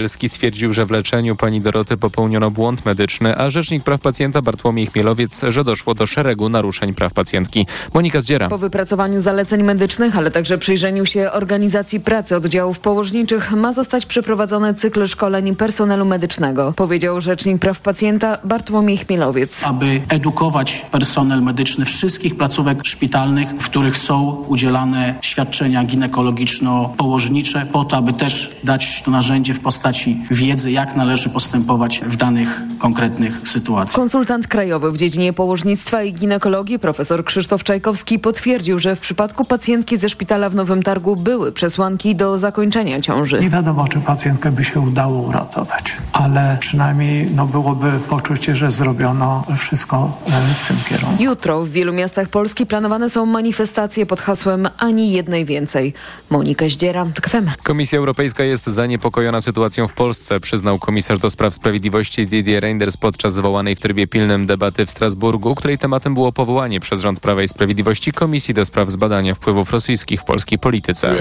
Bielski 0.00 0.28
stwierdził, 0.28 0.72
że 0.72 0.86
w 0.86 0.90
leczeniu 0.90 1.36
pani 1.36 1.60
Doroty 1.60 1.96
popełniono 1.96 2.50
błąd 2.50 2.84
medyczny, 2.84 3.36
a 3.38 3.50
Rzecznik 3.50 3.84
Praw 3.84 4.00
Pacjenta 4.00 4.42
Bartłomiej 4.42 4.86
Chmielowiec, 4.86 5.40
że 5.48 5.64
doszło 5.64 5.94
do 5.94 6.06
szeregu 6.06 6.48
naruszeń 6.48 6.94
praw 6.94 7.12
pacjentki. 7.12 7.66
Monika 7.94 8.20
Zdziera. 8.20 8.48
Po 8.48 8.58
wypracowaniu 8.58 9.20
zaleceń 9.20 9.62
medycznych, 9.62 10.16
ale 10.16 10.30
także 10.30 10.58
przyjrzeniu 10.58 11.06
się 11.06 11.32
organizacji 11.32 12.00
pracy 12.00 12.36
oddziałów 12.36 12.78
położniczych 12.78 13.52
ma 13.52 13.72
zostać 13.72 14.06
przeprowadzony 14.06 14.74
cykl 14.74 15.06
szkoleń 15.06 15.56
personelu 15.56 16.04
medycznego, 16.04 16.72
powiedział 16.76 17.20
Rzecznik 17.20 17.58
Praw 17.58 17.80
Pacjenta 17.80 18.38
Bartłomiej 18.44 18.98
Chmielowiec. 18.98 19.60
Aby 19.64 20.00
edukować 20.08 20.86
personel 20.90 21.42
medyczny 21.42 21.84
wszystkich 21.84 22.36
placówek 22.36 22.86
szpitalnych, 22.86 23.48
w 23.48 23.64
których 23.64 23.96
są 23.96 24.44
udzielane 24.48 25.14
świadczenia 25.20 25.84
ginekologiczno-położnicze, 25.84 27.66
po 27.72 27.84
to, 27.84 27.96
aby 27.96 28.12
też 28.12 28.56
dać 28.64 29.02
to 29.02 29.10
narzędzie 29.10 29.54
w 29.54 29.60
postaci 29.60 29.89
wiedzy, 30.30 30.70
jak 30.70 30.96
należy 30.96 31.28
postępować 31.28 32.00
w 32.06 32.16
danych 32.16 32.62
konkretnych 32.78 33.40
sytuacjach. 33.44 33.96
Konsultant 33.96 34.46
krajowy 34.46 34.92
w 34.92 34.96
dziedzinie 34.96 35.32
położnictwa 35.32 36.02
i 36.02 36.12
ginekologii 36.12 36.78
profesor 36.78 37.24
Krzysztof 37.24 37.64
Czajkowski 37.64 38.18
potwierdził, 38.18 38.78
że 38.78 38.96
w 38.96 39.00
przypadku 39.00 39.44
pacjentki 39.44 39.96
ze 39.96 40.08
szpitala 40.08 40.50
w 40.50 40.54
Nowym 40.54 40.82
Targu 40.82 41.16
były 41.16 41.52
przesłanki 41.52 42.16
do 42.16 42.38
zakończenia 42.38 43.00
ciąży. 43.00 43.40
Nie 43.40 43.50
wiadomo, 43.50 43.88
czy 43.88 44.00
pacjentkę 44.00 44.52
by 44.52 44.64
się 44.64 44.80
udało 44.80 45.20
uratować, 45.22 45.96
ale 46.12 46.56
przynajmniej 46.60 47.26
no, 47.34 47.46
byłoby 47.46 47.92
poczucie, 48.08 48.56
że 48.56 48.70
zrobiono 48.70 49.44
wszystko 49.56 50.18
e, 50.26 50.30
w 50.54 50.68
tym 50.68 50.76
kierunku. 50.88 51.22
Jutro 51.22 51.62
w 51.62 51.68
wielu 51.68 51.92
miastach 51.92 52.28
Polski 52.28 52.66
planowane 52.66 53.10
są 53.10 53.26
manifestacje 53.26 54.06
pod 54.06 54.20
hasłem 54.20 54.68
ani 54.78 55.12
jednej 55.12 55.44
więcej. 55.44 55.94
Monika 56.30 56.68
Zdziera, 56.68 57.06
TKFM. 57.14 57.50
Komisja 57.62 57.98
Europejska 57.98 58.44
jest 58.44 58.66
zaniepokojona 58.66 59.40
sytuacją 59.40 59.79
w 59.88 59.92
Polsce, 59.92 60.40
przyznał 60.40 60.78
komisarz 60.78 61.18
do 61.18 61.30
spraw 61.30 61.54
sprawiedliwości 61.54 62.26
Didier 62.26 62.62
Reinders 62.62 62.96
podczas 62.96 63.34
zwołanej 63.34 63.76
w 63.76 63.80
trybie 63.80 64.06
pilnym 64.06 64.46
debaty 64.46 64.86
w 64.86 64.90
Strasburgu, 64.90 65.54
której 65.54 65.78
tematem 65.78 66.14
było 66.14 66.32
powołanie 66.32 66.80
przez 66.80 67.00
rząd 67.00 67.20
Prawa 67.20 67.42
i 67.42 67.48
Sprawiedliwości 67.48 68.12
Komisji 68.12 68.54
do 68.54 68.64
spraw 68.64 68.90
zbadania 68.90 69.34
wpływów 69.34 69.72
rosyjskich 69.72 70.20
w 70.20 70.24
polskiej 70.24 70.58
polityce. 70.58 71.14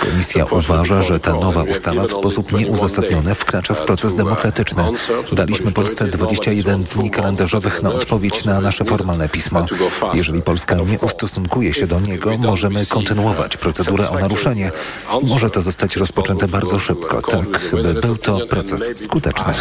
Komisja 0.00 0.44
uważa, 0.44 1.02
że 1.02 1.20
ta 1.20 1.32
nowa 1.32 1.62
ustawa 1.62 2.06
w 2.08 2.12
sposób 2.12 2.52
nieuzasadniony 2.52 3.34
wkracza 3.34 3.74
w 3.74 3.80
proces 3.80 4.14
demokratyczny. 4.14 4.84
Daliśmy 5.32 5.72
Polsce 5.72 6.06
21 6.06 6.84
dni 6.84 7.10
kalendarzowych 7.10 7.82
na 7.82 7.92
odpowiedź 7.92 8.44
na 8.44 8.60
nasze 8.60 8.84
formalne 8.84 9.28
pismo. 9.28 9.66
Jeżeli 10.14 10.42
Polska 10.42 10.74
nie 10.74 10.98
ustosunkuje 10.98 11.74
się 11.74 11.86
do 11.86 12.00
niego, 12.00 12.38
możemy 12.38 12.86
kontynuować 12.86 13.56
procedurę 13.56 14.10
o 14.10 14.18
naruszenie. 14.18 14.70
Może 15.22 15.50
to 15.50 15.62
zostać 15.62 15.96
rozpoczęte 15.96 16.48
bardzo 16.48 16.78
szybko, 16.78 17.22
tak 17.22 17.74
by 17.82 17.94
był 17.94 18.16
to 18.16 18.46
proces 18.46 18.90
skuteczny. 18.96 19.52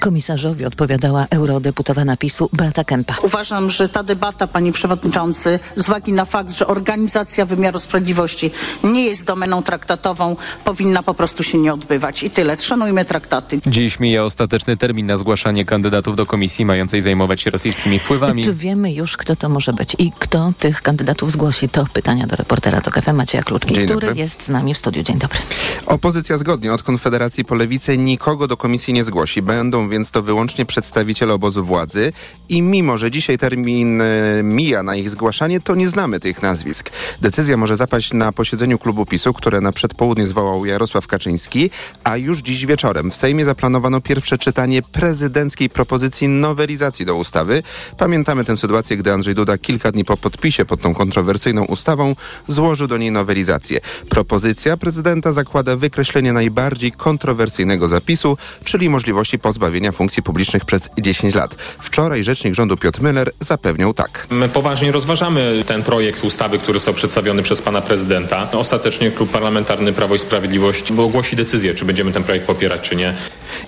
Komisarzowi 0.00 0.64
odpowiadała 0.64 1.26
eurodeputowana 1.30 2.16
PiSu 2.16 2.50
Beata 2.52 2.84
Kempa. 2.84 3.16
Uważam, 3.22 3.70
że 3.70 3.88
ta 3.88 4.02
debata, 4.02 4.46
panie 4.46 4.72
przewodniczący, 4.72 5.58
z 5.76 5.88
uwagi 5.88 6.12
na 6.12 6.24
fakt, 6.24 6.52
że 6.52 6.66
organizacja 6.66 7.46
wymiaru 7.46 7.78
sprawiedliwości 7.78 8.50
nie 8.84 9.04
jest 9.04 9.24
domeną 9.24 9.62
traktatową, 9.62 10.36
powinna 10.64 11.02
po 11.02 11.14
prostu 11.14 11.42
się 11.42 11.58
nie 11.58 11.74
odbywać. 11.74 12.22
I 12.22 12.30
tyle. 12.30 12.56
Szanujmy 12.58 13.04
traktaty. 13.04 13.60
Dziś 13.66 14.00
mija 14.00 14.24
ostateczny 14.24 14.76
termin 14.76 15.06
na 15.06 15.16
zgłaszanie 15.16 15.64
kandydatów 15.64 16.16
do 16.16 16.26
komisji 16.26 16.64
mającej 16.64 17.00
zajmować 17.00 17.40
się 17.40 17.50
rosyjskimi 17.50 17.98
wpływami. 17.98 18.44
Czy 18.44 18.54
wiemy 18.54 18.92
już, 18.92 19.16
kto 19.16 19.36
to 19.36 19.48
może 19.48 19.72
być 19.72 19.96
i 19.98 20.12
kto 20.18 20.52
tych 20.58 20.82
kandydatów 20.82 21.32
zgłosi? 21.32 21.68
To 21.68 21.86
pytania 21.92 22.26
do 22.26 22.36
reportera 22.36 22.80
TOK 22.80 23.00
FM 23.02 23.14
Macieja 23.16 23.44
Kluczki, 23.44 23.74
Dzień 23.74 23.84
który 23.84 24.06
dobry. 24.06 24.20
jest 24.20 24.42
z 24.42 24.48
nami 24.48 24.74
w 24.74 24.78
studiu. 24.78 25.02
Dzień 25.02 25.18
dobry. 25.18 25.38
Opozycja 25.86 26.36
zgodnie 26.36 26.72
od 26.72 26.82
Konfederacji 26.84 27.44
po 27.44 27.54
Lewicę 27.54 27.98
nikogo 27.98 28.48
do 28.48 28.56
komisji 28.56 28.94
nie 28.94 29.04
zgłosi. 29.04 29.42
Będą 29.42 29.88
więc 29.88 30.10
to 30.10 30.22
wyłącznie 30.22 30.66
przedstawiciele 30.66 31.34
obozu 31.34 31.64
władzy 31.64 32.12
i 32.48 32.62
mimo, 32.62 32.98
że 32.98 33.10
dzisiaj 33.10 33.38
termin 33.38 34.00
e, 34.00 34.04
mija 34.42 34.82
na 34.82 34.96
ich 34.96 35.10
zgłaszanie, 35.10 35.60
to 35.60 35.74
nie 35.74 35.88
znamy 35.88 36.20
tych 36.20 36.42
nazwisk. 36.42 36.90
Decyzja 37.20 37.56
może 37.56 37.76
zapaść 37.76 38.12
na 38.12 38.32
posiedzeniu 38.32 38.78
klubu 38.78 39.06
PiSu, 39.06 39.32
które 39.32 39.60
na 39.60 39.72
przedpołudnie 39.72 40.26
zwołał 40.26 40.64
Jarosław 40.64 41.06
Kaczyński, 41.06 41.70
a 42.04 42.16
już 42.16 42.38
dziś 42.38 42.66
wieczorem 42.66 43.10
w 43.10 43.16
Sejmie 43.16 43.44
zaplanowano 43.44 44.00
pierwsze 44.00 44.38
czytanie 44.38 44.82
prezydenckiej 44.82 45.70
propozycji 45.70 46.28
nowelizacji 46.28 47.06
do 47.06 47.16
ustawy. 47.16 47.62
Pamiętamy 47.98 48.44
tę 48.44 48.56
sytuację, 48.56 48.96
gdy 48.96 49.12
Andrzej 49.12 49.34
Duda 49.34 49.58
kilka 49.58 49.92
dni 49.92 50.04
po 50.04 50.16
podpisie 50.16 50.64
pod 50.64 50.80
tą 50.80 50.94
kontrowersyjną 50.94 51.64
ustawą 51.64 52.16
złożył 52.46 52.86
do 52.86 52.98
niej 52.98 53.10
nowelizację. 53.10 53.80
Propozycja 54.08 54.76
prezydenta 54.76 55.32
zakłada 55.32 55.76
wykreślenie 55.76 56.32
najbardziej 56.32 56.73
kontrowersyjnego 56.92 57.88
zapisu, 57.88 58.38
czyli 58.64 58.90
możliwości 58.90 59.38
pozbawienia 59.38 59.92
funkcji 59.92 60.22
publicznych 60.22 60.64
przez 60.64 60.80
10 60.98 61.34
lat. 61.34 61.54
Wczoraj 61.78 62.24
rzecznik 62.24 62.54
rządu 62.54 62.76
Piotr 62.76 63.00
Müller 63.00 63.28
zapewniał 63.40 63.94
tak. 63.94 64.26
My 64.30 64.48
poważnie 64.48 64.92
rozważamy 64.92 65.64
ten 65.66 65.82
projekt 65.82 66.24
ustawy, 66.24 66.58
który 66.58 66.78
został 66.78 66.94
przedstawiony 66.94 67.42
przez 67.42 67.62
pana 67.62 67.82
prezydenta. 67.82 68.50
Ostatecznie 68.52 69.10
Klub 69.10 69.30
Parlamentarny 69.30 69.92
Prawo 69.92 70.14
i 70.14 70.18
Sprawiedliwość 70.18 70.92
ogłosi 70.98 71.36
decyzję, 71.36 71.74
czy 71.74 71.84
będziemy 71.84 72.12
ten 72.12 72.24
projekt 72.24 72.46
popierać, 72.46 72.80
czy 72.80 72.96
nie. 72.96 73.14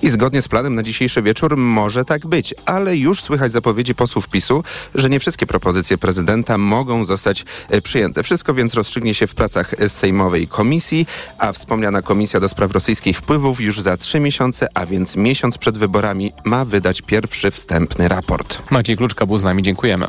I 0.01 0.09
zgodnie 0.09 0.41
z 0.41 0.47
planem 0.47 0.75
na 0.75 0.83
dzisiejszy 0.83 1.21
wieczór 1.21 1.57
może 1.57 2.05
tak 2.05 2.27
być, 2.27 2.53
ale 2.65 2.97
już 2.97 3.21
słychać 3.21 3.51
zapowiedzi 3.51 3.95
posłów 3.95 4.29
PiSu, 4.29 4.63
że 4.95 5.09
nie 5.09 5.19
wszystkie 5.19 5.47
propozycje 5.47 5.97
prezydenta 5.97 6.57
mogą 6.57 7.05
zostać 7.05 7.45
e, 7.69 7.81
przyjęte. 7.81 8.23
Wszystko 8.23 8.53
więc 8.53 8.73
rozstrzygnie 8.73 9.13
się 9.13 9.27
w 9.27 9.35
pracach 9.35 9.71
Sejmowej 9.87 10.47
Komisji, 10.47 11.07
a 11.37 11.51
wspomniana 11.51 12.01
Komisja 12.01 12.39
do 12.39 12.49
Spraw 12.49 12.71
Rosyjskich 12.71 13.17
Wpływów 13.17 13.61
już 13.61 13.81
za 13.81 13.97
trzy 13.97 14.19
miesiące, 14.19 14.67
a 14.73 14.85
więc 14.85 15.15
miesiąc 15.15 15.57
przed 15.57 15.77
wyborami 15.77 16.31
ma 16.43 16.65
wydać 16.65 17.01
pierwszy 17.01 17.51
wstępny 17.51 18.07
raport. 18.07 18.61
Maciej 18.69 18.97
Kluczka 18.97 19.25
był 19.25 19.39
z 19.39 19.43
nami, 19.43 19.63
dziękujemy. 19.63 20.07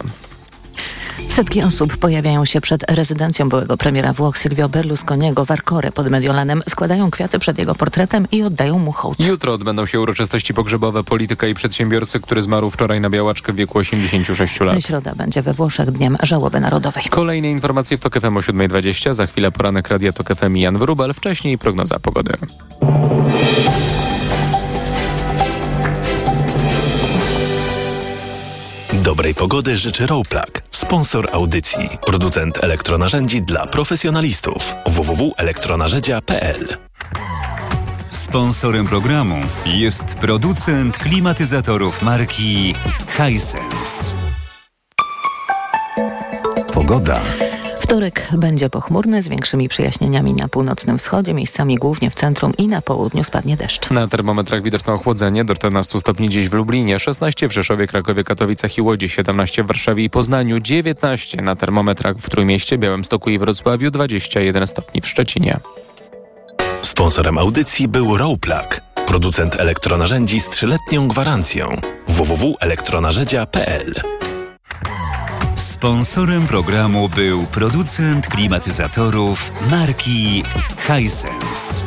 Setki 1.29 1.63
osób 1.63 1.97
pojawiają 1.97 2.45
się 2.45 2.61
przed 2.61 2.91
rezydencją 2.91 3.49
byłego 3.49 3.77
premiera 3.77 4.13
Włoch 4.13 4.39
Silvio 4.39 4.69
Berlusconiego 4.69 5.45
w 5.45 5.51
Arcore 5.51 5.93
pod 5.93 6.11
Mediolanem, 6.11 6.63
składają 6.69 7.11
kwiaty 7.11 7.39
przed 7.39 7.59
jego 7.59 7.75
portretem 7.75 8.27
i 8.33 8.43
oddają 8.43 8.79
mu 8.79 8.93
hołd. 8.93 9.21
Jutro 9.21 9.53
odbędą 9.53 9.87
się 9.87 10.01
uroczystości 10.01 10.55
pogrzebowe 10.55 11.05
polityka 11.05 11.47
i 11.47 11.55
przedsiębiorcy, 11.55 12.21
który 12.21 12.43
zmarł 12.43 12.71
wczoraj 12.71 13.01
na 13.01 13.11
białaczkę 13.11 13.53
w 13.53 13.57
wieku 13.57 13.79
86 13.79 14.61
lat. 14.61 14.85
Środa 14.85 15.15
będzie 15.15 15.43
we 15.43 15.55
Włoszech 15.55 15.91
Dniem 15.91 16.17
Żałoby 16.23 16.61
Narodowej. 16.61 17.05
Kolejne 17.11 17.51
informacje 17.51 17.97
w 17.97 18.01
TOK 18.01 18.21
FM 18.21 18.37
o 18.37 18.41
7.20. 18.41 19.15
Za 19.15 19.27
chwilę 19.27 19.51
poranek 19.51 19.89
Radia 19.89 20.13
TOK 20.13 20.35
FM 20.35 20.57
i 20.57 20.61
Jan 20.61 20.79
Wrubel. 20.79 21.15
Wcześniej 21.15 21.59
prognoza 21.59 21.99
pogody. 21.99 22.33
Dobrej 28.93 29.35
pogody 29.35 29.77
życzy 29.77 30.07
Rowplug, 30.07 30.63
sponsor 30.89 31.29
audycji, 31.33 31.89
producent 32.07 32.65
elektronarzędzi 32.65 33.43
dla 33.43 33.67
profesjonalistów. 33.67 34.75
www.elektronarzędzia.pl 34.87 36.67
Sponsorem 38.11 38.87
programu 38.87 39.41
jest 39.67 40.05
producent 40.05 40.99
klimatyzatorów 40.99 42.03
marki 42.03 42.75
Hisense. 43.17 44.15
Pogoda. 46.73 47.21
Wtorek 47.89 48.29
będzie 48.37 48.71
pochmurny 48.71 49.23
z 49.23 49.29
większymi 49.29 49.69
przejaśnieniami 49.69 50.35
na 50.35 50.49
północnym 50.49 50.99
wschodzie, 50.99 51.35
miejscami 51.35 51.77
głównie 51.77 52.11
w 52.11 52.15
centrum 52.15 52.53
i 52.59 52.69
na 52.69 52.83
południu 52.83 53.25
spadnie 53.25 53.57
deszcz. 53.57 53.91
Na 53.91 54.09
termometrach 54.09 54.63
widoczne 54.63 54.93
ochłodzenie 54.93 55.45
do 55.45 55.55
14 55.55 56.01
stopni 56.01 56.29
dziś 56.29 56.49
w 56.49 56.53
Lublinie, 56.53 56.99
16 56.99 57.49
w 57.49 57.53
Rzeszowie, 57.53 57.87
Krakowie, 57.87 58.25
Katowicach 58.25 58.79
i 58.79 58.83
Łodzi, 58.83 59.09
17 59.09 59.63
w 59.63 59.67
Warszawie 59.67 60.05
i 60.05 60.11
Poznaniu, 60.11 60.61
19 60.61 61.43
na 61.43 61.57
termometrach 61.57 62.17
w 62.17 62.31
Trójmieście, 62.31 62.79
Białymstoku 62.79 63.31
i 63.31 63.39
Wrocławiu, 63.39 63.91
21 63.91 64.67
stopni 64.67 65.01
w 65.01 65.09
Szczecinie. 65.09 65.61
Sponsorem 66.83 67.39
audycji 67.39 67.89
był 67.89 68.17
Rowplug, 68.17 68.81
producent 69.07 69.61
elektronarzędzi 69.61 70.41
z 70.41 70.49
trzyletnią 70.49 71.09
gwarancją. 71.09 71.77
www.elektronarzędzia.pl 72.09 73.95
Sponsorem 75.79 76.47
programu 76.47 77.09
był 77.09 77.47
producent 77.47 78.27
klimatyzatorów 78.27 79.53
marki 79.71 80.43
Hisense. 80.87 81.85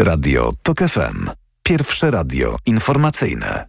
Radio 0.00 0.52
TOK 0.62 0.78
FM. 0.78 1.30
Pierwsze 1.62 2.10
radio 2.10 2.56
informacyjne. 2.66 3.66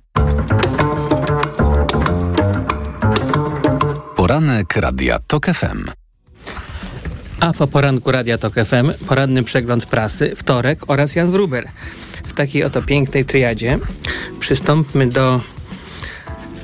Poranek 4.15 4.75
Radia 4.75 5.19
TOK 5.27 5.45
FM. 5.45 5.91
A 7.39 7.53
po 7.53 7.67
poranku 7.67 8.11
Radia 8.11 8.37
Tok 8.37 8.53
FM 8.53 8.91
poranny 9.07 9.43
przegląd 9.43 9.85
prasy, 9.85 10.35
wtorek 10.35 10.79
oraz 10.87 11.15
Jan 11.15 11.31
Wruber. 11.31 11.67
W 12.23 12.33
takiej 12.33 12.63
oto 12.63 12.81
pięknej 12.81 13.25
triadzie 13.25 13.79
przystąpmy 14.39 15.07
do 15.07 15.41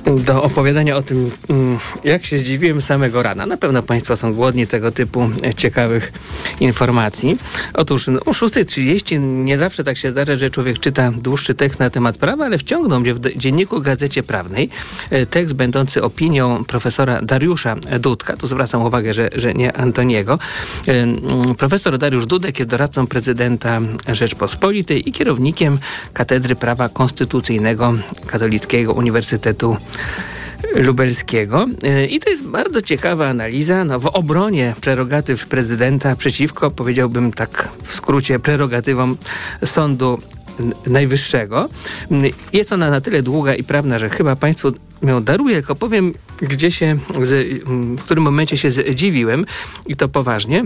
do 0.05 0.43
opowiadania 0.43 0.95
o 0.95 1.01
tym, 1.01 1.31
mm, 1.49 1.77
jak 2.03 2.25
się 2.25 2.37
zdziwiłem 2.37 2.81
samego 2.81 3.23
rana. 3.23 3.45
Na 3.45 3.57
pewno 3.57 3.83
Państwo 3.83 4.17
są 4.17 4.33
głodni 4.33 4.67
tego 4.67 4.91
typu 4.91 5.29
ciekawych 5.57 6.11
informacji. 6.59 7.37
Otóż 7.73 8.07
no, 8.07 8.19
o 8.19 8.31
6.30 8.31 9.19
nie 9.19 9.57
zawsze 9.57 9.83
tak 9.83 9.97
się 9.97 10.11
zdarza, 10.11 10.35
że 10.35 10.49
człowiek 10.49 10.79
czyta 10.79 11.11
dłuższy 11.11 11.53
tekst 11.55 11.79
na 11.79 11.89
temat 11.89 12.17
prawa, 12.17 12.45
ale 12.45 12.57
wciągnął 12.57 12.99
mnie 12.99 13.13
w 13.13 13.19
dzienniku 13.19 13.81
Gazecie 13.81 14.23
Prawnej 14.23 14.69
e, 15.09 15.25
tekst 15.25 15.53
będący 15.53 16.03
opinią 16.03 16.65
profesora 16.65 17.21
Dariusza 17.21 17.75
Dudka. 17.99 18.37
Tu 18.37 18.47
zwracam 18.47 18.85
uwagę, 18.85 19.13
że, 19.13 19.29
że 19.35 19.53
nie 19.53 19.77
Antoniego. 19.77 20.39
E, 20.87 20.91
mm, 20.91 21.55
profesor 21.55 21.97
Dariusz 21.97 22.25
Dudek 22.25 22.59
jest 22.59 22.69
doradcą 22.69 23.07
prezydenta 23.07 23.81
Rzeczpospolitej 24.07 25.09
i 25.09 25.11
kierownikiem 25.11 25.79
Katedry 26.13 26.55
Prawa 26.55 26.89
Konstytucyjnego 26.89 27.93
Katolickiego 28.27 28.93
Uniwersytetu 28.93 29.77
Lubelskiego. 30.75 31.65
I 32.09 32.19
to 32.19 32.29
jest 32.29 32.43
bardzo 32.43 32.81
ciekawa 32.81 33.27
analiza 33.27 33.85
no, 33.85 33.99
w 33.99 34.05
obronie 34.05 34.75
prerogatyw 34.81 35.47
prezydenta 35.47 36.15
przeciwko, 36.15 36.71
powiedziałbym 36.71 37.31
tak 37.31 37.69
w 37.83 37.93
skrócie, 37.93 38.39
prerogatywom 38.39 39.17
Sądu 39.65 40.19
Najwyższego. 40.87 41.69
Jest 42.53 42.73
ona 42.73 42.89
na 42.89 43.01
tyle 43.01 43.21
długa 43.21 43.55
i 43.55 43.63
prawna, 43.63 43.99
że 43.99 44.09
chyba 44.09 44.35
Państwu 44.35 44.71
ją 45.01 45.23
daruję, 45.23 45.55
tylko 45.55 45.75
powiem, 45.75 46.13
gdzie 46.41 46.71
się, 46.71 46.97
w 47.97 48.03
którym 48.03 48.23
momencie 48.23 48.57
się 48.57 48.71
zdziwiłem 48.71 49.45
i 49.87 49.95
to 49.95 50.07
poważnie. 50.07 50.65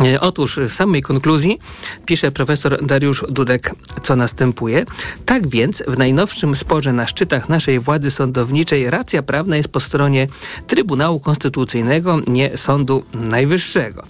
E, 0.00 0.20
otóż 0.20 0.56
w 0.68 0.72
samej 0.72 1.02
konkluzji 1.02 1.58
pisze 2.06 2.30
profesor 2.30 2.86
Dariusz 2.86 3.24
Dudek, 3.28 3.74
co 4.02 4.16
następuje. 4.16 4.86
Tak 5.26 5.48
więc 5.48 5.82
w 5.88 5.98
najnowszym 5.98 6.56
sporze 6.56 6.92
na 6.92 7.06
szczytach 7.06 7.48
naszej 7.48 7.80
władzy 7.80 8.10
sądowniczej 8.10 8.90
racja 8.90 9.22
prawna 9.22 9.56
jest 9.56 9.68
po 9.68 9.80
stronie 9.80 10.28
Trybunału 10.66 11.20
Konstytucyjnego, 11.20 12.20
nie 12.26 12.56
Sądu 12.56 13.02
Najwyższego. 13.14 14.04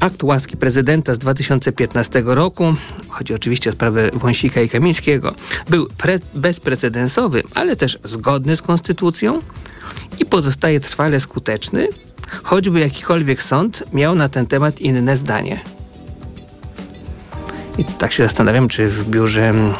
Akt 0.00 0.22
łaski 0.22 0.56
prezydenta 0.56 1.14
z 1.14 1.18
2015 1.18 2.22
roku, 2.24 2.74
chodzi 3.08 3.34
oczywiście 3.34 3.70
o 3.70 3.72
sprawę 3.72 4.10
Wąsika 4.12 4.60
i 4.60 4.68
Kamińskiego, 4.68 5.34
był 5.68 5.88
bezprecedensowy, 6.34 7.42
ale 7.54 7.76
też 7.76 7.98
zgodny 8.04 8.56
z 8.56 8.62
konstytucją 8.62 9.40
i 10.18 10.26
pozostaje 10.26 10.80
trwale 10.80 11.20
skuteczny, 11.20 11.88
choćby 12.42 12.80
jakikolwiek 12.80 13.42
sąd 13.42 13.84
miał 13.92 14.14
na 14.14 14.28
ten 14.28 14.46
temat 14.46 14.80
inne 14.80 15.16
zdanie. 15.16 15.60
I 17.78 17.84
tak 17.84 18.12
się 18.12 18.22
zastanawiam, 18.22 18.68
czy 18.68 18.88
w 18.88 19.08
biurze 19.10 19.48
mm, 19.48 19.74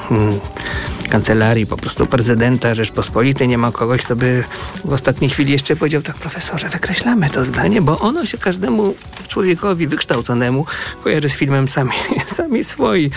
kancelarii 1.08 1.66
po 1.66 1.76
prostu 1.76 2.06
prezydenta 2.06 2.74
Rzeczpospolitej 2.74 3.48
nie 3.48 3.58
ma 3.58 3.72
kogoś, 3.72 4.02
kto 4.02 4.16
by 4.16 4.44
w 4.84 4.92
ostatniej 4.92 5.30
chwili 5.30 5.52
jeszcze 5.52 5.76
powiedział 5.76 6.02
tak, 6.02 6.16
profesorze, 6.16 6.68
wykreślamy 6.68 7.30
to 7.30 7.44
zdanie, 7.44 7.82
bo 7.82 7.98
ono 7.98 8.26
się 8.26 8.38
każdemu 8.38 8.94
człowiekowi 9.28 9.86
wykształconemu 9.86 10.66
kojarzy 11.04 11.28
z 11.28 11.32
filmem 11.32 11.68
Sami, 11.68 11.90
sami 12.36 12.64
swoi. 12.64 13.10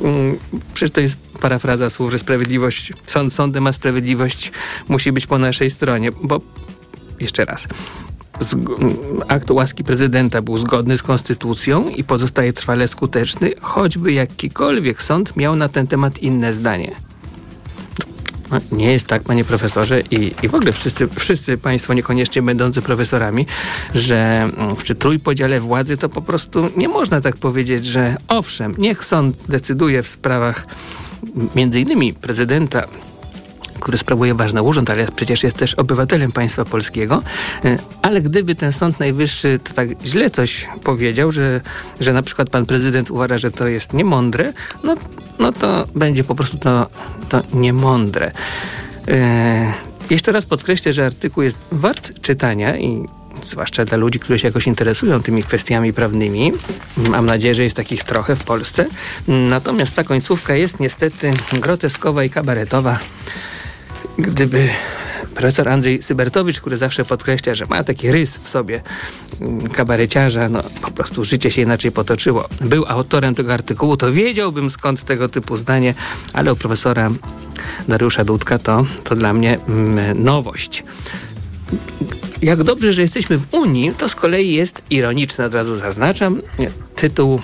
Mm, 0.00 0.38
przecież 0.74 0.90
to 0.90 1.00
jest 1.00 1.16
parafraza 1.40 1.90
słów, 1.90 2.12
że 2.12 2.18
sprawiedliwość, 2.18 2.92
sąd 3.06 3.32
sądem, 3.32 3.66
a 3.66 3.72
sprawiedliwość 3.72 4.52
musi 4.88 5.12
być 5.12 5.26
po 5.26 5.38
naszej 5.38 5.70
stronie, 5.70 6.12
bo 6.22 6.40
jeszcze 7.20 7.44
raz, 7.44 7.68
akt 9.28 9.50
łaski 9.50 9.84
prezydenta 9.84 10.42
był 10.42 10.58
zgodny 10.58 10.96
z 10.96 11.02
konstytucją 11.02 11.88
i 11.88 12.04
pozostaje 12.04 12.52
trwale 12.52 12.88
skuteczny, 12.88 13.54
choćby 13.60 14.12
jakikolwiek 14.12 15.02
sąd 15.02 15.36
miał 15.36 15.56
na 15.56 15.68
ten 15.68 15.86
temat 15.86 16.18
inne 16.18 16.52
zdanie. 16.52 17.05
No, 18.50 18.60
nie 18.72 18.92
jest 18.92 19.06
tak, 19.06 19.22
panie 19.22 19.44
profesorze, 19.44 20.00
i, 20.00 20.34
i 20.42 20.48
w 20.48 20.54
ogóle 20.54 20.72
wszyscy, 20.72 21.08
wszyscy 21.18 21.58
państwo 21.58 21.94
niekoniecznie 21.94 22.42
będący 22.42 22.82
profesorami, 22.82 23.46
że 23.94 24.50
przy 24.78 24.94
trójpodziale 24.94 25.60
władzy 25.60 25.96
to 25.96 26.08
po 26.08 26.22
prostu 26.22 26.70
nie 26.76 26.88
można 26.88 27.20
tak 27.20 27.36
powiedzieć, 27.36 27.86
że 27.86 28.16
owszem, 28.28 28.74
niech 28.78 29.04
sąd 29.04 29.44
decyduje 29.48 30.02
w 30.02 30.08
sprawach 30.08 30.66
między 31.54 31.80
innymi 31.80 32.14
prezydenta, 32.14 32.82
który 33.86 33.98
sprawuje 33.98 34.34
ważny 34.34 34.62
urząd, 34.62 34.90
ale 34.90 35.06
przecież 35.16 35.42
jest 35.42 35.56
też 35.56 35.74
obywatelem 35.74 36.32
państwa 36.32 36.64
polskiego. 36.64 37.22
E, 37.64 37.78
ale 38.02 38.22
gdyby 38.22 38.54
ten 38.54 38.72
Sąd 38.72 39.00
Najwyższy 39.00 39.58
to 39.64 39.72
tak 39.72 39.88
źle 40.04 40.30
coś 40.30 40.68
powiedział, 40.84 41.32
że, 41.32 41.60
że 42.00 42.12
na 42.12 42.22
przykład 42.22 42.50
pan 42.50 42.66
prezydent 42.66 43.10
uważa, 43.10 43.38
że 43.38 43.50
to 43.50 43.66
jest 43.66 43.92
niemądre, 43.92 44.52
no, 44.84 44.94
no 45.38 45.52
to 45.52 45.86
będzie 45.94 46.24
po 46.24 46.34
prostu 46.34 46.58
to, 46.58 46.86
to 47.28 47.42
niemądre. 47.54 48.32
E, 49.08 49.72
jeszcze 50.10 50.32
raz 50.32 50.46
podkreślę, 50.46 50.92
że 50.92 51.06
artykuł 51.06 51.42
jest 51.42 51.58
wart 51.72 52.20
czytania 52.20 52.78
i 52.78 53.04
zwłaszcza 53.42 53.84
dla 53.84 53.96
ludzi, 53.96 54.18
którzy 54.18 54.38
się 54.38 54.48
jakoś 54.48 54.66
interesują 54.66 55.22
tymi 55.22 55.42
kwestiami 55.42 55.92
prawnymi. 55.92 56.52
Mam 56.96 57.26
nadzieję, 57.26 57.54
że 57.54 57.62
jest 57.62 57.76
takich 57.76 58.04
trochę 58.04 58.36
w 58.36 58.44
Polsce. 58.44 58.86
Natomiast 59.28 59.96
ta 59.96 60.04
końcówka 60.04 60.54
jest 60.54 60.80
niestety 60.80 61.32
groteskowa 61.52 62.24
i 62.24 62.30
kabaretowa 62.30 62.98
gdyby 64.18 64.68
profesor 65.34 65.68
Andrzej 65.68 66.02
Sybertowicz, 66.02 66.60
który 66.60 66.76
zawsze 66.76 67.04
podkreśla, 67.04 67.54
że 67.54 67.66
ma 67.66 67.84
taki 67.84 68.12
rys 68.12 68.36
w 68.36 68.48
sobie 68.48 68.82
mm, 69.40 69.68
kabareciarza, 69.68 70.48
no 70.48 70.62
po 70.82 70.90
prostu 70.90 71.24
życie 71.24 71.50
się 71.50 71.62
inaczej 71.62 71.92
potoczyło. 71.92 72.44
Był 72.60 72.84
autorem 72.88 73.34
tego 73.34 73.54
artykułu, 73.54 73.96
to 73.96 74.12
wiedziałbym 74.12 74.70
skąd 74.70 75.02
tego 75.02 75.28
typu 75.28 75.56
zdanie, 75.56 75.94
ale 76.32 76.52
u 76.52 76.56
profesora 76.56 77.10
Dariusza 77.88 78.24
Dudka 78.24 78.58
to, 78.58 78.86
to 79.04 79.16
dla 79.16 79.32
mnie 79.32 79.58
mm, 79.68 80.24
nowość. 80.24 80.84
Jak 82.42 82.62
dobrze, 82.62 82.92
że 82.92 83.02
jesteśmy 83.02 83.38
w 83.38 83.54
Unii, 83.54 83.92
to 83.98 84.08
z 84.08 84.14
kolei 84.14 84.54
jest 84.54 84.82
ironiczne, 84.90 85.44
od 85.44 85.54
razu 85.54 85.76
zaznaczam. 85.76 86.42
Tytuł 86.94 87.40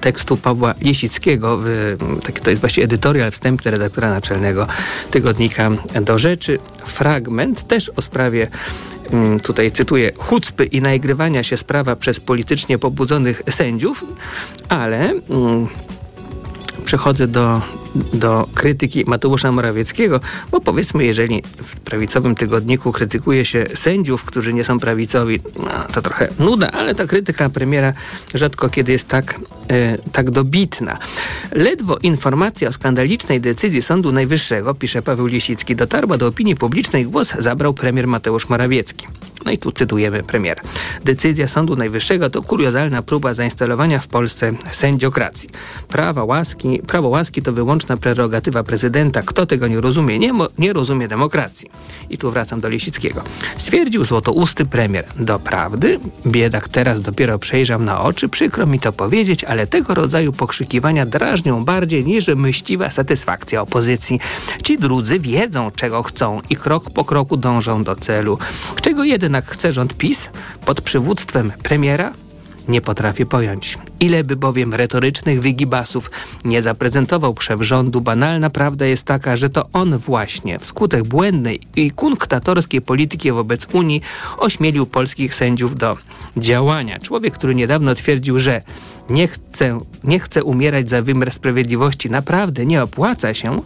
tekstu 0.00 0.36
Pawła 0.36 0.74
Lisickiego, 0.80 1.58
w, 1.62 1.96
taki 2.22 2.40
to 2.40 2.50
jest 2.50 2.60
właściwie 2.60 2.84
edytorial 2.84 3.30
wstępny 3.30 3.70
redaktora 3.70 4.10
naczelnego 4.10 4.66
tygodnika 5.10 5.70
do 6.02 6.18
rzeczy. 6.18 6.58
Fragment 6.84 7.64
też 7.64 7.90
o 7.96 8.02
sprawie 8.02 8.48
mm, 9.10 9.40
tutaj 9.40 9.72
cytuję, 9.72 10.12
chucpy 10.16 10.64
i 10.64 10.82
naigrywania 10.82 11.42
się 11.42 11.56
sprawa 11.56 11.96
przez 11.96 12.20
politycznie 12.20 12.78
pobudzonych 12.78 13.42
sędziów, 13.50 14.04
ale 14.68 15.10
mm, 15.30 15.66
przechodzę 16.84 17.26
do, 17.26 17.60
do 17.94 18.48
krytyki 18.54 19.04
Mateusza 19.06 19.52
Morawieckiego, 19.52 20.20
bo 20.50 20.60
powiedzmy, 20.60 21.04
jeżeli 21.04 21.42
w 21.62 21.80
prawicowym 21.80 22.34
tygodniku 22.34 22.92
krytykuje 22.92 23.44
się 23.44 23.66
sędziów, 23.74 24.24
którzy 24.24 24.52
nie 24.52 24.64
są 24.64 24.78
prawicowi, 24.78 25.40
no, 25.56 25.70
to 25.92 26.02
trochę 26.02 26.28
nuda, 26.38 26.70
ale 26.70 26.94
ta 26.94 27.06
krytyka 27.06 27.48
premiera 27.48 27.92
rzadko 28.34 28.68
kiedy 28.68 28.92
jest 28.92 29.08
tak, 29.08 29.40
e, 29.68 29.98
tak 29.98 30.30
dobitna. 30.30 30.98
Ledwo 31.52 31.96
informacja 32.02 32.68
o 32.68 32.72
skandalicznej 32.72 33.40
decyzji 33.40 33.82
Sądu 33.82 34.12
Najwyższego, 34.12 34.74
pisze 34.74 35.02
Paweł 35.02 35.26
Lisicki, 35.26 35.76
dotarła 35.76 36.16
do 36.16 36.26
opinii 36.26 36.56
publicznej, 36.56 37.04
głos 37.04 37.34
zabrał 37.38 37.74
premier 37.74 38.06
Mateusz 38.06 38.48
Morawiecki. 38.48 39.06
No 39.44 39.50
i 39.50 39.58
tu 39.58 39.72
cytujemy 39.72 40.22
premiera. 40.22 40.62
Decyzja 41.04 41.48
Sądu 41.48 41.76
Najwyższego 41.76 42.30
to 42.30 42.42
kuriozalna 42.42 43.02
próba 43.02 43.34
zainstalowania 43.34 43.98
w 43.98 44.08
Polsce 44.08 44.52
sędziokracji. 44.72 45.48
Prawa 45.88 46.24
łaski, 46.24 46.80
prawo 46.86 47.08
łaski 47.08 47.42
to 47.42 47.52
wyłączna 47.80 47.96
prerogatywa 47.96 48.62
prezydenta. 48.62 49.22
Kto 49.22 49.46
tego 49.46 49.66
nie 49.66 49.80
rozumie, 49.80 50.18
nie, 50.18 50.32
nie 50.58 50.72
rozumie 50.72 51.08
demokracji. 51.08 51.70
I 52.10 52.18
tu 52.18 52.30
wracam 52.30 52.60
do 52.60 52.68
Lisickiego. 52.68 53.22
Stwierdził 53.56 54.04
złotousty 54.04 54.64
premier. 54.66 55.04
Doprawdy? 55.16 56.00
Biedak 56.26 56.68
teraz 56.68 57.00
dopiero 57.00 57.38
przejrzał 57.38 57.80
na 57.80 58.00
oczy. 58.00 58.28
Przykro 58.28 58.66
mi 58.66 58.80
to 58.80 58.92
powiedzieć, 58.92 59.44
ale 59.44 59.66
tego 59.66 59.94
rodzaju 59.94 60.32
pokrzykiwania 60.32 61.06
drażnią 61.06 61.64
bardziej 61.64 62.04
niż 62.04 62.28
myśliwa 62.28 62.90
satysfakcja 62.90 63.62
opozycji. 63.62 64.20
Ci 64.62 64.78
drudzy 64.78 65.20
wiedzą, 65.20 65.70
czego 65.70 66.02
chcą 66.02 66.40
i 66.50 66.56
krok 66.56 66.90
po 66.90 67.04
kroku 67.04 67.36
dążą 67.36 67.84
do 67.84 67.96
celu. 67.96 68.38
Czego 68.82 69.04
jednak 69.04 69.44
chce 69.46 69.72
rząd 69.72 69.94
PiS 69.94 70.28
pod 70.64 70.80
przywództwem 70.80 71.52
premiera? 71.62 72.12
Nie 72.68 72.80
potrafię 72.80 73.26
pojąć. 73.26 73.78
Ile 74.00 74.24
by 74.24 74.36
bowiem 74.36 74.74
retorycznych 74.74 75.42
wygibasów 75.42 76.10
nie 76.44 76.62
zaprezentował 76.62 77.34
szef 77.40 77.62
rządu, 77.62 78.00
banalna 78.00 78.50
prawda 78.50 78.86
jest 78.86 79.04
taka, 79.04 79.36
że 79.36 79.50
to 79.50 79.68
on 79.72 79.98
właśnie 79.98 80.58
wskutek 80.58 81.04
błędnej 81.04 81.60
i 81.76 81.90
kunktatorskiej 81.90 82.82
polityki 82.82 83.32
wobec 83.32 83.66
Unii 83.72 84.02
ośmielił 84.38 84.86
polskich 84.86 85.34
sędziów 85.34 85.76
do 85.76 85.96
działania. 86.36 86.98
Człowiek, 86.98 87.34
który 87.34 87.54
niedawno 87.54 87.94
twierdził, 87.94 88.38
że 88.38 88.62
nie 89.10 89.28
chce, 89.28 89.78
nie 90.04 90.20
chce 90.20 90.44
umierać 90.44 90.88
za 90.88 91.02
wymiar 91.02 91.30
sprawiedliwości, 91.30 92.10
naprawdę 92.10 92.66
nie 92.66 92.82
opłaca 92.82 93.34
się, 93.34 93.62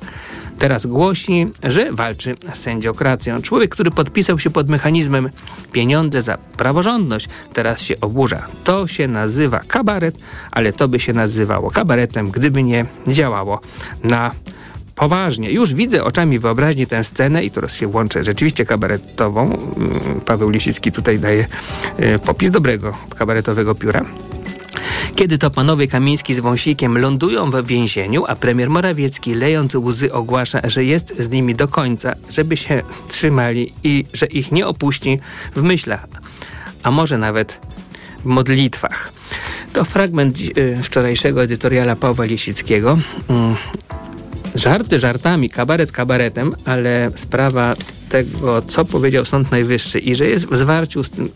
Teraz 0.59 0.87
głosi, 0.87 1.47
że 1.63 1.93
walczy 1.93 2.35
z 2.55 2.59
sędziokracją. 2.59 3.43
Człowiek, 3.43 3.71
który 3.71 3.91
podpisał 3.91 4.39
się 4.39 4.51
pod 4.51 4.71
mechanizmem 4.71 5.31
pieniądze 5.73 6.23
za 6.23 6.39
praworządność, 6.39 7.29
teraz 7.53 7.81
się 7.81 8.01
oburza. 8.01 8.47
To 8.65 8.87
się 8.87 9.09
nazywa 9.09 9.61
kabaret, 9.61 10.19
ale 10.51 10.73
to 10.73 10.89
by 10.89 11.01
się 11.01 11.13
nazywało 11.13 11.71
kabaretem, 11.71 12.31
gdyby 12.31 12.63
nie 12.63 12.87
działało 13.09 13.61
na 14.05 14.31
poważnie. 14.95 15.53
Już 15.53 15.75
widzę 15.75 16.05
oczami 16.05 16.39
wyobraźni 16.39 16.87
tę 16.87 17.05
scenę 17.05 17.45
i 17.45 17.51
teraz 17.51 17.75
się 17.75 17.89
łączę 17.89 18.25
rzeczywiście 18.25 18.67
kabaretową. 18.67 19.45
Mm, 19.45 20.21
Paweł 20.27 20.51
Lisicki 20.51 20.93
tutaj 20.93 21.19
daje 21.19 21.47
y, 22.01 22.19
popis 22.19 22.51
dobrego 22.51 22.97
kabaretowego 23.19 23.75
pióra. 23.75 24.05
Kiedy 25.15 25.39
to 25.39 25.51
panowie 25.51 25.89
Kamiński 25.89 26.35
z 26.35 26.41
Wąsikiem 26.41 26.99
lądują 26.99 27.51
we 27.51 27.63
więzieniu, 27.63 28.25
a 28.27 28.37
premier 28.37 28.71
Morawiecki 28.71 29.35
lejąc 29.35 29.75
łzy 29.75 30.13
ogłasza, 30.13 30.61
że 30.65 30.85
jest 30.85 31.15
z 31.19 31.31
nimi 31.31 31.55
do 31.55 31.69
końca, 31.69 32.15
żeby 32.31 32.57
się 32.57 32.83
trzymali 33.09 33.73
i 33.83 34.05
że 34.13 34.27
ich 34.27 34.53
nie 34.53 34.67
opuści 34.67 35.19
w 35.57 35.63
myślach, 35.63 36.07
a 36.83 36.91
może 36.91 37.19
nawet 37.19 37.61
w 38.21 38.25
modlitwach. 38.25 39.13
To 39.73 39.85
fragment 39.85 40.39
y, 40.59 40.83
wczorajszego 40.83 41.43
edytoriala 41.43 41.97
Pawła 41.97 42.25
Lisickiego. 42.25 42.99
Żarty 44.55 44.99
żartami, 44.99 45.51
kabaret 45.51 45.93
kabaretem, 45.93 46.53
ale 46.65 47.11
sprawa 47.17 47.75
tego, 48.09 48.63
co 48.63 48.85
powiedział 48.85 49.25
Sąd 49.25 49.51
Najwyższy 49.51 49.99
i 49.99 50.15
że 50.15 50.27
jest 50.27 50.47
w 50.47 50.57
zwarciu 50.57 51.05
z 51.05 51.11
tym 51.11 51.29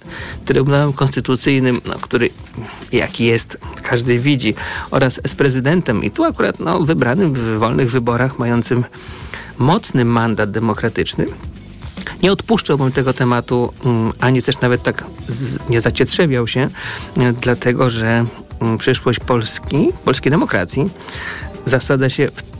Trybunałem 0.44 0.92
Konstytucyjnym, 0.92 1.80
no, 1.86 1.94
który 1.94 2.30
jaki 2.92 3.24
jest, 3.24 3.58
każdy 3.82 4.18
widzi, 4.18 4.54
oraz 4.90 5.20
z 5.26 5.34
prezydentem 5.34 6.04
i 6.04 6.10
tu 6.10 6.24
akurat 6.24 6.60
no, 6.60 6.80
wybranym 6.80 7.32
w 7.32 7.58
wolnych 7.58 7.90
wyborach, 7.90 8.38
mającym 8.38 8.84
mocny 9.58 10.04
mandat 10.04 10.50
demokratyczny, 10.50 11.26
nie 12.22 12.32
odpuszczałbym 12.32 12.92
tego 12.92 13.12
tematu, 13.12 13.72
mm, 13.84 14.12
ani 14.20 14.42
też 14.42 14.60
nawet 14.60 14.82
tak 14.82 15.06
nie 15.68 15.80
zacietrzewiał 15.80 16.48
się, 16.48 16.68
y, 17.16 17.32
dlatego 17.40 17.90
że 17.90 18.26
mm, 18.60 18.78
przyszłość 18.78 19.20
Polski, 19.20 19.88
polskiej 20.04 20.30
demokracji 20.30 20.90
zasada 21.66 22.08
się 22.08 22.28
w 22.34 22.57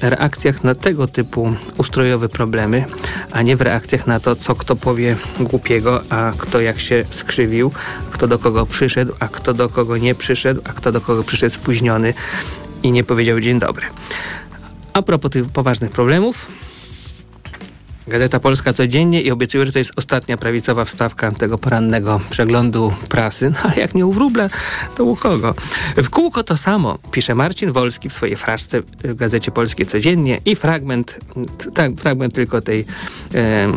reakcjach 0.00 0.64
na 0.64 0.74
tego 0.74 1.06
typu 1.06 1.54
ustrojowe 1.78 2.28
problemy, 2.28 2.84
a 3.30 3.42
nie 3.42 3.56
w 3.56 3.60
reakcjach 3.60 4.06
na 4.06 4.20
to, 4.20 4.36
co 4.36 4.54
kto 4.54 4.76
powie 4.76 5.16
głupiego, 5.40 6.02
a 6.10 6.32
kto 6.38 6.60
jak 6.60 6.80
się 6.80 7.04
skrzywił, 7.10 7.72
kto 8.10 8.28
do 8.28 8.38
kogo 8.38 8.66
przyszedł, 8.66 9.12
a 9.20 9.28
kto 9.28 9.54
do 9.54 9.68
kogo 9.68 9.96
nie 9.96 10.14
przyszedł, 10.14 10.60
a 10.64 10.72
kto 10.72 10.92
do 10.92 11.00
kogo 11.00 11.24
przyszedł 11.24 11.54
spóźniony 11.54 12.14
i 12.82 12.92
nie 12.92 13.04
powiedział 13.04 13.40
dzień 13.40 13.58
dobry. 13.58 13.86
A 14.92 15.02
propos 15.02 15.30
tych 15.30 15.48
poważnych 15.48 15.90
problemów, 15.90 16.46
Gazeta 18.10 18.40
Polska 18.40 18.72
codziennie 18.72 19.22
i 19.22 19.30
obiecuję, 19.30 19.66
że 19.66 19.72
to 19.72 19.78
jest 19.78 19.92
ostatnia 19.96 20.36
prawicowa 20.36 20.84
wstawka 20.84 21.30
tego 21.30 21.58
porannego 21.58 22.20
przeglądu 22.30 22.92
prasy. 23.08 23.50
No 23.50 23.56
ale 23.62 23.76
jak 23.76 23.94
nie 23.94 24.06
u 24.06 24.12
wróbla, 24.12 24.50
to 24.96 25.04
u 25.04 25.16
kogo? 25.16 25.54
W 25.96 26.10
kółko 26.10 26.44
to 26.44 26.56
samo, 26.56 26.98
pisze 27.10 27.34
Marcin 27.34 27.72
Wolski 27.72 28.08
w 28.08 28.12
swojej 28.12 28.36
fraszce 28.36 28.82
w 29.04 29.14
Gazecie 29.14 29.50
Polskiej 29.50 29.86
codziennie 29.86 30.40
i 30.44 30.56
fragment, 30.56 31.18
tak, 31.74 31.92
fragment 31.96 32.34
tylko 32.34 32.60
tej, 32.60 32.84
e, 33.34 33.72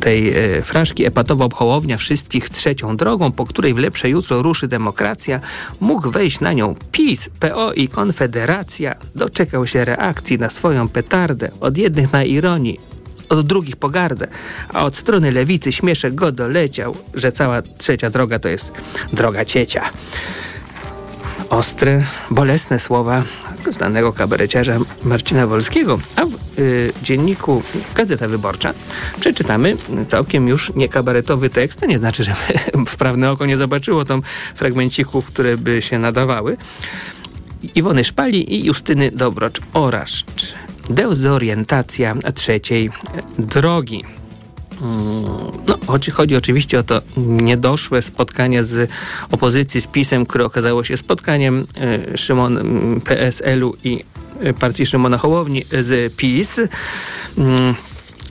tej 0.00 0.28
e, 0.28 0.62
fraszki 0.62 1.06
epatował 1.06 1.50
Hołownia 1.54 1.96
wszystkich 1.96 2.48
trzecią 2.48 2.96
drogą, 2.96 3.32
po 3.32 3.46
której 3.46 3.74
w 3.74 3.78
lepsze 3.78 4.10
jutro 4.10 4.42
ruszy 4.42 4.68
demokracja. 4.68 5.40
Mógł 5.80 6.10
wejść 6.10 6.40
na 6.40 6.52
nią 6.52 6.74
PiS, 6.92 7.30
PO 7.40 7.72
i 7.72 7.88
Konfederacja. 7.88 8.94
Doczekał 9.14 9.66
się 9.66 9.84
reakcji 9.84 10.38
na 10.38 10.50
swoją 10.50 10.88
petardę. 10.88 11.50
Od 11.60 11.78
jednych 11.78 12.12
na 12.12 12.24
ironii, 12.24 12.89
od 13.30 13.46
drugich 13.46 13.76
pogardę, 13.76 14.26
a 14.68 14.84
od 14.84 14.96
strony 14.96 15.32
lewicy 15.32 15.72
śmieszek 15.72 16.14
go 16.14 16.32
doleciał, 16.32 16.96
że 17.14 17.32
cała 17.32 17.62
trzecia 17.62 18.10
droga 18.10 18.38
to 18.38 18.48
jest 18.48 18.72
droga 19.12 19.44
ciecia. 19.44 19.90
Ostre, 21.50 22.04
bolesne 22.30 22.80
słowa 22.80 23.22
znanego 23.70 24.12
kabareciarza 24.12 24.78
Marcina 25.04 25.46
Wolskiego, 25.46 25.98
a 26.16 26.26
w 26.26 26.58
y, 26.58 26.92
dzienniku 27.02 27.62
Gazeta 27.94 28.28
Wyborcza 28.28 28.74
przeczytamy 29.20 29.76
całkiem 30.08 30.48
już 30.48 30.72
niekabaretowy 30.74 31.50
tekst. 31.50 31.80
To 31.80 31.86
nie 31.86 31.98
znaczy, 31.98 32.24
że 32.24 32.34
wprawne 32.94 33.30
oko 33.30 33.46
nie 33.46 33.56
zobaczyło 33.56 34.04
tam 34.04 34.22
fragmencików, 34.54 35.26
które 35.26 35.56
by 35.56 35.82
się 35.82 35.98
nadawały. 35.98 36.56
Iwony 37.74 38.04
Szpali 38.04 38.54
i 38.54 38.64
Justyny 38.64 39.10
Dobrocz-Oraszcz 39.10 40.54
dezorientacja 40.90 42.14
trzeciej 42.34 42.90
drogi. 43.38 44.04
No, 45.66 45.78
chodzi, 45.86 46.10
chodzi 46.10 46.36
oczywiście 46.36 46.78
o 46.78 46.82
to 46.82 47.02
niedoszłe 47.16 48.02
spotkanie 48.02 48.62
z 48.62 48.90
opozycji 49.30 49.80
z 49.80 49.86
PiSem, 49.86 50.26
które 50.26 50.44
okazało 50.44 50.84
się 50.84 50.96
spotkaniem 50.96 51.66
e, 51.76 52.18
Szymon 52.18 52.58
PSL-u 53.04 53.76
i 53.84 54.04
e, 54.40 54.52
partii 54.52 54.86
Szymona 54.86 55.18
Hołowni 55.18 55.64
z 55.72 56.14
PiS. 56.16 56.60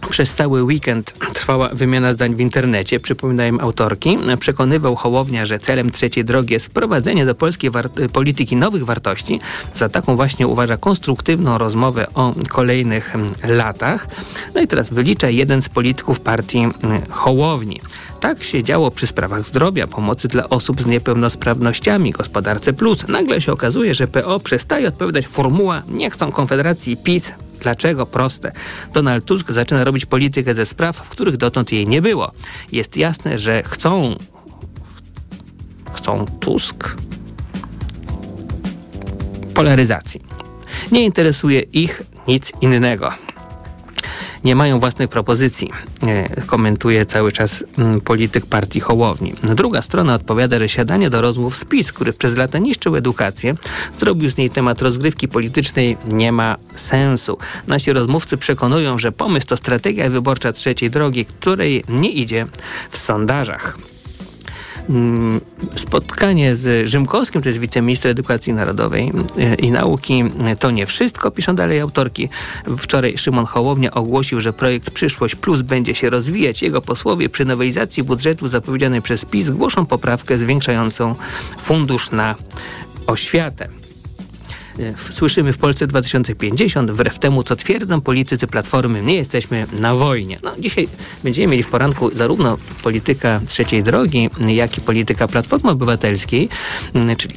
Przez 0.10 0.36
cały 0.36 0.64
weekend 0.64 1.14
trwała 1.34 1.70
wymiana 1.70 2.14
zdań 2.14 2.36
w 2.36 2.40
internecie, 2.40 3.00
przypominają 3.00 3.60
autorki. 3.60 4.18
Przekonywał 4.40 4.96
Hołownia, 4.96 5.46
że 5.46 5.60
celem 5.60 5.92
trzeciej 5.92 6.26
drogi 6.26 6.54
jest 6.54 6.66
wprowadzenie 6.66 7.26
do 7.26 7.36
polskiej 7.36 7.72
polityki 8.14 8.56
nowych 8.56 8.86
wartości. 8.86 9.40
Za 9.74 9.90
taką 9.90 10.16
właśnie 10.16 10.48
uważa 10.48 10.78
konstruktywną 10.78 11.58
rozmowę 11.58 12.08
o 12.14 12.34
kolejnych 12.50 13.14
latach. 13.44 14.08
No 14.56 14.62
i 14.62 14.68
teraz 14.68 14.90
wylicza 14.90 15.30
jeden 15.30 15.62
z 15.62 15.70
polityków 15.70 16.20
partii 16.20 16.58
mm, 16.58 17.02
Hołowni. 17.10 17.82
Tak 18.20 18.44
się 18.44 18.64
działo 18.64 18.92
przy 18.92 19.08
sprawach 19.08 19.46
zdrowia, 19.46 19.88
pomocy 19.88 20.28
dla 20.28 20.50
osób 20.50 20.82
z 20.82 20.86
niepełnosprawnościami, 20.86 22.12
gospodarce 22.12 22.74
plus. 22.74 23.08
Nagle 23.08 23.42
się 23.42 23.52
okazuje, 23.52 23.96
że 23.96 24.08
PO 24.08 24.40
przestaje 24.40 24.88
odpowiadać 24.88 25.28
formuła 25.28 25.82
nie 25.88 26.10
chcą 26.10 26.32
Konfederacji 26.32 26.98
PiS, 26.98 27.32
Dlaczego? 27.60 28.06
Proste. 28.06 28.52
Donald 28.94 29.26
Tusk 29.26 29.52
zaczyna 29.52 29.84
robić 29.84 30.06
politykę 30.06 30.54
ze 30.54 30.66
spraw, 30.66 30.98
w 30.98 31.10
których 31.10 31.38
dotąd 31.38 31.72
jej 31.72 31.88
nie 31.88 32.02
było. 32.02 32.32
Jest 32.72 32.98
jasne, 32.98 33.38
że 33.38 33.64
chcą. 33.64 34.16
chcą 35.94 36.26
Tusk 36.40 36.96
polaryzacji. 39.54 40.22
Nie 40.92 41.06
interesuje 41.06 41.62
ich 41.62 42.02
nic 42.28 42.52
innego 42.62 43.12
nie 44.44 44.56
mają 44.56 44.80
własnych 44.80 45.10
propozycji, 45.10 45.70
e, 46.02 46.42
komentuje 46.42 47.06
cały 47.06 47.32
czas 47.32 47.64
mm, 47.78 48.02
polityk 48.02 48.46
partii 48.46 48.80
Hołowni. 48.80 49.34
Druga 49.44 49.82
strona 49.82 50.14
odpowiada, 50.14 50.60
że 50.60 50.70
siadanie 50.70 51.10
do 51.10 51.22
rozmów 51.22 51.56
z 51.56 51.66
PiS, 51.66 51.92
który 51.92 52.14
przez 52.14 52.38
lata 52.38 52.58
niszczył 52.58 52.96
edukację, 52.96 53.56
zrobił 54.00 54.30
z 54.30 54.38
niej 54.38 54.50
temat 54.50 54.82
rozgrywki 54.82 55.28
politycznej, 55.28 55.98
nie 56.12 56.32
ma 56.32 56.58
sensu. 56.76 57.38
Nasi 57.68 57.94
rozmówcy 57.94 58.38
przekonują, 58.38 59.00
że 59.00 59.12
pomysł 59.12 59.48
to 59.48 59.58
strategia 59.58 60.10
wyborcza 60.10 60.54
trzeciej 60.54 60.90
drogi, 60.90 61.26
której 61.26 61.84
nie 61.90 62.12
idzie 62.12 62.48
w 62.90 62.98
sondażach. 62.98 63.78
Spotkanie 65.76 66.56
z 66.56 66.88
Rzymkowskim, 66.88 67.42
to 67.42 67.50
jest 67.50 67.60
wiceminister 67.60 68.12
edukacji 68.12 68.54
narodowej 68.54 69.12
e, 69.38 69.56
i 69.56 69.72
nauki. 69.72 70.24
To 70.60 70.72
nie 70.72 70.86
wszystko, 70.86 71.32
piszą 71.32 71.56
dalej 71.56 71.80
autorki. 71.80 72.30
Wczoraj 72.78 73.18
Szymon 73.18 73.46
Hołownia 73.46 73.92
ogłosił, 73.92 74.42
że 74.42 74.54
projekt 74.54 74.92
Przyszłość 74.92 75.36
Plus 75.36 75.62
będzie 75.62 75.96
się 75.96 76.10
rozwijać. 76.10 76.62
Jego 76.62 76.82
posłowie 76.82 77.30
przy 77.30 77.46
nowelizacji 77.46 78.04
budżetu 78.04 78.48
zapowiedzianej 78.48 79.02
przez 79.02 79.26
PiS 79.26 79.50
głoszą 79.50 79.86
poprawkę 79.86 80.38
zwiększającą 80.38 81.16
fundusz 81.60 82.12
na 82.12 82.36
oświatę. 83.08 83.79
Słyszymy 85.10 85.54
w 85.54 85.58
Polsce 85.58 85.88
2050, 85.88 86.92
wbrew 86.92 87.20
temu, 87.20 87.44
co 87.44 87.56
twierdzą 87.56 88.02
politycy 88.02 88.48
Platformy, 88.48 89.04
nie 89.04 89.16
jesteśmy 89.16 89.68
na 89.80 89.96
wojnie. 89.96 90.40
No, 90.44 90.52
dzisiaj 90.60 90.88
będziemy 91.24 91.48
mieli 91.48 91.64
w 91.64 91.68
poranku 91.68 92.16
zarówno 92.16 92.58
polityka 92.84 93.42
trzeciej 93.48 93.84
drogi, 93.84 94.30
jak 94.48 94.78
i 94.78 94.82
polityka 94.82 95.28
Platformy 95.28 95.70
Obywatelskiej, 95.70 96.50
czyli 97.18 97.36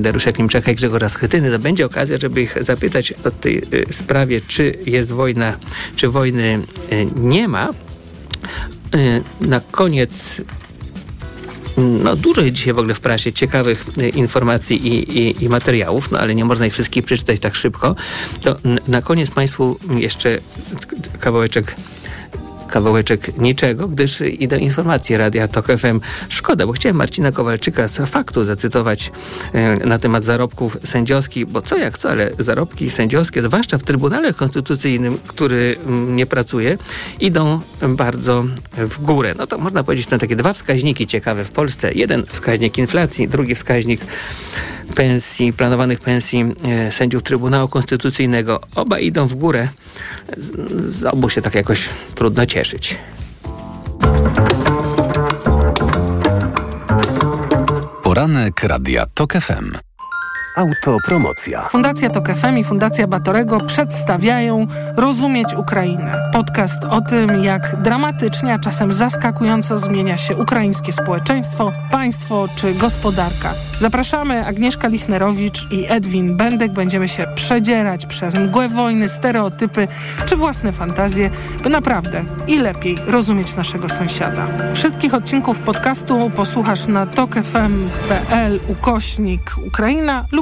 Dariusza 0.00 0.32
Klimczaka 0.32 0.72
i 0.72 0.74
Grzegorza 0.74 1.08
Schetyny. 1.08 1.50
To 1.50 1.58
będzie 1.58 1.86
okazja, 1.86 2.18
żeby 2.18 2.42
ich 2.42 2.64
zapytać 2.64 3.12
o 3.12 3.30
tej 3.30 3.58
e, 3.58 3.92
sprawie, 3.92 4.40
czy 4.40 4.78
jest 4.86 5.12
wojna, 5.12 5.56
czy 5.96 6.08
wojny 6.08 6.60
e, 6.90 7.04
nie 7.04 7.48
ma. 7.48 7.68
Na 9.40 9.60
koniec 9.60 10.40
no, 11.76 12.16
dużo 12.16 12.40
jest 12.40 12.54
dzisiaj 12.54 12.74
w 12.74 12.78
ogóle 12.78 12.94
w 12.94 13.00
prasie 13.00 13.32
ciekawych 13.32 13.86
y, 13.98 14.08
informacji 14.08 14.86
i, 14.86 15.18
i, 15.18 15.44
i, 15.44 15.48
materiałów, 15.48 16.10
no 16.10 16.18
ale 16.18 16.34
nie 16.34 16.44
można 16.44 16.66
ich 16.66 16.72
wszystkich 16.72 17.04
przeczytać 17.04 17.40
tak 17.40 17.54
szybko. 17.54 17.96
To 18.40 18.56
na 18.88 19.02
koniec 19.02 19.30
Państwu 19.30 19.78
jeszcze 19.94 20.38
kawałeczek 21.20 21.76
kawałeczek 22.72 23.38
niczego, 23.38 23.88
gdyż 23.88 24.20
idą 24.20 24.56
informacje 24.56 25.18
Radia 25.18 25.48
Tok 25.48 25.66
FM. 25.66 26.00
Szkoda, 26.28 26.66
bo 26.66 26.72
chciałem 26.72 26.96
Marcina 26.96 27.32
Kowalczyka 27.32 27.88
z 27.88 28.10
faktu 28.10 28.44
zacytować 28.44 29.12
e, 29.52 29.86
na 29.86 29.98
temat 29.98 30.24
zarobków 30.24 30.76
sędziowskich, 30.84 31.46
bo 31.46 31.62
co 31.62 31.76
jak 31.76 31.98
co, 31.98 32.10
ale 32.10 32.30
zarobki 32.38 32.90
sędziowskie, 32.90 33.42
zwłaszcza 33.42 33.78
w 33.78 33.82
Trybunale 33.82 34.32
Konstytucyjnym, 34.32 35.18
który 35.26 35.76
mm, 35.86 36.16
nie 36.16 36.26
pracuje, 36.26 36.78
idą 37.20 37.60
bardzo 37.88 38.44
w 38.76 39.02
górę. 39.02 39.34
No 39.38 39.46
to 39.46 39.58
można 39.58 39.84
powiedzieć, 39.84 40.08
są 40.08 40.18
takie 40.18 40.36
dwa 40.36 40.52
wskaźniki 40.52 41.06
ciekawe 41.06 41.44
w 41.44 41.50
Polsce. 41.50 41.92
Jeden 41.94 42.26
wskaźnik 42.26 42.78
inflacji, 42.78 43.28
drugi 43.28 43.54
wskaźnik 43.54 44.00
pensji, 44.94 45.52
planowanych 45.52 46.00
pensji 46.00 46.44
e, 46.64 46.92
sędziów 46.92 47.22
Trybunału 47.22 47.68
Konstytucyjnego. 47.68 48.60
Oba 48.74 48.98
idą 48.98 49.26
w 49.26 49.34
górę. 49.34 49.68
Z, 50.36 50.52
z 50.94 51.04
obu 51.04 51.30
się 51.30 51.40
tak 51.40 51.54
jakoś 51.54 51.88
trudno 52.14 52.46
cieszyć. 52.46 52.61
Poranek 58.02 58.62
Radia 58.62 59.06
TOK 59.06 59.40
FM. 59.40 59.91
Autopromocja. 60.56 61.68
Fundacja 61.68 62.10
Tok 62.10 62.28
FM 62.28 62.58
i 62.58 62.64
Fundacja 62.64 63.06
Batorego 63.06 63.60
przedstawiają 63.60 64.66
Rozumieć 64.96 65.54
Ukrainę. 65.54 66.30
Podcast 66.32 66.84
o 66.84 67.00
tym, 67.00 67.44
jak 67.44 67.76
dramatycznie, 67.82 68.54
a 68.54 68.58
czasem 68.58 68.92
zaskakująco 68.92 69.78
zmienia 69.78 70.16
się 70.16 70.36
ukraińskie 70.36 70.92
społeczeństwo, 70.92 71.72
państwo 71.90 72.48
czy 72.56 72.74
gospodarka. 72.74 73.54
Zapraszamy 73.78 74.46
Agnieszka 74.46 74.88
Lichnerowicz 74.88 75.72
i 75.72 75.86
Edwin 75.88 76.36
Bendek. 76.36 76.72
Będziemy 76.72 77.08
się 77.08 77.26
przedzierać 77.34 78.06
przez 78.06 78.34
mgłę 78.34 78.68
wojny, 78.68 79.08
stereotypy 79.08 79.88
czy 80.26 80.36
własne 80.36 80.72
fantazje, 80.72 81.30
by 81.62 81.70
naprawdę 81.70 82.24
i 82.46 82.58
lepiej 82.58 82.96
rozumieć 83.06 83.56
naszego 83.56 83.88
sąsiada. 83.88 84.46
Wszystkich 84.74 85.14
odcinków 85.14 85.58
podcastu 85.58 86.30
posłuchasz 86.36 86.86
na 86.86 87.06
tokefm.pl 87.06 88.60
ukośnik 88.68 89.56
Ukraina 89.66 90.24
lub 90.32 90.41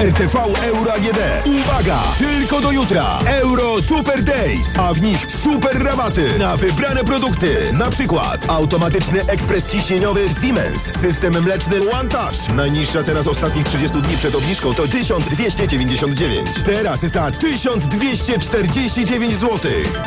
RTV 0.00 0.36
Euro 0.62 0.92
AGD. 0.92 1.18
Uwaga! 1.46 1.98
Tylko 2.18 2.60
do 2.60 2.70
jutra. 2.72 3.18
Euro 3.26 3.82
Super 3.82 4.22
Days, 4.22 4.78
a 4.78 4.94
w 4.94 5.02
nich 5.02 5.26
super 5.32 5.82
rabaty 5.84 6.38
na 6.38 6.56
wybrane 6.56 7.04
produkty. 7.04 7.72
Na 7.72 7.90
przykład 7.90 8.50
automatyczny 8.50 9.20
ekspres 9.28 9.66
ciśnieniowy 9.66 10.20
Siemens, 10.40 10.82
system 11.00 11.42
mleczny 11.42 11.90
One 11.90 12.08
Touch. 12.08 12.48
Najniższa 12.54 13.02
cena 13.02 13.22
z 13.22 13.26
ostatnich 13.26 13.64
30 13.64 14.00
dni 14.02 14.16
przed 14.16 14.34
obniżką 14.34 14.74
to 14.74 14.88
1299. 14.88 16.48
Teraz 16.66 17.00
za 17.00 17.30
1249 17.30 19.34
zł. 19.34 19.58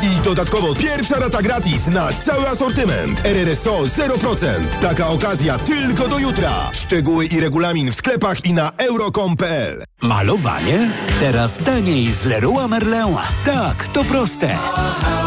I 0.02 0.22
dodatkowo 0.24 0.74
pierwsza 0.74 1.18
rata 1.18 1.42
gratis 1.42 1.86
na 1.86 2.12
cały 2.12 2.48
asortyment. 2.48 3.24
RRSO 3.24 3.82
0%. 3.82 4.46
Taka 4.80 5.08
okazja 5.08 5.58
tylko 5.58 6.08
do 6.08 6.18
jutra. 6.18 6.70
Szczegóły 6.72 7.26
i 7.26 7.40
regulamin 7.40 7.92
w 7.92 7.94
sklepach 7.94 8.44
i 8.44 8.52
na 8.52 8.72
euro.com.pl. 8.78 9.79
Malowanie? 10.02 10.92
Teraz 11.20 11.58
taniej 11.58 12.12
z 12.12 12.24
Leroy 12.24 12.68
Merlin. 12.68 13.16
Tak, 13.44 13.88
to 13.88 14.04
proste. 14.04 14.58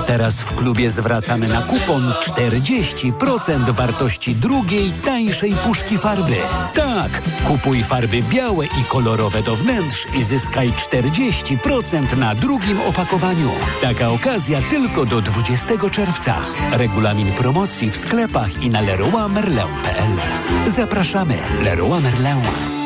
Teraz 0.07 0.35
w 0.35 0.55
klubie 0.55 0.91
zwracamy 0.91 1.47
na 1.47 1.61
kupon 1.61 2.13
40% 2.21 3.69
wartości 3.69 4.35
drugiej, 4.35 4.91
tańszej 4.91 5.55
puszki 5.55 5.97
farby. 5.97 6.35
Tak, 6.73 7.21
kupuj 7.47 7.83
farby 7.83 8.23
białe 8.23 8.65
i 8.65 8.83
kolorowe 8.87 9.43
do 9.43 9.55
wnętrz 9.55 10.07
i 10.19 10.23
zyskaj 10.23 10.71
40% 10.71 12.17
na 12.17 12.35
drugim 12.35 12.81
opakowaniu. 12.81 13.49
Taka 13.81 14.09
okazja 14.09 14.61
tylko 14.69 15.05
do 15.05 15.21
20 15.21 15.89
czerwca. 15.91 16.35
Regulamin 16.71 17.31
promocji 17.31 17.91
w 17.91 17.97
sklepach 17.97 18.63
i 18.63 18.69
na 18.69 18.81
leroymerlin.pl. 18.81 20.17
Zapraszamy. 20.65 21.37
Leroy 21.61 22.01
Merlin. 22.01 22.82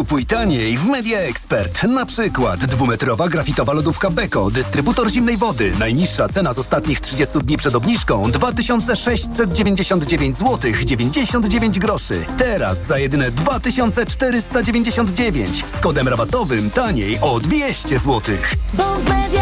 Kupuj 0.00 0.26
taniej 0.26 0.76
w 0.76 0.84
Media 0.84 1.18
Expert. 1.18 1.82
Na 1.82 2.06
przykład 2.06 2.64
dwumetrowa 2.64 3.28
grafitowa 3.28 3.72
lodówka 3.72 4.10
Beko, 4.10 4.50
dystrybutor 4.50 5.10
zimnej 5.10 5.36
wody. 5.36 5.72
Najniższa 5.78 6.28
cena 6.28 6.52
z 6.52 6.58
ostatnich 6.58 7.00
30 7.00 7.38
dni 7.38 7.56
przed 7.56 7.74
obniżką 7.74 8.22
2699 8.22 10.38
zł 10.38 10.72
99 10.84 11.78
groszy. 11.78 12.24
Teraz 12.38 12.86
za 12.86 12.98
jedyne 12.98 13.30
2499 13.30 15.64
z 15.66 15.80
kodem 15.80 16.08
rabatowym 16.08 16.70
taniej 16.70 17.18
o 17.20 17.40
200 17.40 17.98
zł. 17.98 18.20
Bo 18.74 18.84
w 18.84 19.08
Media. 19.08 19.39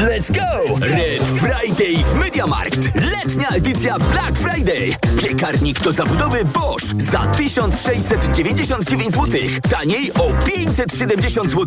Let's 0.00 0.30
go! 0.30 0.76
Red 0.80 1.28
Friday 1.28 2.04
w 2.04 2.14
Mediamarkt. 2.14 2.80
Letnia 2.94 3.48
edycja 3.48 3.98
Black 3.98 4.38
Friday. 4.38 4.96
Piekarnik 5.22 5.80
do 5.80 5.92
zabudowy 5.92 6.44
Bosch 6.44 6.84
za 7.12 7.26
1699 7.26 9.12
zł. 9.12 9.40
Taniej 9.70 10.12
o 10.12 10.32
570 10.46 11.50
zł. 11.50 11.66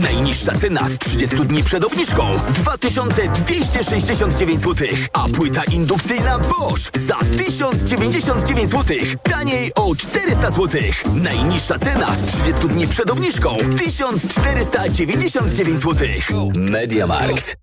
Najniższa 0.00 0.58
cena 0.58 0.88
z 0.88 0.98
30 0.98 1.36
dni 1.36 1.64
przed 1.64 1.84
obniżką 1.84 2.30
2269 2.48 4.60
zł. 4.60 4.88
A 5.12 5.28
płyta 5.28 5.64
indukcyjna 5.64 6.38
Bosch 6.38 6.90
za 7.06 7.18
1099 7.38 8.70
zł. 8.70 8.96
Taniej 9.22 9.74
o 9.74 9.96
400 9.96 10.50
zł. 10.50 10.80
Najniższa 11.14 11.78
cena 11.78 12.14
z 12.14 12.24
30 12.24 12.68
dni 12.68 12.88
przed 12.88 13.10
obniżką 13.10 13.56
1499 13.76 15.80
zł. 15.80 16.08
Mediamarkt. 16.54 17.62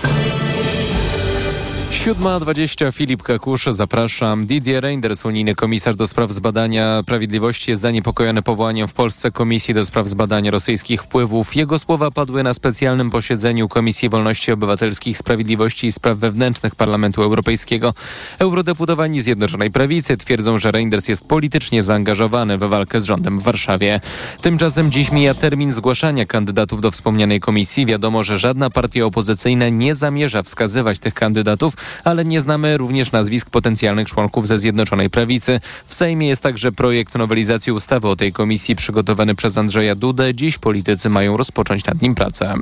7.20 2.01 2.93
Filip 2.93 3.23
Kakusz, 3.23 3.65
zapraszam. 3.69 4.45
Didier 4.45 4.83
Reinders, 4.83 5.25
unijny 5.25 5.55
komisarz 5.55 5.95
do 5.95 6.07
spraw 6.07 6.31
zbadania 6.31 7.01
sprawiedliwości, 7.03 7.71
jest 7.71 7.81
zaniepokojony 7.81 8.41
powołaniem 8.41 8.87
w 8.87 8.93
Polsce 8.93 9.31
Komisji 9.31 9.73
do 9.73 9.85
spraw 9.85 10.07
zbadania 10.07 10.51
rosyjskich 10.51 11.03
wpływów. 11.03 11.55
Jego 11.55 11.79
słowa 11.79 12.11
padły 12.11 12.43
na 12.43 12.53
specjalnym 12.53 13.09
posiedzeniu 13.09 13.67
Komisji 13.67 14.09
Wolności 14.09 14.51
Obywatelskich, 14.51 15.17
Sprawiedliwości 15.17 15.87
i 15.87 15.91
Spraw 15.91 16.17
Wewnętrznych 16.17 16.75
Parlamentu 16.75 17.23
Europejskiego. 17.23 17.93
Eurodeputowani 18.39 19.21
Zjednoczonej 19.21 19.71
Prawicy 19.71 20.17
twierdzą, 20.17 20.57
że 20.57 20.71
Reinders 20.71 21.07
jest 21.07 21.23
politycznie 21.23 21.83
zaangażowany 21.83 22.57
w 22.57 22.61
walkę 22.61 23.01
z 23.01 23.03
rządem 23.03 23.39
w 23.39 23.43
Warszawie. 23.43 23.99
Tymczasem 24.41 24.91
dziś 24.91 25.11
mija 25.11 25.33
termin 25.33 25.73
zgłaszania 25.73 26.25
kandydatów 26.25 26.81
do 26.81 26.91
wspomnianej 26.91 27.39
komisji. 27.39 27.85
Wiadomo, 27.85 28.23
że 28.23 28.39
żadna 28.39 28.69
partia 28.69 29.05
opozycyjna 29.05 29.69
nie 29.69 29.95
zamierza 29.95 30.43
wskazywać 30.43 30.99
tych 30.99 31.13
kandydatów, 31.13 31.73
ale 32.03 32.25
nie 32.25 32.41
znamy 32.41 32.77
również 32.77 33.11
nazwisk 33.11 33.49
potencjalnych 33.49 34.07
członków 34.07 34.47
ze 34.47 34.57
Zjednoczonej 34.57 35.09
Prawicy. 35.09 35.59
W 35.85 35.93
Sejmie 35.95 36.27
jest 36.27 36.43
także 36.43 36.71
projekt 36.71 37.15
nowelizacji 37.15 37.71
ustawy 37.71 38.07
o 38.07 38.15
tej 38.15 38.33
komisji 38.33 38.75
przygotowany 38.75 39.35
przez 39.35 39.57
Andrzeja 39.57 39.95
Dudę. 39.95 40.35
Dziś 40.35 40.57
politycy 40.57 41.09
mają 41.09 41.37
rozpocząć 41.37 41.85
nad 41.85 42.01
nim 42.01 42.15
pracę. 42.15 42.55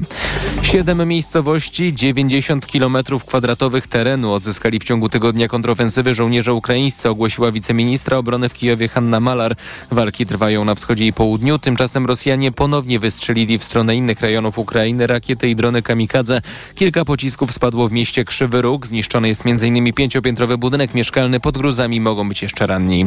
Siedem 0.61 1.07
miejscowości, 1.07 1.93
90 1.93 2.67
kilometrów 2.67 3.25
kwadratowych 3.25 3.87
terenu 3.87 4.33
odzyskali 4.33 4.79
w 4.79 4.83
ciągu 4.83 5.09
tygodnia 5.09 5.47
kontrofensywy 5.47 6.13
żołnierze 6.13 6.53
ukraińscy, 6.53 7.09
ogłosiła 7.09 7.51
wiceministra 7.51 8.17
obrony 8.17 8.49
w 8.49 8.53
Kijowie 8.53 8.87
Hanna 8.87 9.19
Malar. 9.19 9.55
Walki 9.91 10.25
trwają 10.25 10.65
na 10.65 10.75
wschodzie 10.75 11.05
i 11.05 11.13
południu, 11.13 11.59
tymczasem 11.59 12.05
Rosjanie 12.05 12.51
ponownie 12.51 12.99
wystrzelili 12.99 13.57
w 13.57 13.63
stronę 13.63 13.95
innych 13.95 14.21
rejonów 14.21 14.59
Ukrainy 14.59 15.07
rakiety 15.07 15.49
i 15.49 15.55
drony 15.55 15.81
kamikadze. 15.81 16.41
Kilka 16.75 17.05
pocisków 17.05 17.53
spadło 17.53 17.87
w 17.87 17.91
mieście 17.91 18.25
Krzywy 18.25 18.61
Róg, 18.61 18.87
zniszczono 18.87 19.18
Zniszczony 19.19 19.53
jest 19.53 19.65
m.in. 19.65 19.93
pięciopiętrowy 19.93 20.58
budynek 20.58 20.93
mieszkalny. 20.93 21.39
Pod 21.39 21.58
gruzami 21.58 22.01
mogą 22.01 22.29
być 22.29 22.41
jeszcze 22.41 22.67
ranni. 22.67 23.05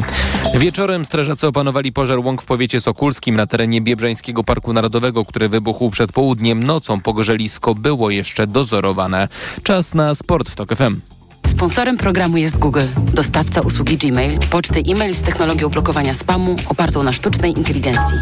Wieczorem 0.55 1.05
strażacy 1.05 1.47
opanowali 1.47 1.91
pożar 1.91 2.19
łąk 2.19 2.41
w 2.41 2.45
powiecie 2.45 2.81
sokulskim 2.81 3.35
na 3.35 3.47
terenie 3.47 3.81
Biebrzańskiego 3.81 4.43
Parku 4.43 4.73
Narodowego, 4.73 5.25
który 5.25 5.49
wybuchł 5.49 5.89
przed 5.89 6.11
południem. 6.11 6.63
Nocą 6.63 7.01
pogorzelisko 7.01 7.75
było 7.75 8.09
jeszcze 8.09 8.47
dozorowane. 8.47 9.27
Czas 9.63 9.93
na 9.93 10.15
sport 10.15 10.49
w 10.49 10.55
TOK 10.55 10.75
FM. 10.75 11.01
Sponsorem 11.47 11.97
programu 11.97 12.37
jest 12.37 12.57
Google, 12.57 12.87
dostawca 13.13 13.61
usługi 13.61 13.97
Gmail, 13.97 14.39
poczty 14.49 14.81
e-mail 14.91 15.13
z 15.13 15.21
technologią 15.21 15.69
blokowania 15.69 16.13
spamu 16.13 16.55
opartą 16.69 17.03
na 17.03 17.11
sztucznej 17.11 17.57
inteligencji. 17.57 18.17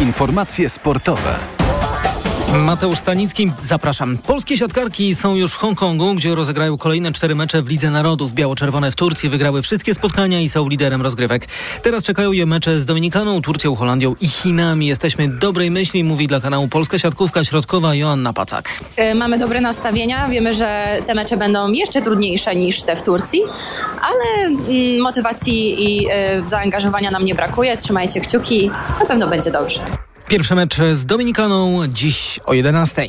Informacje 0.00 0.68
sportowe. 0.68 1.61
Mateusz 2.52 2.98
Stanicki, 2.98 3.52
zapraszam. 3.62 4.18
Polskie 4.18 4.58
siatkarki 4.58 5.14
są 5.14 5.34
już 5.36 5.52
w 5.52 5.56
Hongkongu, 5.56 6.14
gdzie 6.14 6.34
rozegrają 6.34 6.78
kolejne 6.78 7.12
cztery 7.12 7.34
mecze 7.34 7.62
w 7.62 7.68
Lidze 7.68 7.90
Narodów. 7.90 8.32
Biało-czerwone 8.32 8.90
w 8.90 8.96
Turcji 8.96 9.28
wygrały 9.28 9.62
wszystkie 9.62 9.94
spotkania 9.94 10.40
i 10.40 10.48
są 10.48 10.68
liderem 10.68 11.02
rozgrywek. 11.02 11.46
Teraz 11.82 12.02
czekają 12.02 12.32
je 12.32 12.46
mecze 12.46 12.80
z 12.80 12.86
Dominikaną, 12.86 13.42
Turcją, 13.42 13.74
Holandią 13.74 14.14
i 14.20 14.28
Chinami. 14.28 14.86
Jesteśmy 14.86 15.28
dobrej 15.28 15.70
myśli, 15.70 16.04
mówi 16.04 16.26
dla 16.26 16.40
kanału 16.40 16.68
Polska 16.68 16.98
Siatkówka 16.98 17.44
Środkowa 17.44 17.94
Joanna 17.94 18.32
Pacak. 18.32 18.68
E, 18.96 19.14
Mamy 19.14 19.38
dobre 19.38 19.60
nastawienia, 19.60 20.28
wiemy, 20.28 20.52
że 20.52 20.96
te 21.06 21.14
mecze 21.14 21.36
będą 21.36 21.72
jeszcze 21.72 22.02
trudniejsze 22.02 22.56
niż 22.56 22.82
te 22.82 22.96
w 22.96 23.02
Turcji, 23.02 23.42
ale 24.00 24.46
mm, 24.46 25.00
motywacji 25.02 25.84
i 25.84 26.06
e, 26.10 26.42
zaangażowania 26.48 27.10
nam 27.10 27.24
nie 27.24 27.34
brakuje. 27.34 27.76
Trzymajcie 27.76 28.20
kciuki, 28.20 28.70
na 29.00 29.06
pewno 29.06 29.28
będzie 29.28 29.50
dobrze. 29.50 29.80
Pierwszy 30.32 30.54
mecz 30.54 30.76
z 30.94 31.06
Dominikaną 31.06 31.86
dziś 31.88 32.40
o 32.44 32.54
11. 32.54 33.08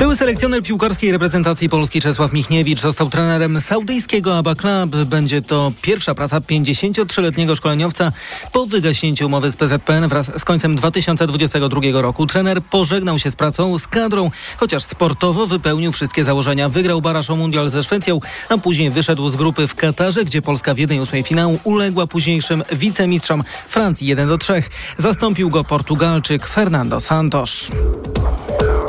Były 0.00 0.16
selekcjoner 0.16 0.62
piłkarskiej 0.62 1.12
reprezentacji 1.12 1.68
Polski 1.68 2.00
Czesław 2.00 2.32
Michniewicz 2.32 2.80
został 2.80 3.10
trenerem 3.10 3.60
saudyjskiego 3.60 4.38
Abba 4.38 4.54
Club. 4.54 4.96
Będzie 4.96 5.42
to 5.42 5.72
pierwsza 5.82 6.14
praca 6.14 6.40
53-letniego 6.40 7.56
szkoleniowca 7.56 8.12
po 8.52 8.66
wygaśnięciu 8.66 9.26
umowy 9.26 9.50
z 9.50 9.56
PZPN 9.56 10.08
wraz 10.08 10.40
z 10.40 10.44
końcem 10.44 10.76
2022 10.76 11.80
roku. 11.92 12.26
Trener 12.26 12.62
pożegnał 12.62 13.18
się 13.18 13.30
z 13.30 13.36
pracą 13.36 13.78
z 13.78 13.86
kadrą, 13.86 14.30
chociaż 14.56 14.82
sportowo 14.82 15.46
wypełnił 15.46 15.92
wszystkie 15.92 16.24
założenia. 16.24 16.68
Wygrał 16.68 17.02
Barasz 17.02 17.30
o 17.30 17.36
Mundial 17.36 17.70
ze 17.70 17.82
Szwecją, 17.82 18.20
a 18.48 18.58
później 18.58 18.90
wyszedł 18.90 19.30
z 19.30 19.36
grupy 19.36 19.66
w 19.66 19.74
Katarze, 19.74 20.24
gdzie 20.24 20.42
Polska 20.42 20.74
w 20.74 20.76
1-8 20.76 21.24
finału 21.24 21.58
uległa 21.64 22.06
późniejszym 22.06 22.62
wicemistrzom 22.72 23.44
Francji 23.68 24.06
1 24.06 24.28
do 24.28 24.38
3. 24.38 24.62
Zastąpił 24.98 25.50
go 25.50 25.64
Portugalczyk 25.64 26.46
Fernando 26.46 27.00
Santos. 27.00 27.70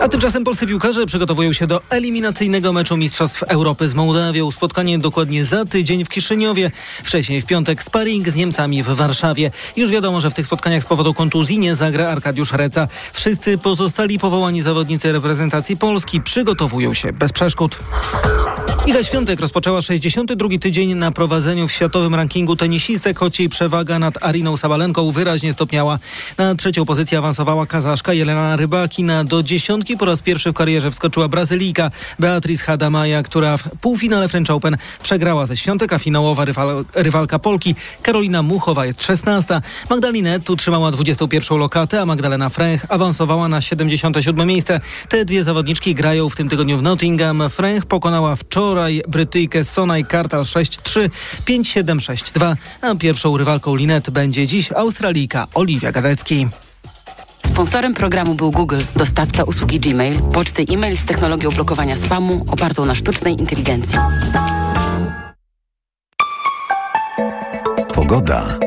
A 0.01 0.07
tymczasem 0.07 0.43
polscy 0.43 0.67
piłkarze 0.67 1.05
przygotowują 1.05 1.53
się 1.53 1.67
do 1.67 1.81
eliminacyjnego 1.89 2.73
meczu 2.73 2.97
Mistrzostw 2.97 3.43
Europy 3.43 3.87
z 3.87 3.93
Mołdawią. 3.93 4.51
Spotkanie 4.51 4.99
dokładnie 4.99 5.45
za 5.45 5.65
tydzień 5.65 6.05
w 6.05 6.09
Kiszyniowie. 6.09 6.71
Wcześniej 7.03 7.41
w 7.41 7.45
piątek 7.45 7.83
sparring 7.83 8.29
z 8.29 8.35
Niemcami 8.35 8.83
w 8.83 8.87
Warszawie. 8.87 9.51
Już 9.75 9.91
wiadomo, 9.91 10.21
że 10.21 10.29
w 10.29 10.33
tych 10.33 10.45
spotkaniach 10.45 10.83
z 10.83 10.85
powodu 10.85 11.13
kontuzji 11.13 11.59
nie 11.59 11.75
zagra 11.75 12.07
Arkadiusz 12.07 12.51
Reca. 12.51 12.87
Wszyscy 13.13 13.57
pozostali 13.57 14.19
powołani 14.19 14.61
zawodnicy 14.61 15.11
reprezentacji 15.11 15.77
Polski 15.77 16.21
przygotowują 16.21 16.93
się 16.93 17.13
bez 17.13 17.31
przeszkód. 17.31 17.79
Iga 18.85 19.03
Świątek 19.03 19.39
rozpoczęła 19.39 19.81
62 19.81 20.49
tydzień 20.61 20.95
na 20.95 21.11
prowadzeniu 21.11 21.67
w 21.67 21.71
światowym 21.71 22.15
rankingu 22.15 22.55
tenisistek, 22.55 23.19
choć 23.19 23.39
jej 23.39 23.49
przewaga 23.49 23.99
nad 23.99 24.23
Ariną 24.23 24.57
Sabalenką 24.57 25.11
wyraźnie 25.11 25.53
stopniała. 25.53 25.99
Na 26.37 26.55
trzecią 26.55 26.85
pozycję 26.85 27.17
awansowała 27.17 27.65
kazaszka 27.65 28.13
Jelena 28.13 28.55
Rybakina. 28.55 29.23
Do 29.23 29.43
dziesiątki 29.43 29.90
po 29.97 30.05
raz 30.05 30.21
pierwszy 30.21 30.51
w 30.51 30.53
karierze 30.53 30.91
wskoczyła 30.91 31.27
Brazylijka 31.27 31.91
Beatriz 32.19 32.61
Hadamaja, 32.61 33.23
która 33.23 33.57
w 33.57 33.63
półfinale 33.81 34.29
French 34.29 34.49
Open 34.49 34.77
przegrała 35.03 35.45
ze 35.45 35.57
Świątek, 35.57 35.93
a 35.93 35.99
finałowa 35.99 36.45
rywal, 36.45 36.85
rywalka 36.93 37.39
Polki 37.39 37.75
Karolina 38.01 38.43
Muchowa 38.43 38.85
jest 38.85 39.03
16. 39.03 39.61
Magdalinet 39.89 40.49
utrzymała 40.49 40.91
21 40.91 41.57
lokatę, 41.57 42.01
a 42.01 42.05
Magdalena 42.05 42.49
Fręch 42.49 42.85
awansowała 42.89 43.47
na 43.47 43.61
77 43.61 44.47
miejsce. 44.47 44.79
Te 45.09 45.25
dwie 45.25 45.43
zawodniczki 45.43 45.95
grają 45.95 46.29
w 46.29 46.35
tym 46.35 46.49
tygodniu 46.49 46.77
w 46.77 46.81
Nottingham. 46.81 47.43
Fręch 47.49 47.85
pokonała 47.85 48.35
wczoraj 48.35 49.01
Brytyjkę 49.07 49.63
Sonaj 49.63 50.05
Kartal 50.05 50.43
6-3, 50.43 51.09
5-7, 51.45 51.83
6-2, 51.83 52.55
a 52.81 52.95
pierwszą 52.95 53.37
rywalką 53.37 53.75
Linet 53.75 54.09
będzie 54.09 54.47
dziś 54.47 54.71
Australijka 54.71 55.47
Oliwia 55.53 55.91
Gadecki. 55.91 56.47
Sponsorem 57.51 57.93
programu 57.93 58.35
był 58.35 58.51
Google, 58.51 58.79
dostawca 58.95 59.43
usługi 59.43 59.79
Gmail, 59.79 60.21
poczty 60.21 60.65
e-mail 60.73 60.97
z 60.97 61.05
technologią 61.05 61.49
blokowania 61.49 61.95
spamu 61.95 62.45
opartą 62.47 62.85
na 62.85 62.95
sztucznej 62.95 63.33
inteligencji. 63.39 63.97
Pogoda. 67.93 68.59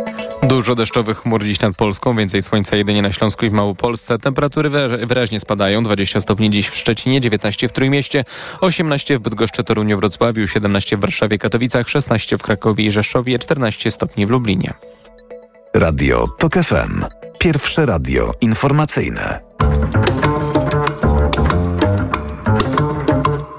Dużo 0.42 0.74
deszczowych 0.74 1.18
chmur 1.18 1.44
dziś 1.44 1.60
nad 1.60 1.76
Polską, 1.76 2.16
więcej 2.16 2.42
słońca 2.42 2.76
jedynie 2.76 3.02
na 3.02 3.12
Śląsku 3.12 3.46
i 3.46 3.50
w 3.50 3.52
Małopolsce. 3.52 4.18
Temperatury 4.18 4.70
wyra- 4.70 5.06
wyraźnie 5.06 5.40
spadają. 5.40 5.82
20 5.82 6.20
stopni 6.20 6.50
dziś 6.50 6.68
w 6.68 6.76
Szczecinie, 6.76 7.20
19 7.20 7.68
w 7.68 7.72
Trójmieście, 7.72 8.24
18 8.60 9.18
w 9.18 9.20
Bydgoszczy, 9.22 9.64
Toruniu, 9.64 9.98
Wrocławiu, 9.98 10.46
17 10.46 10.96
w 10.96 11.00
Warszawie, 11.00 11.38
Katowicach, 11.38 11.88
16 11.88 12.38
w 12.38 12.42
Krakowie 12.42 12.84
i 12.84 12.90
Rzeszowie, 12.90 13.38
14 13.38 13.90
stopni 13.90 14.26
w 14.26 14.30
Lublinie. 14.30 14.74
Radio 15.74 16.26
TOK 16.38 16.54
FM. 16.54 17.04
Pierwsze 17.44 17.86
radio 17.86 18.34
informacyjne. 18.40 19.40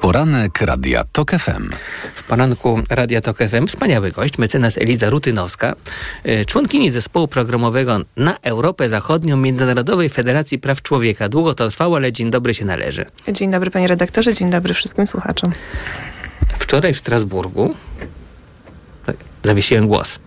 Poranek 0.01 0.61
Radia 0.61 1.03
TOK 1.11 1.31
FM. 1.31 1.69
W 2.15 2.23
poranku 2.23 2.81
Radia 2.89 3.21
Tok 3.21 3.37
FM 3.37 3.67
wspaniały 3.67 4.11
gość, 4.11 4.37
mecenas 4.37 4.77
Eliza 4.77 5.09
Rutynowska, 5.09 5.75
y, 6.25 6.45
członkini 6.45 6.91
zespołu 6.91 7.27
programowego 7.27 7.99
na 8.17 8.37
Europę 8.41 8.89
Zachodnią 8.89 9.37
Międzynarodowej 9.37 10.09
Federacji 10.09 10.59
Praw 10.59 10.81
Człowieka. 10.81 11.29
Długo 11.29 11.53
to 11.53 11.69
trwało, 11.69 11.95
ale 11.95 12.13
dzień 12.13 12.31
dobry 12.31 12.53
się 12.53 12.65
należy. 12.65 13.05
Dzień 13.31 13.51
dobry 13.51 13.71
panie 13.71 13.87
redaktorze, 13.87 14.33
dzień 14.33 14.49
dobry 14.49 14.73
wszystkim 14.73 15.07
słuchaczom. 15.07 15.51
Wczoraj 16.59 16.93
w 16.93 16.97
Strasburgu 16.97 17.75
zawiesiłem 19.43 19.87
głos. 19.87 20.19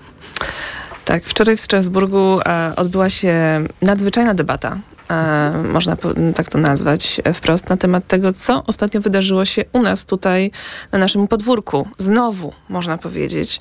Tak, 1.09 1.25
wczoraj 1.25 1.57
w 1.57 1.61
Strasburgu 1.61 2.40
e, 2.47 2.73
odbyła 2.77 3.11
się 3.11 3.35
nadzwyczajna 3.83 4.35
debata, 4.35 4.79
e, 5.11 5.62
można 5.73 5.97
po, 5.97 6.09
tak 6.35 6.49
to 6.49 6.59
nazwać 6.59 7.21
wprost, 7.35 7.68
na 7.68 7.77
temat 7.77 8.07
tego, 8.07 8.33
co 8.33 8.64
ostatnio 8.66 9.01
wydarzyło 9.01 9.44
się 9.44 9.64
u 9.73 9.83
nas 9.83 10.07
tutaj 10.07 10.51
na 10.92 10.99
naszym 10.99 11.29
podwórku. 11.29 11.88
Znowu, 11.99 12.53
można 12.68 12.99
powiedzieć. 12.99 13.61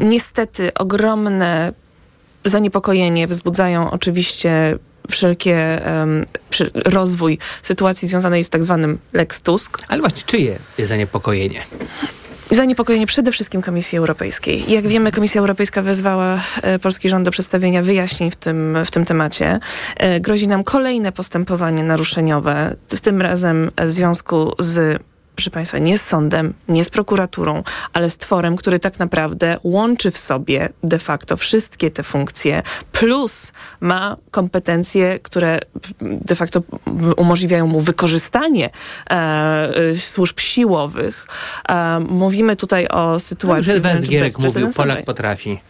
Niestety 0.00 0.74
ogromne 0.74 1.72
zaniepokojenie 2.44 3.26
wzbudzają 3.26 3.90
oczywiście 3.90 4.78
wszelkie 5.10 5.80
przy, 6.50 6.70
rozwój 6.74 7.38
sytuacji 7.62 8.08
związanej 8.08 8.44
z 8.44 8.50
tak 8.50 8.64
zwanym 8.64 8.98
Lex 9.12 9.42
Tusk. 9.42 9.78
Ale 9.88 10.00
właśnie, 10.00 10.22
czyje 10.26 10.58
jest 10.78 10.88
zaniepokojenie? 10.88 11.60
Zaniepokojenie 12.50 13.06
przede 13.06 13.32
wszystkim 13.32 13.62
Komisji 13.62 13.98
Europejskiej. 13.98 14.70
Jak 14.72 14.86
wiemy, 14.86 15.12
Komisja 15.12 15.40
Europejska 15.40 15.82
wezwała 15.82 16.38
e, 16.62 16.78
polski 16.78 17.08
rząd 17.08 17.24
do 17.24 17.30
przedstawienia 17.30 17.82
wyjaśnień 17.82 18.30
w 18.30 18.36
tym, 18.36 18.78
w 18.84 18.90
tym 18.90 19.04
temacie. 19.04 19.60
E, 19.96 20.20
grozi 20.20 20.48
nam 20.48 20.64
kolejne 20.64 21.12
postępowanie 21.12 21.84
naruszeniowe, 21.84 22.76
tym 23.00 23.22
razem 23.22 23.70
w 23.86 23.90
związku 23.90 24.52
z 24.58 25.02
proszę 25.36 25.50
Państwa, 25.50 25.78
nie 25.78 25.98
z 25.98 26.02
sądem, 26.02 26.54
nie 26.68 26.84
z 26.84 26.90
prokuraturą, 26.90 27.62
ale 27.92 28.10
z 28.10 28.16
tworem, 28.16 28.56
który 28.56 28.78
tak 28.78 28.98
naprawdę 28.98 29.58
łączy 29.62 30.10
w 30.10 30.18
sobie 30.18 30.68
de 30.82 30.98
facto 30.98 31.36
wszystkie 31.36 31.90
te 31.90 32.02
funkcje, 32.02 32.62
plus 32.92 33.52
ma 33.80 34.16
kompetencje, 34.30 35.18
które 35.18 35.58
de 36.00 36.34
facto 36.34 36.62
umożliwiają 37.16 37.66
mu 37.66 37.80
wykorzystanie 37.80 38.70
e, 39.10 39.14
e, 39.14 39.96
służb 39.96 40.40
siłowych. 40.40 41.26
E, 41.68 42.00
mówimy 42.00 42.56
tutaj 42.56 42.88
o 42.88 43.20
sytuacji... 43.20 43.72
Że 43.72 43.80
wręcz 43.80 44.08
Gierek 44.08 44.38
mówił. 44.38 44.70
Polak 44.76 45.04
potrafi. 45.04 45.60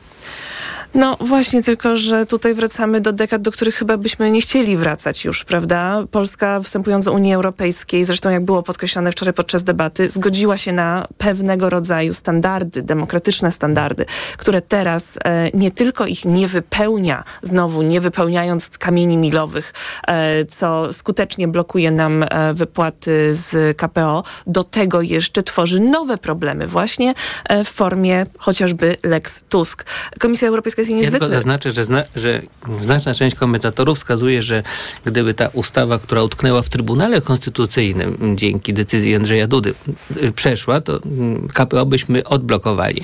No 0.94 1.16
właśnie, 1.20 1.62
tylko 1.62 1.96
że 1.96 2.26
tutaj 2.26 2.54
wracamy 2.54 3.00
do 3.00 3.12
dekad, 3.12 3.42
do 3.42 3.52
których 3.52 3.74
chyba 3.74 3.96
byśmy 3.96 4.30
nie 4.30 4.40
chcieli 4.40 4.76
wracać 4.76 5.24
już, 5.24 5.44
prawda? 5.44 6.04
Polska 6.10 6.60
wstępując 6.60 7.04
do 7.04 7.12
Unii 7.12 7.34
Europejskiej, 7.34 8.04
zresztą 8.04 8.30
jak 8.30 8.44
było 8.44 8.62
podkreślone 8.62 9.12
wczoraj 9.12 9.34
podczas 9.34 9.64
debaty, 9.64 10.10
zgodziła 10.10 10.56
się 10.56 10.72
na 10.72 11.06
pewnego 11.18 11.70
rodzaju 11.70 12.14
standardy, 12.14 12.82
demokratyczne 12.82 13.52
standardy, 13.52 14.06
które 14.36 14.60
teraz 14.60 15.18
e, 15.24 15.50
nie 15.54 15.70
tylko 15.70 16.06
ich 16.06 16.24
nie 16.24 16.48
wypełnia, 16.48 17.24
znowu 17.42 17.82
nie 17.82 18.00
wypełniając 18.00 18.78
kamieni 18.78 19.16
milowych, 19.16 19.72
e, 20.06 20.44
co 20.44 20.92
skutecznie 20.92 21.48
blokuje 21.48 21.90
nam 21.90 22.22
e, 22.22 22.54
wypłaty 22.54 23.34
z 23.34 23.76
KPO, 23.76 24.22
do 24.46 24.64
tego 24.64 25.02
jeszcze 25.02 25.42
tworzy 25.42 25.80
nowe 25.80 26.18
problemy 26.18 26.66
właśnie 26.66 27.14
e, 27.44 27.64
w 27.64 27.68
formie 27.68 28.26
chociażby 28.38 28.96
Lex 29.04 29.40
Tusk. 29.48 29.84
Komisja 30.18 30.48
Europejska 30.48 30.83
jest 30.84 30.90
Ja 30.90 30.96
niezwykle... 30.96 31.20
tylko 31.20 31.34
zaznaczę, 31.34 31.70
że, 31.70 31.84
zna, 31.84 32.02
że 32.16 32.42
znaczna 32.82 33.14
część 33.14 33.36
komentatorów 33.36 33.98
wskazuje, 33.98 34.42
że 34.42 34.62
gdyby 35.04 35.34
ta 35.34 35.48
ustawa, 35.48 35.98
która 35.98 36.22
utknęła 36.22 36.62
w 36.62 36.68
Trybunale 36.68 37.20
Konstytucyjnym 37.20 38.36
dzięki 38.36 38.74
decyzji 38.74 39.14
Andrzeja 39.14 39.46
Dudy 39.46 39.74
y, 40.22 40.32
przeszła, 40.32 40.80
to 40.80 41.00
mm, 41.02 41.48
KPO 41.48 41.86
byśmy 41.86 42.24
odblokowali. 42.24 43.02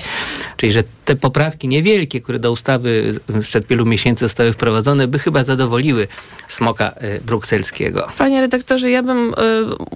Czyli, 0.57 0.71
że 0.71 0.83
te 1.05 1.15
poprawki 1.15 1.67
niewielkie, 1.67 2.21
które 2.21 2.39
do 2.39 2.51
ustawy 2.51 3.13
sprzed 3.41 3.67
wielu 3.67 3.85
miesięcy 3.85 4.25
zostały 4.25 4.53
wprowadzone, 4.53 5.07
by 5.07 5.19
chyba 5.19 5.43
zadowoliły 5.43 6.07
smoka 6.47 6.91
y, 7.03 7.21
brukselskiego. 7.25 8.07
Panie 8.17 8.41
redaktorze, 8.41 8.91
ja 8.91 9.03
bym 9.03 9.29
y, 9.29 9.33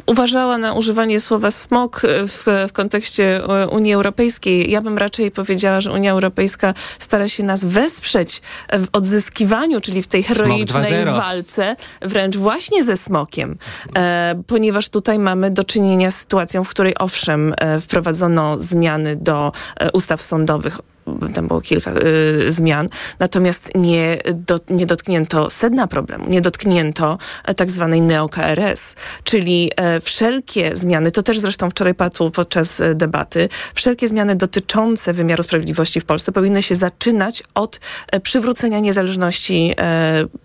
uważała 0.05 0.57
na 0.57 0.73
używanie 0.73 1.19
słowa 1.19 1.51
smok 1.51 2.03
y, 2.03 2.27
w, 2.27 2.45
w 2.69 2.71
kontekście 2.71 3.41
Unii 3.71 3.93
Europejskiej. 3.93 4.71
Ja 4.71 4.81
bym 4.81 4.97
raczej 4.97 5.31
powiedziała, 5.31 5.81
że 5.81 5.91
Unia 5.91 6.11
Europejska 6.11 6.73
stara 6.99 7.27
się 7.27 7.43
nas 7.43 7.65
wesprzeć 7.65 8.41
w 8.73 8.87
odzyskiwaniu, 8.91 9.81
czyli 9.81 10.03
w 10.03 10.07
tej 10.07 10.23
heroicznej 10.23 10.91
2.0. 10.91 11.05
walce, 11.05 11.75
wręcz 12.01 12.37
właśnie 12.37 12.83
ze 12.83 12.97
smokiem. 12.97 13.57
E, 13.97 14.41
ponieważ 14.47 14.89
tutaj 14.89 15.19
mamy 15.19 15.51
do 15.51 15.63
czynienia 15.63 16.11
z 16.11 16.15
sytuacją, 16.15 16.63
w 16.63 16.69
której 16.69 16.97
owszem, 16.99 17.53
e, 17.57 17.81
wprowadzono 17.81 18.61
zmiany 18.61 19.15
do 19.15 19.51
e, 19.79 19.91
ustaw 19.91 20.21
sądowych 20.21 20.79
tam 21.33 21.47
było 21.47 21.61
kilka 21.61 21.91
y, 21.91 22.51
zmian, 22.51 22.87
natomiast 23.19 23.69
nie, 23.75 24.17
do, 24.33 24.59
nie 24.69 24.85
dotknięto 24.85 25.49
sedna 25.49 25.87
problemu, 25.87 26.29
nie 26.29 26.41
dotknięto 26.41 27.17
e, 27.45 27.53
tak 27.53 27.71
zwanej 27.71 28.01
neo-KRS, 28.01 28.95
czyli 29.23 29.71
e, 29.75 30.01
wszelkie 30.01 30.75
zmiany, 30.75 31.11
to 31.11 31.23
też 31.23 31.39
zresztą 31.39 31.69
wczoraj 31.69 31.95
padło 31.95 32.31
podczas 32.31 32.81
e, 32.81 32.95
debaty, 32.95 33.49
wszelkie 33.73 34.07
zmiany 34.07 34.35
dotyczące 34.35 35.13
wymiaru 35.13 35.43
sprawiedliwości 35.43 35.99
w 35.99 36.05
Polsce 36.05 36.31
powinny 36.31 36.63
się 36.63 36.75
zaczynać 36.75 37.43
od 37.55 37.79
przywrócenia 38.23 38.79
niezależności 38.79 39.75
d- 39.77 40.44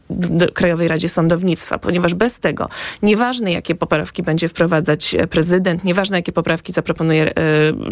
Krajowej 0.55 0.89
Radzie 0.89 1.09
Sądownictwa, 1.09 1.79
ponieważ 1.79 2.15
bez 2.15 2.41
tego, 2.41 2.69
nieważne 3.03 3.53
jakie 3.53 3.75
poprawki 3.75 4.23
będzie 4.23 4.49
wprowadzać 4.49 5.15
e, 5.15 5.27
prezydent, 5.27 5.85
nieważne 5.85 6.17
jakie 6.17 6.33
poprawki 6.33 6.73
zaproponuje 6.73 7.29
e, 7.29 7.33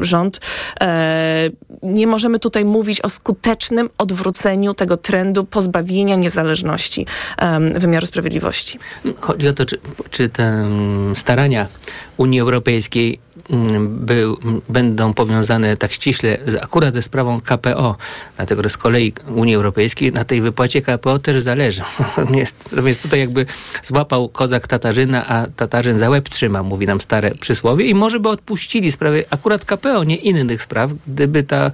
rząd, 0.01 0.41
e, 0.81 1.51
nie 1.83 2.07
możemy 2.07 2.39
tutaj 2.39 2.65
mówić 2.65 3.01
o 3.01 3.09
skutecznym 3.09 3.91
odwróceniu 3.99 4.75
tego 4.75 4.97
trendu 4.97 5.45
pozbawienia 5.45 6.17
niezależności 6.17 7.07
em, 7.39 7.73
wymiaru 7.73 8.07
sprawiedliwości. 8.07 8.79
Chodzi 9.21 9.49
o 9.49 9.53
to, 9.53 9.65
czy, 9.67 9.79
czy 10.11 10.29
te 10.29 10.43
mm, 10.43 11.17
starania 11.17 11.67
Unii 12.17 12.41
Europejskiej 12.41 13.19
był, 13.89 14.39
m, 14.45 14.61
będą 14.69 15.15
powiązane 15.15 15.77
tak 15.77 15.93
ściśle 15.93 16.39
z, 16.47 16.55
akurat 16.55 16.95
ze 16.95 17.03
sprawą 17.03 17.41
KPO, 17.41 17.97
dlatego 18.37 18.63
że 18.63 18.69
z 18.69 18.77
kolei 18.77 19.13
Unii 19.29 19.55
Europejskiej 19.55 20.13
na 20.13 20.25
tej 20.25 20.41
wypłacie 20.41 20.83
KPO 20.83 21.19
też 21.19 21.43
zależy. 21.43 21.83
Więc 22.75 22.99
tutaj 23.03 23.21
jakby 23.21 23.47
złapał 23.83 24.29
kozak 24.29 24.67
Tatarzyna, 24.67 25.27
a 25.27 25.47
Tatarzyn 25.47 25.99
za 25.99 26.11
łeb 26.11 26.29
trzyma, 26.29 26.63
mówi 26.63 26.87
nam 26.87 27.01
stare 27.01 27.31
przysłowie 27.31 27.87
i 27.87 27.95
może 27.95 28.21
by 28.21 28.29
odpuścili 28.29 28.93
sprawy 28.93 29.25
akurat 29.31 29.65
KPO, 29.65 30.05
nie 30.05 30.17
innych 30.17 30.63
spraw, 30.63 30.91
gdyby 31.07 31.43
ta 31.43 31.71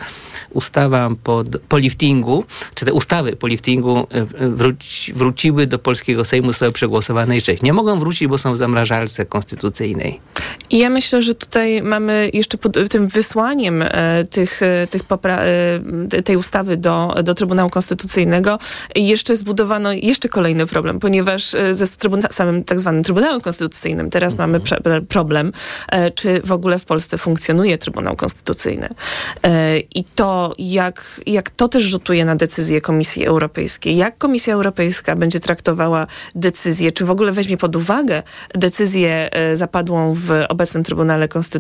ustawa 0.51 1.11
po, 1.25 1.45
po 1.69 1.79
liftingu, 1.79 2.45
czy 2.75 2.85
te 2.85 2.93
ustawy 2.93 3.37
po 3.37 3.47
liftingu 3.47 3.99
e, 3.99 4.21
e, 4.21 4.49
wróci, 4.49 5.13
wróciły 5.13 5.67
do 5.67 5.79
polskiego 5.79 6.25
Sejmu, 6.25 6.47
zostały 6.47 6.73
przegłosowane 6.73 7.37
i 7.37 7.43
cześć. 7.43 7.63
Nie 7.63 7.73
mogą 7.73 7.99
wrócić, 7.99 8.29
bo 8.29 8.39
są 8.39 8.53
w 8.53 8.57
zamrażalce 8.57 9.27
konstytucyjnej. 9.27 10.21
I 10.71 10.79
ja 10.79 10.91
myślę, 10.91 11.23
że 11.23 11.35
tutaj 11.35 11.64
mamy 11.83 12.31
jeszcze 12.33 12.59
pod 12.59 12.77
tym 12.91 13.09
wysłaniem 13.09 13.83
e, 13.83 14.25
tych, 14.31 14.63
e, 14.63 14.87
tych 14.87 15.03
e, 15.23 16.23
tej 16.23 16.37
ustawy 16.37 16.77
do, 16.77 17.15
do 17.23 17.35
Trybunału 17.35 17.71
Konstytucyjnego. 17.71 18.59
Jeszcze 18.97 19.37
zbudowano 19.37 19.93
jeszcze 19.93 20.29
kolejny 20.29 20.67
problem, 20.67 21.01
ponieważ 21.01 21.57
ze 21.73 21.87
samym 22.31 22.65
tak 22.65 22.81
zwanym 22.81 23.05
Trybunałem 23.05 23.41
Konstytucyjnym 23.41 24.11
teraz 24.11 24.39
mamy 24.39 24.61
prze- 24.61 24.81
problem, 25.09 25.53
czy 26.15 26.41
w 26.45 26.53
ogóle 26.53 26.79
w 26.79 26.85
Polsce 26.85 27.19
funkcjonuje 27.19 27.79
Trybunał 27.79 28.17
Konstytucyjny. 28.17 28.89
I 29.95 30.05
to, 30.05 30.55
jak, 30.59 31.21
jak 31.27 31.51
to 31.51 31.69
też 31.69 31.83
rzutuje 31.83 32.25
na 32.25 32.37
decyzję 32.37 32.81
Komisji 32.81 33.27
Europejskiej, 33.27 33.97
jak 33.97 34.19
Komisja 34.19 34.55
Europejska 34.55 35.17
będzie 35.17 35.41
traktowała 35.41 36.07
decyzję, 36.35 36.93
czy 36.93 37.05
w 37.05 37.11
ogóle 37.11 37.33
weźmie 37.33 37.57
pod 37.57 37.77
uwagę 37.77 38.23
decyzję 38.55 39.31
zapadłą 39.55 40.15
w 40.15 40.45
obecnym 40.49 40.85
Trybunale 40.85 41.29
Konstytucyjnym, 41.29 41.54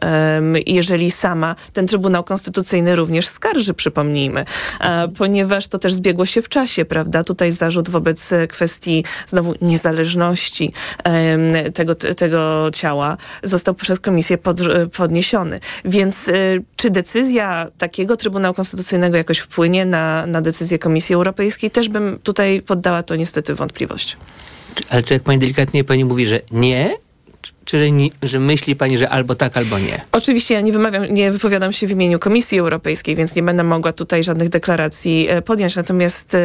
em, 0.00 0.56
jeżeli 0.66 1.10
sama 1.10 1.56
ten 1.72 1.86
Trybunał 1.86 2.24
Konstytucyjny 2.24 2.96
również 2.96 3.28
skarży, 3.28 3.74
przypomnijmy, 3.74 4.44
ponieważ 5.18 5.68
to 5.68 5.78
też 5.78 5.92
zbiegło 5.92 6.26
się 6.26 6.42
w 6.42 6.48
czasie, 6.48 6.84
prawda? 6.84 7.24
Tutaj 7.24 7.52
zarzut 7.52 7.88
wobec 7.88 8.30
kwestii 8.48 9.04
znowu 9.26 9.54
niezależności 9.62 10.72
tego, 11.74 11.94
tego 11.94 12.70
ciała 12.74 13.16
został 13.42 13.74
przez 13.74 14.00
Komisję 14.00 14.38
pod, 14.38 14.60
podniesiony. 14.96 15.60
Więc 15.84 16.28
e, 16.28 16.32
czy 16.76 16.90
decyzja 16.90 17.68
takiego 17.78 18.16
Trybunału 18.16 18.54
Konstytucyjnego 18.54 19.16
jakoś 19.16 19.38
wpłynie 19.38 19.86
na, 19.86 20.26
na 20.26 20.40
decyzję 20.40 20.78
Komisji 20.78 21.14
Europejskiej? 21.14 21.70
Też 21.70 21.88
bym 21.88 22.18
tutaj 22.22 22.62
poddała 22.62 23.02
to 23.02 23.16
niestety 23.16 23.54
wątpliwość. 23.54 24.16
Ale 24.88 25.02
czy 25.02 25.14
jak 25.14 25.22
pani 25.22 25.38
delikatnie 25.38 25.84
pani 25.84 26.04
mówi, 26.04 26.26
że 26.26 26.40
nie, 26.50 26.96
czy, 27.64 27.78
że, 27.78 27.86
że 28.22 28.40
myśli 28.40 28.76
pani, 28.76 28.98
że 28.98 29.08
albo 29.08 29.34
tak, 29.34 29.56
albo 29.56 29.78
nie? 29.78 30.00
Oczywiście 30.12 30.54
ja 30.54 30.60
nie 30.60 30.72
wymawiam, 30.72 31.14
nie 31.14 31.32
wypowiadam 31.32 31.72
się 31.72 31.86
w 31.86 31.90
imieniu 31.90 32.18
Komisji 32.18 32.58
Europejskiej, 32.58 33.16
więc 33.16 33.34
nie 33.34 33.42
będę 33.42 33.64
mogła 33.64 33.92
tutaj 33.92 34.22
żadnych 34.22 34.48
deklaracji 34.48 35.26
e, 35.28 35.42
podjąć. 35.42 35.76
Natomiast 35.76 36.34
e, 36.34 36.38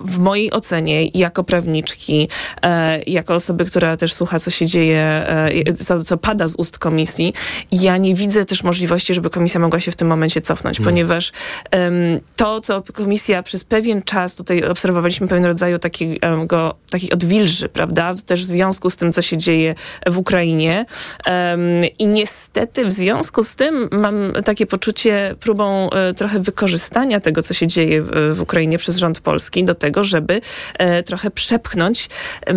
w 0.00 0.18
mojej 0.18 0.52
ocenie, 0.52 1.08
jako 1.08 1.44
prawniczki, 1.44 2.28
e, 2.62 3.02
jako 3.02 3.34
osoby, 3.34 3.64
która 3.64 3.96
też 3.96 4.12
słucha, 4.12 4.38
co 4.38 4.50
się 4.50 4.66
dzieje, 4.66 5.02
e, 5.02 5.72
co, 5.72 6.04
co 6.04 6.16
pada 6.16 6.48
z 6.48 6.54
ust 6.54 6.78
komisji, 6.78 7.34
ja 7.72 7.96
nie 7.96 8.14
widzę 8.14 8.44
też 8.44 8.62
możliwości, 8.62 9.14
żeby 9.14 9.30
komisja 9.30 9.60
mogła 9.60 9.80
się 9.80 9.90
w 9.90 9.96
tym 9.96 10.08
momencie 10.08 10.40
cofnąć, 10.40 10.76
Hmm. 10.78 10.92
ponieważ 10.92 11.32
em, 11.70 11.92
to, 12.36 12.60
co 12.60 12.82
komisja 12.82 13.42
przez 13.42 13.64
pewien 13.64 14.02
czas, 14.02 14.34
tutaj 14.34 14.64
obserwowaliśmy 14.64 15.28
pewien 15.28 15.44
rodzaju 15.44 15.78
takiego, 15.78 16.74
takich 16.90 17.12
odwilży, 17.12 17.68
prawda, 17.68 18.14
też 18.26 18.42
w 18.42 18.46
związku 18.46 18.90
z 18.90 18.96
tym, 18.96 19.12
co 19.12 19.22
się 19.22 19.36
dzieje 19.36 19.74
w 20.06 20.18
Ukrainie. 20.18 20.86
Em, 21.24 21.60
I 21.98 22.06
niestety 22.06 22.84
w 22.84 22.92
związku 22.92 23.44
z 23.44 23.54
tym 23.54 23.88
mam 23.92 24.32
takie 24.44 24.66
poczucie 24.66 25.34
próbą 25.40 25.90
e, 25.90 26.14
trochę 26.14 26.40
wykorzystania 26.40 27.20
tego, 27.20 27.42
co 27.42 27.54
się 27.54 27.66
dzieje 27.66 28.02
w, 28.02 28.34
w 28.34 28.40
Ukrainie 28.40 28.78
przez 28.78 28.96
rząd 28.96 29.20
polski 29.20 29.64
do 29.64 29.74
tego, 29.74 29.89
żeby 30.04 30.40
e, 30.78 31.02
trochę 31.02 31.30
przepchnąć 31.30 32.08
em, 32.46 32.56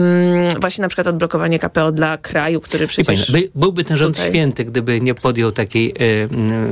właśnie 0.62 0.82
na 0.82 0.88
przykład 0.88 1.08
odblokowanie 1.08 1.60
KPO 1.60 1.92
dla 1.92 2.18
kraju, 2.18 2.62
który 2.62 2.88
pani, 2.88 3.04
przecież... 3.04 3.32
by, 3.32 3.50
byłby 3.56 3.84
ten 3.84 3.98
rząd 3.98 4.16
tutaj- 4.16 4.30
święty, 4.30 4.66
gdyby 4.66 5.02
nie 5.02 5.14
podjął 5.16 5.52
takiej 5.52 5.90
y, 5.90 6.30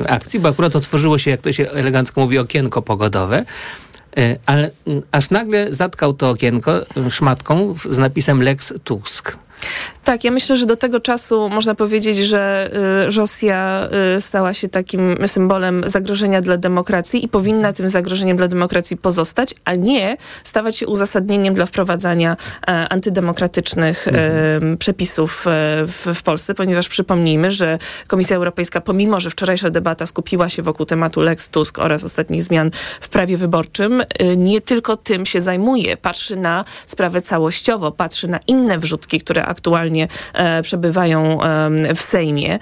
akcji, 0.08 0.40
bo 0.40 0.50
akurat 0.50 0.76
otworzyło 0.76 1.18
się, 1.18 1.32
jak 1.32 1.42
to 1.42 1.52
się 1.52 1.70
elegancko 1.70 2.22
mówi, 2.22 2.38
okienko 2.38 2.82
pogodowe. 2.82 3.46
Y, 4.20 4.40
ale 4.46 4.72
aż 5.12 5.30
nagle 5.30 5.74
zatkał 5.74 6.14
to 6.14 6.30
okienko 6.30 6.82
szmatką 7.10 7.76
z 7.90 7.98
napisem 7.98 8.44
Lex 8.44 8.74
Tusk. 8.84 9.38
Tak, 10.04 10.24
ja 10.24 10.32
myślę, 10.32 10.58
że 10.58 10.66
do 10.66 10.76
tego 10.76 11.00
czasu 11.00 11.50
można 11.50 11.76
powiedzieć, 11.76 12.18
że 12.18 12.70
y, 13.08 13.12
Rosja 13.12 13.90
y, 14.18 14.22
stała 14.22 14.54
się 14.54 14.70
takim 14.70 15.28
symbolem 15.28 15.84
zagrożenia 15.86 16.42
dla 16.42 16.58
demokracji 16.58 17.26
i 17.26 17.28
powinna 17.28 17.74
tym 17.74 17.90
zagrożeniem 17.90 18.38
dla 18.38 18.48
demokracji 18.48 18.98
pozostać, 18.98 19.56
a 19.66 19.76
nie 19.76 20.18
stawać 20.44 20.78
się 20.78 20.88
uzasadnieniem 20.88 21.54
dla 21.54 21.66
wprowadzania 21.66 22.38
e, 22.62 22.90
antydemokratycznych 22.90 24.08
e, 24.08 24.78
przepisów 24.80 25.48
e, 25.48 25.52
w, 25.88 26.08
w 26.16 26.24
Polsce, 26.24 26.54
ponieważ 26.54 26.90
przypomnijmy, 26.90 27.52
że 27.52 27.78
Komisja 28.08 28.36
Europejska, 28.36 28.82
pomimo 28.82 29.20
że 29.20 29.30
wczorajsza 29.30 29.70
debata 29.70 30.06
skupiła 30.06 30.50
się 30.50 30.64
wokół 30.64 30.86
tematu 30.86 31.22
Lex 31.22 31.50
Tusk 31.50 31.80
oraz 31.80 32.04
ostatnich 32.04 32.44
zmian 32.44 32.72
w 33.02 33.10
prawie 33.10 33.38
wyborczym, 33.38 34.04
nie 34.38 34.62
tylko 34.62 34.98
tym 34.98 35.26
się 35.26 35.42
zajmuje. 35.42 35.98
Patrzy 35.98 36.36
na 36.36 36.66
sprawę 36.86 37.22
całościowo, 37.22 37.92
patrzy 37.92 38.28
na 38.28 38.40
inne 38.48 38.78
wrzutki, 38.78 39.20
które 39.20 39.46
aktualnie 39.52 40.08
e, 40.34 40.62
przebywają 40.62 41.40
w 41.96 42.02
Sejmie. 42.02 42.60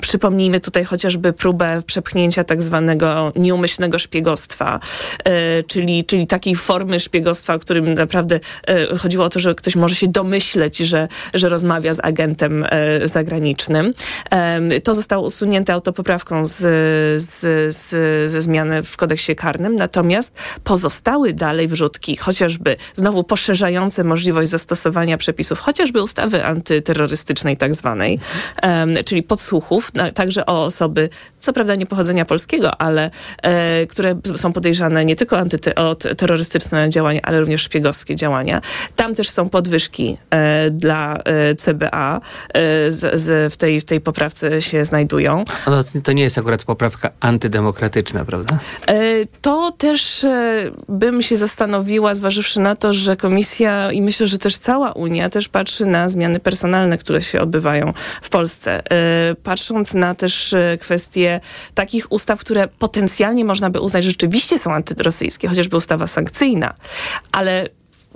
Przypomnijmy 0.00 0.60
tutaj 0.60 0.84
chociażby 0.84 1.32
próbę 1.32 1.82
przepchnięcia 1.86 2.44
tak 2.44 2.62
zwanego 2.62 3.32
nieumyślnego 3.36 3.98
szpiegostwa, 3.98 4.80
e, 5.24 5.62
czyli, 5.62 6.04
czyli 6.04 6.26
takiej 6.26 6.56
formy 6.56 7.00
szpiegostwa, 7.00 7.54
o 7.54 7.58
którym 7.58 7.94
naprawdę 7.94 8.40
e, 8.66 8.96
chodziło 8.96 9.24
o 9.24 9.28
to, 9.28 9.40
że 9.40 9.54
ktoś 9.54 9.76
może 9.76 9.94
się 9.94 10.08
domyśleć, 10.08 10.76
że, 10.76 11.08
że 11.34 11.48
rozmawia 11.48 11.94
z 11.94 12.00
agentem 12.02 12.66
zagranicznym. 13.04 13.94
To 14.84 14.94
zostało 14.94 15.26
usunięte 15.26 15.72
autopoprawką 15.72 16.46
z, 16.46 16.56
z, 17.22 17.40
z, 17.76 17.90
ze 18.30 18.42
zmiany 18.42 18.82
w 18.82 18.96
kodeksie 18.96 19.36
karnym, 19.36 19.76
natomiast 19.76 20.34
pozostały 20.64 21.32
dalej 21.32 21.68
wrzutki, 21.68 22.16
chociażby 22.16 22.76
znowu 22.94 23.24
poszerzające 23.24 24.04
możliwość 24.04 24.50
zastosowania 24.50 25.18
przepisów, 25.18 25.60
chociażby 25.70 26.02
ustawy 26.02 26.44
antyterrorystycznej 26.44 27.56
tak 27.56 27.74
zwanej, 27.74 28.18
czyli 29.04 29.22
podsłuchów, 29.22 29.92
także 30.14 30.46
o 30.46 30.64
osoby, 30.64 31.08
co 31.38 31.52
prawda 31.52 31.74
nie 31.74 31.86
pochodzenia 31.86 32.24
polskiego, 32.24 32.80
ale 32.80 33.10
e, 33.42 33.86
które 33.86 34.20
są 34.36 34.52
podejrzane 34.52 35.04
nie 35.04 35.16
tylko 35.16 35.44
o 35.76 35.94
te- 35.94 36.14
terrorystyczne 36.14 36.90
działania, 36.90 37.20
ale 37.22 37.40
również 37.40 37.62
szpiegowskie 37.62 38.16
działania. 38.16 38.60
Tam 38.96 39.14
też 39.14 39.30
są 39.30 39.48
podwyżki 39.48 40.16
e, 40.30 40.70
dla 40.70 41.16
e, 41.16 41.54
CBA, 41.54 42.20
z, 42.88 43.20
z, 43.20 43.52
w, 43.52 43.56
tej, 43.56 43.80
w 43.80 43.84
tej 43.84 44.00
poprawce 44.00 44.62
się 44.62 44.84
znajdują. 44.84 45.44
No, 45.66 45.84
to 46.02 46.12
nie 46.12 46.22
jest 46.22 46.38
akurat 46.38 46.64
poprawka 46.64 47.10
antydemokratyczna, 47.20 48.24
prawda? 48.24 48.58
To 49.42 49.72
też 49.78 50.26
bym 50.88 51.22
się 51.22 51.36
zastanowiła, 51.36 52.14
zważywszy 52.14 52.60
na 52.60 52.76
to, 52.76 52.92
że 52.92 53.16
komisja 53.16 53.92
i 53.92 54.02
myślę, 54.02 54.26
że 54.26 54.38
też 54.38 54.58
cała 54.58 54.92
Unia 54.92 55.30
też 55.30 55.48
patrzy 55.52 55.86
na 55.86 56.08
zmiany 56.08 56.40
personalne, 56.40 56.98
które 56.98 57.22
się 57.22 57.40
odbywają 57.40 57.92
w 58.22 58.28
Polsce. 58.28 58.82
E, 58.92 59.34
Patrząc 59.34 59.94
na 59.94 60.14
też 60.14 60.52
e, 60.52 60.78
kwestie 60.80 61.40
takich 61.74 62.12
ustaw, 62.12 62.40
które 62.40 62.68
potencjalnie 62.68 63.44
można 63.44 63.70
by 63.70 63.80
uznać, 63.80 64.04
że 64.04 64.10
rzeczywiście 64.10 64.58
są 64.58 64.74
antyrosyjskie, 64.74 65.48
chociażby 65.48 65.76
ustawa 65.76 66.06
sankcyjna, 66.06 66.74
ale 67.32 67.66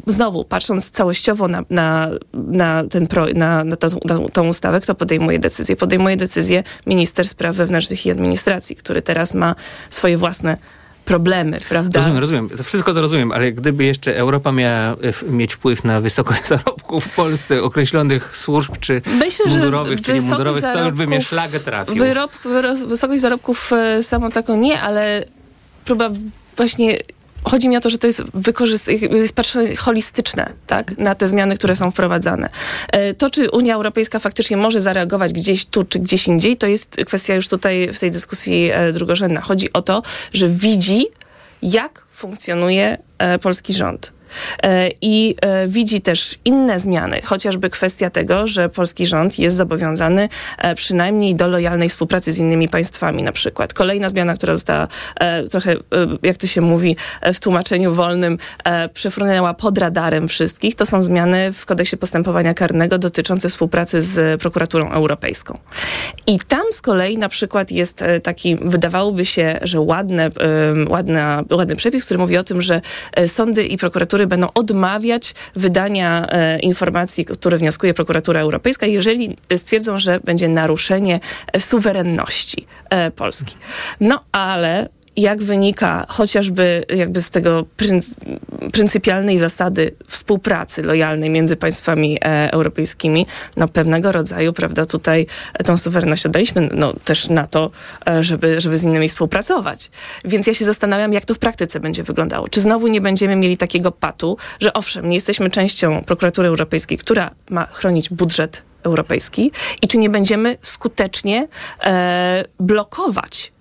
Znowu, 0.07 0.45
patrząc 0.45 0.91
całościowo 0.91 1.49
na, 1.49 1.63
na, 1.71 2.11
na, 2.35 2.85
ten 2.85 3.07
pro, 3.07 3.27
na, 3.35 3.65
na, 3.65 3.77
tą, 3.77 3.89
na 4.05 4.29
tą 4.33 4.49
ustawę, 4.49 4.81
kto 4.81 4.95
podejmuje 4.95 5.39
decyzję? 5.39 5.77
Podejmuje 5.77 6.17
decyzję 6.17 6.63
minister 6.87 7.29
spraw 7.29 7.57
wewnętrznych 7.57 8.07
i 8.07 8.11
administracji, 8.11 8.77
który 8.77 9.03
teraz 9.03 9.35
ma 9.35 9.55
swoje 9.91 10.19
własne 10.19 10.57
problemy, 11.05 11.59
prawda? 11.69 11.99
Rozumiem, 11.99 12.19
rozumiem. 12.19 12.49
Wszystko 12.65 12.95
to 12.95 13.01
rozumiem, 13.01 13.33
ale 13.33 13.53
gdyby 13.53 13.85
jeszcze 13.85 14.17
Europa 14.17 14.53
miała 14.53 14.77
e, 14.77 14.97
mieć 15.31 15.55
wpływ 15.55 15.85
na 15.85 16.01
wysokość 16.01 16.47
zarobków 16.55 17.05
w 17.05 17.15
Polsce 17.15 17.63
określonych 17.63 18.37
służb, 18.37 18.73
czy 18.81 19.03
Myślę, 19.19 19.47
mundurowych, 19.47 20.01
czy 20.01 20.15
niemundurowych, 20.15 20.63
to 20.63 20.85
już 20.85 20.93
by 20.93 21.07
mnie 21.07 21.21
szlagę 21.21 21.61
trafił. 21.61 21.95
Wyrob, 21.95 22.33
wyro, 22.45 22.75
wysokość 22.75 23.21
zarobków 23.21 23.73
e, 23.73 24.03
samą 24.03 24.31
taką 24.31 24.57
nie, 24.57 24.81
ale 24.81 25.25
próba 25.85 26.11
właśnie 26.57 26.99
chodzi 27.45 27.69
mi 27.69 27.77
o 27.77 27.81
to, 27.81 27.91
że 27.91 27.99
to 27.99 28.07
jest, 28.07 28.23
jest 29.11 29.35
patrzenie 29.35 29.77
holistyczne 29.77 30.53
tak, 30.67 30.99
na 30.99 31.15
te 31.15 31.29
zmiany, 31.29 31.57
które 31.57 31.77
są 31.77 31.91
wprowadzane. 31.91 32.49
E, 32.93 33.15
To, 33.15 33.31
czy 33.31 33.51
Unia 33.51 33.75
Europejska 33.75 34.19
faktycznie 34.19 34.57
może 34.57 34.81
zareagować 34.81 35.33
gdzieś 35.33 35.67
tu, 35.67 35.85
czy 35.85 35.99
gdzieś 35.99 36.29
indziej, 36.29 36.57
to 36.57 36.67
jest 36.67 36.97
kwestia 37.07 37.35
już 37.35 37.49
tutaj 37.49 37.89
w 37.93 38.01
tej 38.01 38.11
dyskusji 38.11 38.71
e, 38.73 38.93
drugorzędna. 38.93 39.41
Chodzi 39.41 39.73
o 39.73 39.83
to, 39.83 40.03
że 40.33 40.49
widzi, 40.49 41.07
jak 41.63 42.05
funkcjonuje 42.11 42.99
e, 43.19 43.39
polski 43.39 43.73
rząd. 43.75 44.14
E, 44.63 44.91
I 45.01 45.37
e, 45.41 45.69
widzi 45.69 46.01
też 46.01 46.39
inne 46.45 46.81
zmiany, 46.81 47.23
chociażby 47.23 47.71
kwestia 47.71 48.11
tego, 48.11 48.47
że 48.47 48.69
polski 48.69 49.07
rząd 49.07 49.39
jest 49.39 49.57
zobowiązany 49.57 50.29
e, 50.59 50.75
przynajmniej 50.75 51.35
do 51.35 51.47
lojalnej 51.47 51.89
współpracy 51.89 52.33
z 52.33 52.39
innymi 52.39 52.69
państwami 52.69 53.23
na 53.23 53.33
przykład. 53.33 53.73
Kolejna 53.73 54.09
zmiana, 54.09 54.35
która 54.35 54.53
została 54.53 54.89
trochę, 55.51 55.75
jak 56.23 56.37
to 56.37 56.47
się 56.47 56.61
mówi 56.61 56.97
w 57.35 57.41
tłumaczeniu 57.41 57.95
wolnym, 57.95 58.39
przefrunęła 58.95 59.55
pod 59.55 59.79
radarem 59.79 60.29
wszystkich, 60.29 60.75
to 60.75 60.87
są 60.87 61.03
zmiany 61.03 61.53
w 61.53 61.67
kodeksie 61.67 61.97
postępowania 61.97 62.55
karnego 62.55 62.99
dotyczące 62.99 63.49
współpracy 63.49 64.03
z 64.03 64.41
prokuraturą 64.41 64.91
europejską. 64.91 65.59
I 66.27 66.39
tam 66.49 66.63
z 66.71 66.81
kolei 66.81 67.19
na 67.19 67.29
przykład 67.29 67.71
jest 67.71 68.05
taki, 68.23 68.57
wydawałoby 68.57 69.25
się, 69.25 69.59
że 69.63 69.81
ładne, 69.81 70.31
ładna, 70.89 71.43
ładny 71.51 71.77
przepis, 71.77 72.05
który 72.05 72.19
mówi 72.19 72.37
o 72.37 72.43
tym, 72.43 72.63
że 72.63 72.81
sądy 73.27 73.65
i 73.65 73.77
prokuratury 73.77 74.24
będą 74.27 74.49
odmawiać 74.55 75.35
wydania 75.57 76.27
e, 76.29 76.59
informacji, 76.59 77.25
które 77.25 77.59
wnioskuje 77.59 77.95
prokuratura 77.95 78.41
europejska, 78.41 78.87
jeżeli 78.87 79.37
stwierdzą, 79.57 79.99
że 79.99 80.21
będzie 80.21 80.49
naruszenie 80.49 81.21
e, 81.53 81.61
suwerenności 81.61 82.67
e, 82.91 83.11
Polski. 83.11 83.57
No 84.01 84.25
ale 84.33 84.89
jak 85.17 85.43
wynika 85.43 86.07
chociażby 86.09 86.85
jakby 86.97 87.23
z 87.23 87.31
tego 87.31 87.65
prync, 87.77 88.15
pryncypialnej 88.73 89.39
zasady 89.39 89.95
współpracy 90.09 90.83
lojalnej 90.83 91.31
między 91.31 91.57
państwami 91.57 92.19
e, 92.25 92.53
europejskimi, 92.53 93.27
no 93.57 93.69
pewnego 93.69 94.13
rodzaju, 94.13 94.53
prawda, 94.53 94.87
tutaj 94.87 95.27
tą 95.65 95.77
suwerenność 95.77 96.27
oddaliśmy 96.27 96.69
no, 96.75 96.93
też 97.05 97.29
na 97.29 97.47
to, 97.47 97.71
e, 98.09 98.25
żeby, 98.25 98.61
żeby 98.61 98.79
z 98.79 98.83
innymi 98.83 99.09
współpracować. 99.09 99.91
Więc 100.25 100.47
ja 100.47 100.55
się 100.55 100.65
zastanawiam, 100.65 101.13
jak 101.13 101.25
to 101.25 101.35
w 101.35 101.39
praktyce 101.39 101.81
będzie 101.81 102.03
wyglądało. 102.03 102.49
Czy 102.49 102.61
znowu 102.61 102.89
nie 102.89 103.01
będziemy 103.01 103.37
mieli 103.37 103.57
takiego 103.57 103.93
patu, 103.93 104.37
że 104.61 104.73
owszem, 104.73 105.09
nie 105.09 105.15
jesteśmy 105.15 105.51
częścią 105.51 106.05
prokuratury 106.05 106.49
europejskiej, 106.49 106.99
która 106.99 107.31
ma 107.51 107.67
chronić 107.67 108.11
budżet 108.11 108.63
europejski 108.83 109.51
i 109.83 109.89
czy 109.89 109.99
nie 109.99 110.11
będziemy 110.11 110.57
skutecznie 110.63 111.49
e, 111.85 112.45
blokować 112.61 113.54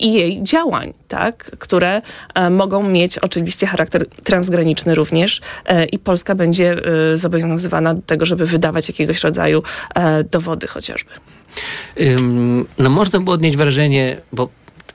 i 0.00 0.12
jej 0.12 0.42
działań, 0.42 0.92
tak, 1.08 1.50
które 1.58 2.02
e, 2.34 2.50
mogą 2.50 2.82
mieć 2.82 3.18
oczywiście 3.18 3.66
charakter 3.66 4.06
transgraniczny 4.08 4.94
również 4.94 5.40
e, 5.66 5.84
i 5.84 5.98
Polska 5.98 6.34
będzie 6.34 6.76
e, 7.12 7.18
zobowiązywana 7.18 7.94
do 7.94 8.02
tego, 8.02 8.26
żeby 8.26 8.46
wydawać 8.46 8.88
jakiegoś 8.88 9.22
rodzaju 9.22 9.62
e, 9.94 10.24
dowody 10.24 10.66
chociażby. 10.66 11.10
No 12.78 12.90
można 12.90 13.20
było 13.20 13.34
odnieść 13.34 13.56
wrażenie, 13.56 14.20
bo 14.32 14.48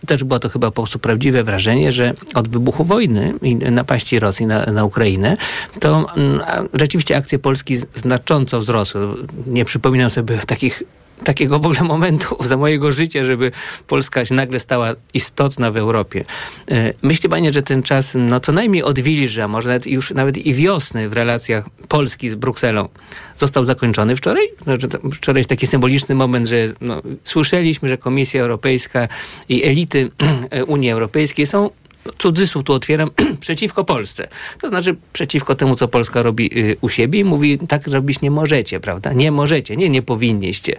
też 0.06 0.24
było 0.24 0.40
to 0.40 0.50
chyba 0.50 0.72
po 0.72 0.82
prostu 0.82 1.00
prawdziwe 1.00 1.44
wrażenie, 1.44 1.92
że 1.92 2.14
od 2.34 2.48
wybuchu 2.48 2.84
wojny 2.84 3.34
i 3.42 3.56
napaści 3.56 4.20
Rosji 4.20 4.46
na, 4.46 4.66
na 4.66 4.86
Ukrainę, 4.86 5.38
to 5.80 6.06
mm, 6.18 6.42
rzeczywiście 6.74 7.18
akcje 7.18 7.40
Polski 7.40 7.78
znacząco 7.96 8.60
wzrosły. 8.60 9.02
Nie 9.48 9.66
przypominam 9.66 10.10
sobie 10.10 10.38
takich 10.38 10.84
takiego 11.24 11.60
w 11.60 11.66
ogóle 11.66 11.84
momentu 11.96 12.38
za 12.40 12.58
mojego 12.58 12.92
życia, 12.92 13.24
żeby 13.24 13.52
Polska 13.88 14.26
się 14.26 14.36
nagle 14.36 14.60
stała 14.60 14.94
istotna 15.14 15.72
w 15.72 15.78
Europie. 15.78 16.26
E, 16.72 16.94
Myśli 17.02 17.30
panie, 17.30 17.54
że 17.54 17.62
ten 17.62 17.84
czas 17.84 18.14
no 18.18 18.40
co 18.40 18.52
najmniej 18.52 18.84
odwilży, 18.84 19.44
a 19.44 19.48
może 19.48 19.70
nawet 19.70 19.88
już 19.88 20.12
nawet 20.12 20.38
i 20.38 20.54
wiosny 20.54 21.10
w 21.10 21.14
relacjach 21.14 21.70
Polski 21.88 22.30
z 22.30 22.36
Brukselą 22.36 22.90
został 23.36 23.64
zakończony 23.64 24.16
wczoraj? 24.16 24.48
Znaczy, 24.64 24.88
wczoraj 25.14 25.40
jest 25.40 25.50
taki 25.50 25.68
symboliczny 25.68 26.16
moment, 26.16 26.48
że 26.48 26.58
no, 26.82 27.02
słyszeliśmy, 27.24 27.90
że 27.90 27.98
Komisja 27.98 28.42
Europejska 28.42 29.08
i 29.50 29.64
elity 29.64 30.12
Unii 30.68 30.92
Europejskiej 30.92 31.46
są 31.46 31.70
no, 32.06 32.12
cudzysłów 32.18 32.64
tu 32.64 32.74
otwieram, 32.74 33.10
przeciwko 33.40 33.84
Polsce. 33.84 34.28
To 34.62 34.70
znaczy 34.70 34.96
przeciwko 35.14 35.56
temu, 35.56 35.76
co 35.76 35.88
Polska 35.88 36.24
robi 36.24 36.60
y, 36.60 36.78
u 36.82 36.90
siebie 36.90 37.20
i 37.20 37.24
mówi, 37.24 37.58
tak 37.58 37.88
robić 37.88 38.22
nie 38.22 38.32
możecie, 38.32 38.80
prawda? 38.80 39.14
Nie 39.14 39.32
możecie, 39.32 39.76
nie, 39.76 39.90
nie 39.90 40.02
powinniście. 40.02 40.78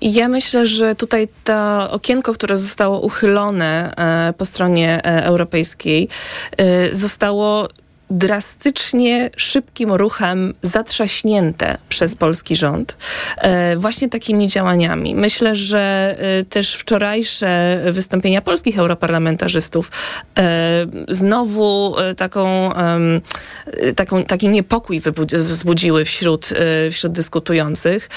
Ja 0.00 0.28
myślę, 0.28 0.66
że 0.66 0.94
tutaj 0.94 1.28
to 1.44 1.90
okienko, 1.90 2.32
które 2.32 2.58
zostało 2.58 3.00
uchylone 3.00 3.94
e, 3.96 4.32
po 4.32 4.44
stronie 4.44 5.00
e, 5.04 5.24
europejskiej, 5.24 6.08
e, 6.56 6.94
zostało 6.94 7.68
drastycznie 8.12 9.30
szybkim 9.36 9.92
ruchem 9.92 10.54
zatrzaśnięte 10.62 11.78
przez 11.88 12.14
polski 12.14 12.56
rząd 12.56 12.96
e, 13.38 13.76
właśnie 13.76 14.08
takimi 14.08 14.46
działaniami. 14.46 15.14
Myślę, 15.14 15.56
że 15.56 16.16
e, 16.18 16.44
też 16.44 16.74
wczorajsze 16.74 17.80
wystąpienia 17.92 18.42
polskich 18.42 18.78
europarlamentarzystów 18.78 19.90
e, 20.38 20.86
znowu 21.08 21.96
taką, 22.16 22.70
taką, 23.96 24.24
taki 24.24 24.48
niepokój 24.48 25.02
wzbudziły 25.32 26.04
wśród, 26.04 26.48
wśród 26.90 27.12
dyskutujących. 27.12 28.08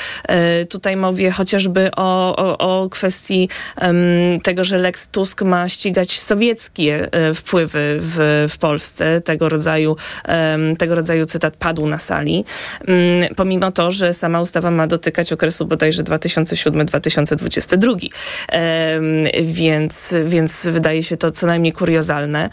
Tutaj 0.70 0.98
mówię 0.98 1.32
chociażby 1.32 1.90
o, 1.96 2.36
o, 2.36 2.58
o 2.58 2.90
kwestii 2.90 3.50
tego, 4.44 4.66
że 4.66 4.78
Lex 4.78 5.10
Tusk 5.10 5.42
ma 5.42 5.70
ścigać 5.70 6.20
sowieckie 6.20 7.10
wpływy 7.36 7.98
w, 8.00 8.46
w 8.50 8.58
Polsce. 8.58 9.22
Tego 9.22 9.50
rodzaju, 9.50 9.85
em, 10.24 10.76
tego 10.76 10.96
rodzaju 10.96 11.26
cytat 11.26 11.56
padł 11.56 11.88
na 11.88 11.98
sali. 11.98 12.46
Mm, 12.88 13.36
Pomimo 13.36 13.72
to, 13.72 13.92
że 13.92 14.14
sama 14.14 14.42
ustawa 14.42 14.72
ma 14.72 14.88
dotykać 14.88 15.34
okresu 15.34 15.66
bodajże 15.66 16.04
2007-2022. 16.04 18.10
Em, 18.50 19.04
Więc, 19.44 20.14
więc 20.26 20.66
wydaje 20.66 21.04
się 21.04 21.18
to 21.18 21.32
co 21.32 21.48
najmniej 21.48 21.74
kuriozalne. 21.74 22.50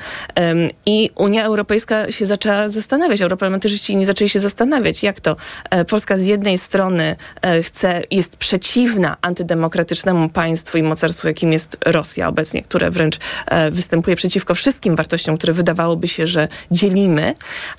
I 0.86 1.10
Unia 1.16 1.44
Europejska 1.44 2.10
się 2.10 2.26
zaczęła 2.26 2.68
zastanawiać, 2.68 3.22
europarlamentarzyści 3.22 3.96
nie 3.96 4.06
zaczęli 4.06 4.28
się 4.28 4.40
zastanawiać, 4.40 5.02
jak 5.02 5.20
to 5.20 5.36
e, 5.70 5.84
Polska 5.84 6.18
z 6.18 6.24
jednej 6.24 6.58
strony 6.58 7.16
e, 7.42 7.62
chce, 7.62 8.02
jest 8.10 8.36
przeciwna 8.36 9.16
antydemokratycznemu 9.22 10.28
państwu 10.28 10.78
i 10.78 10.82
mocarstwu, 10.82 11.28
jakim 11.28 11.52
jest 11.52 11.76
Rosja 11.86 12.28
obecnie, 12.28 12.62
które 12.62 12.90
wręcz 12.90 13.18
e, 13.46 13.70
występuje 13.70 14.16
przeciwko 14.16 14.54
wszystkim 14.54 14.96
wartościom, 14.96 15.38
które 15.38 15.52
wydawałoby 15.52 16.08
się, 16.08 16.26
że 16.26 16.48
dzielimy, 16.70 17.11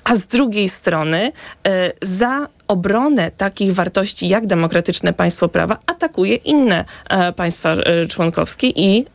a 0.04 0.14
z 0.16 0.26
drugiej 0.26 0.68
strony 0.68 1.32
e, 1.66 1.92
za 2.02 2.48
obronę 2.68 3.30
takich 3.30 3.74
wartości 3.74 4.28
jak 4.28 4.46
demokratyczne 4.46 5.12
państwo 5.12 5.48
prawa 5.48 5.78
atakuje 5.86 6.34
inne 6.34 6.84
e, 7.10 7.32
państwa 7.32 7.72
e, 7.72 8.06
członkowskie 8.06 8.68
i 8.68 9.06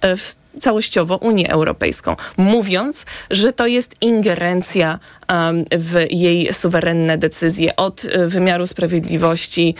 całościowo 0.61 1.17
Unię 1.17 1.51
Europejską, 1.51 2.15
mówiąc, 2.37 3.05
że 3.31 3.53
to 3.53 3.67
jest 3.67 3.95
ingerencja 4.01 4.99
w 5.71 6.05
jej 6.11 6.53
suwerenne 6.53 7.17
decyzje 7.17 7.75
od 7.75 8.01
wymiaru 8.27 8.67
sprawiedliwości 8.67 9.75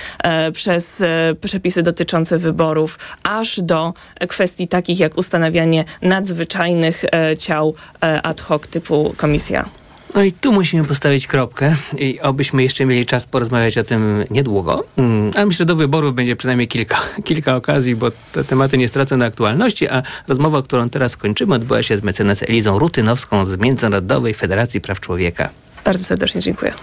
przez 0.54 1.02
przepisy 1.42 1.84
dotyczące 1.84 2.38
wyborów, 2.38 3.00
aż 3.24 3.60
do 3.60 3.94
kwestii 4.28 4.68
takich 4.68 5.00
jak 5.00 5.18
ustanawianie 5.18 5.86
nadzwyczajnych 6.02 7.06
ciał 7.38 7.76
ad 8.24 8.42
hoc 8.42 8.68
typu 8.68 9.14
komisja. 9.18 9.79
No 10.16 10.24
i 10.24 10.32
tu 10.32 10.52
musimy 10.52 10.84
postawić 10.86 11.28
kropkę 11.28 11.76
i 11.98 12.20
obyśmy 12.20 12.64
jeszcze 12.64 12.86
mieli 12.86 13.06
czas 13.06 13.26
porozmawiać 13.26 13.78
o 13.78 13.84
tym 13.84 14.24
niedługo. 14.32 14.84
Mm, 14.98 15.32
ale 15.36 15.46
myślę, 15.46 15.58
że 15.58 15.66
do 15.66 15.76
wyborów 15.76 16.16
będzie 16.16 16.36
przynajmniej 16.36 16.68
kilka, 16.68 16.98
kilka 17.24 17.56
okazji, 17.56 17.96
bo 17.96 18.12
te 18.32 18.44
tematy 18.44 18.78
nie 18.78 18.88
stracą 18.88 19.18
na 19.18 19.26
aktualności, 19.26 19.90
a 19.90 20.04
rozmowa, 20.28 20.62
którą 20.62 20.90
teraz 20.90 21.18
kończymy, 21.18 21.56
odbyła 21.56 21.84
się 21.84 21.98
z 21.98 22.04
mecenas 22.04 22.44
Elizą 22.44 22.80
Rutynowską 22.80 23.46
z 23.46 23.58
Międzynarodowej 23.58 24.34
Federacji 24.34 24.82
Praw 24.82 25.00
Człowieka. 25.00 25.50
Bardzo 25.86 26.04
serdecznie 26.04 26.42
dziękuję. 26.42 26.74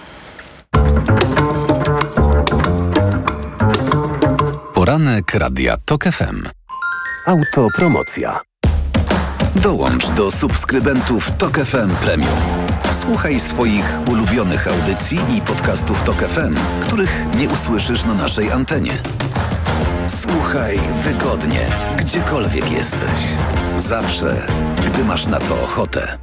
Poranek 4.74 5.34
Radia 5.34 5.76
TOK 5.84 6.04
FM. 6.04 6.48
Autopromocja. 7.26 8.40
Dołącz 9.56 10.10
do 10.10 10.30
subskrybentów 10.30 11.30
TOK 11.38 11.58
FM 11.58 11.90
Premium. 11.90 12.38
Słuchaj 12.92 13.40
swoich 13.40 13.98
ulubionych 14.10 14.68
audycji 14.68 15.18
i 15.36 15.40
podcastów 15.40 16.02
TOK 16.02 16.22
FM, 16.22 16.54
których 16.82 17.26
nie 17.38 17.48
usłyszysz 17.48 18.04
na 18.04 18.14
naszej 18.14 18.52
antenie. 18.52 18.92
Słuchaj 20.06 20.80
wygodnie, 21.04 21.66
gdziekolwiek 21.96 22.70
jesteś. 22.70 23.20
Zawsze, 23.76 24.46
gdy 24.86 25.04
masz 25.04 25.26
na 25.26 25.38
to 25.38 25.62
ochotę. 25.62 26.18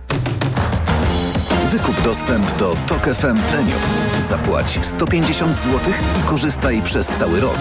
Wykup 1.71 2.01
dostęp 2.01 2.57
do 2.57 2.75
TOK 2.87 3.05
FM 3.05 3.37
Premium. 3.37 3.81
Zapłać 4.17 4.79
150 4.81 5.55
zł 5.55 5.79
i 6.19 6.29
korzystaj 6.29 6.81
przez 6.81 7.07
cały 7.07 7.39
rok. 7.39 7.59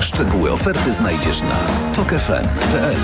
Szczegóły 0.00 0.52
oferty 0.52 0.92
znajdziesz 0.92 1.42
na 1.42 1.56
tokefm.pl. 1.94 2.96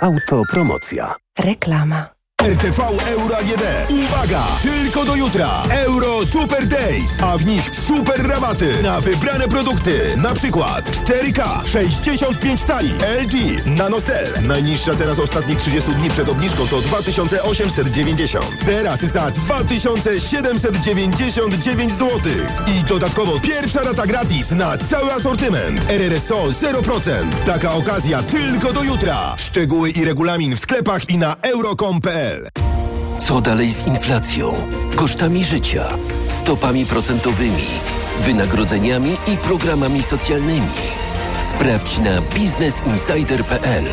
Autopromocja. 0.00 1.14
Reklama. 1.38 2.15
RTV 2.46 2.80
Euro 3.08 3.36
AGD. 3.36 3.62
Uwaga! 3.90 4.42
Tylko 4.62 5.04
do 5.04 5.16
jutra. 5.16 5.62
Euro 5.70 6.26
Super 6.26 6.66
Days, 6.66 7.22
a 7.22 7.38
w 7.38 7.46
nich 7.46 7.70
super 7.74 8.26
rabaty 8.28 8.82
na 8.82 9.00
wybrane 9.00 9.48
produkty. 9.48 10.16
Na 10.16 10.34
przykład 10.34 10.90
4K 10.90 11.66
65 11.68 12.64
cali 12.64 12.94
LG 13.22 13.34
NanoCell. 13.66 14.28
Najniższa 14.42 14.94
teraz 14.94 15.18
ostatnich 15.18 15.58
30 15.58 15.90
dni 15.90 16.10
przed 16.10 16.28
obniżką 16.28 16.66
to 16.66 16.80
2890. 16.80 18.64
Teraz 18.66 19.00
za 19.00 19.30
2799 19.30 21.92
zł. 21.92 22.20
I 22.66 22.84
dodatkowo 22.84 23.40
pierwsza 23.40 23.82
rata 23.82 24.06
gratis 24.06 24.50
na 24.50 24.78
cały 24.78 25.12
asortyment. 25.12 25.90
RRSO 25.90 26.48
0%. 26.48 27.10
Taka 27.46 27.72
okazja 27.72 28.22
tylko 28.22 28.72
do 28.72 28.82
jutra. 28.82 29.34
Szczegóły 29.38 29.90
i 29.90 30.04
regulamin 30.04 30.56
w 30.56 30.60
sklepach 30.60 31.10
i 31.10 31.18
na 31.18 31.36
euro.com.pl. 31.42 32.35
Co 33.18 33.40
dalej 33.40 33.72
z 33.72 33.86
inflacją, 33.86 34.54
kosztami 34.96 35.44
życia, 35.44 35.88
stopami 36.28 36.86
procentowymi, 36.86 37.66
wynagrodzeniami 38.20 39.16
i 39.26 39.36
programami 39.36 40.02
socjalnymi? 40.02 40.68
Sprawdź 41.50 41.98
na 41.98 42.20
biznesinsider.pl. 42.34 43.84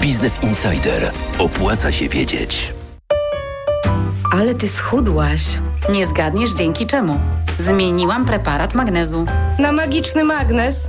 Biznes 0.00 0.42
Insider. 0.42 1.12
Opłaca 1.38 1.92
się 1.92 2.08
wiedzieć. 2.08 2.74
Ale 4.32 4.54
ty 4.54 4.68
schudłaś. 4.68 5.42
Nie 5.92 6.06
zgadniesz 6.06 6.50
dzięki 6.50 6.86
czemu. 6.86 7.20
Zmieniłam 7.58 8.24
preparat 8.24 8.74
magnezu. 8.74 9.26
Na 9.58 9.72
magiczny 9.72 10.24
magnes? 10.24 10.88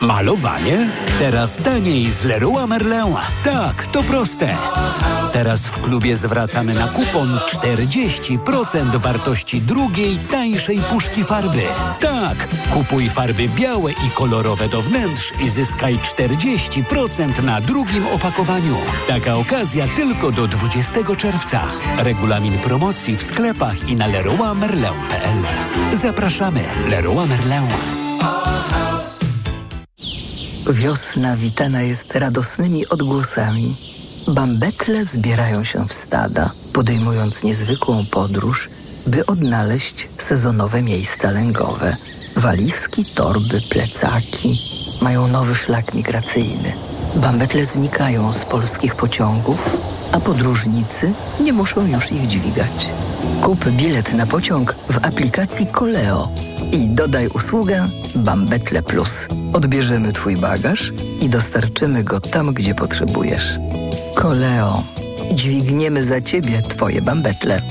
Malowanie? 0.00 0.92
Teraz 1.18 1.56
taniej 1.56 2.10
z 2.10 2.24
Leroy 2.24 2.66
Merlin. 2.66 3.14
Tak, 3.44 3.86
to 3.86 4.02
proste. 4.02 4.56
Teraz 5.32 5.60
w 5.60 5.80
klubie 5.80 6.16
zwracamy 6.16 6.74
na 6.74 6.88
kupon 6.88 7.38
40% 7.48 8.96
wartości 8.96 9.62
drugiej, 9.62 10.18
tańszej 10.18 10.78
puszki 10.78 11.24
farby. 11.24 11.62
Tak, 12.00 12.48
kupuj 12.70 13.08
farby 13.08 13.48
białe 13.48 13.92
i 13.92 14.10
kolorowe 14.14 14.68
do 14.68 14.82
wnętrz 14.82 15.32
i 15.40 15.50
zyskaj 15.50 15.98
40% 15.98 17.44
na 17.44 17.60
drugim 17.60 18.06
opakowaniu. 18.06 18.76
Taka 19.08 19.34
okazja 19.34 19.88
tylko 19.96 20.32
do 20.32 20.46
20 20.46 21.16
czerwca. 21.16 21.62
Regulamin 21.98 22.58
promocji 22.58 23.16
w 23.16 23.22
sklepach 23.22 23.88
i 23.88 23.96
na 23.96 24.06
leroymerlin.pl. 24.06 25.42
Zapraszamy. 25.92 26.64
Leroy 26.88 27.26
Merlin. 27.26 27.99
Wiosna 30.68 31.36
witana 31.36 31.82
jest 31.82 32.14
radosnymi 32.14 32.88
odgłosami. 32.88 33.76
Bambetle 34.28 35.04
zbierają 35.04 35.64
się 35.64 35.88
w 35.88 35.92
stada, 35.92 36.50
podejmując 36.72 37.42
niezwykłą 37.42 38.04
podróż, 38.10 38.68
by 39.06 39.26
odnaleźć 39.26 40.08
sezonowe 40.18 40.82
miejsca 40.82 41.30
lęgowe. 41.30 41.96
Walizki, 42.36 43.04
torby, 43.04 43.60
plecaki 43.70 44.60
mają 45.02 45.28
nowy 45.28 45.56
szlak 45.56 45.94
migracyjny. 45.94 46.72
Bambetle 47.16 47.64
znikają 47.64 48.32
z 48.32 48.44
polskich 48.44 48.94
pociągów, 48.94 49.76
a 50.12 50.20
podróżnicy 50.20 51.12
nie 51.40 51.52
muszą 51.52 51.86
już 51.86 52.12
ich 52.12 52.26
dźwigać. 52.26 52.86
Kup 53.42 53.68
bilet 53.68 54.14
na 54.14 54.26
pociąg 54.26 54.74
w 54.90 54.98
aplikacji 55.06 55.66
Koleo 55.66 56.28
i 56.72 56.88
dodaj 56.88 57.28
usługę 57.28 57.88
Bambetle 58.14 58.82
Plus. 58.82 59.26
Odbierzemy 59.52 60.12
Twój 60.12 60.36
bagaż 60.36 60.92
i 61.20 61.28
dostarczymy 61.28 62.04
go 62.04 62.20
tam, 62.20 62.52
gdzie 62.54 62.74
potrzebujesz. 62.74 63.58
Koleo. 64.14 64.82
Dźwigniemy 65.32 66.02
za 66.02 66.20
Ciebie 66.20 66.62
Twoje 66.62 67.02
bambetle. 67.02 67.62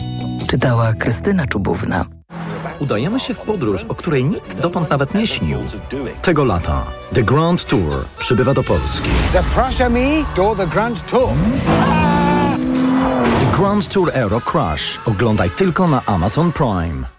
Czytała 0.47 0.93
Krystyna 0.93 1.45
Czubówna. 1.45 2.05
Udajemy 2.79 3.19
się 3.19 3.33
w 3.33 3.39
podróż, 3.41 3.83
o 3.83 3.95
której 3.95 4.25
nikt 4.25 4.59
dotąd 4.59 4.89
nawet 4.89 5.15
nie 5.15 5.27
śnił. 5.27 5.57
Tego 6.21 6.43
lata 6.43 6.85
The 7.13 7.23
Grand 7.23 7.65
Tour 7.65 8.05
przybywa 8.19 8.53
do 8.53 8.63
Polski. 8.63 9.09
Zapraszamy 9.33 10.23
do 10.35 10.55
The 10.55 10.67
Grand 10.67 11.05
Tour. 11.05 11.29
The 13.39 13.57
Grand 13.57 13.87
Tour 13.87 14.11
Euro 14.13 14.41
Crush. 14.41 14.99
Oglądaj 15.05 15.49
tylko 15.49 15.87
na 15.87 16.01
Amazon 16.05 16.51
Prime. 16.51 17.18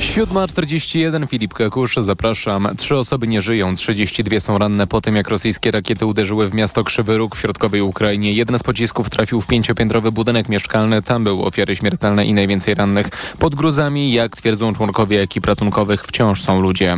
7.41 0.00 1.28
Filip 1.28 1.54
Kakusz, 1.54 1.96
zapraszam. 1.96 2.68
Trzy 2.76 2.96
osoby 2.96 3.26
nie 3.26 3.42
żyją, 3.42 3.74
32 3.74 4.40
są 4.40 4.58
ranne 4.58 4.86
po 4.86 5.00
tym, 5.00 5.16
jak 5.16 5.28
rosyjskie 5.28 5.70
rakiety 5.70 6.06
uderzyły 6.06 6.48
w 6.48 6.54
miasto 6.54 6.84
Krzywy 6.84 7.18
Róg 7.18 7.36
w 7.36 7.40
środkowej 7.40 7.80
Ukrainie. 7.80 8.32
Jeden 8.32 8.58
z 8.58 8.62
pocisków 8.62 9.10
trafił 9.10 9.40
w 9.40 9.46
pięciopiętrowy 9.46 10.12
budynek 10.12 10.48
mieszkalny, 10.48 11.02
tam 11.02 11.24
były 11.24 11.44
ofiary 11.44 11.76
śmiertelne 11.76 12.26
i 12.26 12.34
najwięcej 12.34 12.74
rannych. 12.74 13.08
Pod 13.38 13.54
gruzami, 13.54 14.12
jak 14.12 14.36
twierdzą 14.36 14.74
członkowie 14.74 15.20
ekip 15.20 15.46
ratunkowych, 15.46 16.04
wciąż 16.04 16.42
są 16.42 16.60
ludzie. 16.60 16.96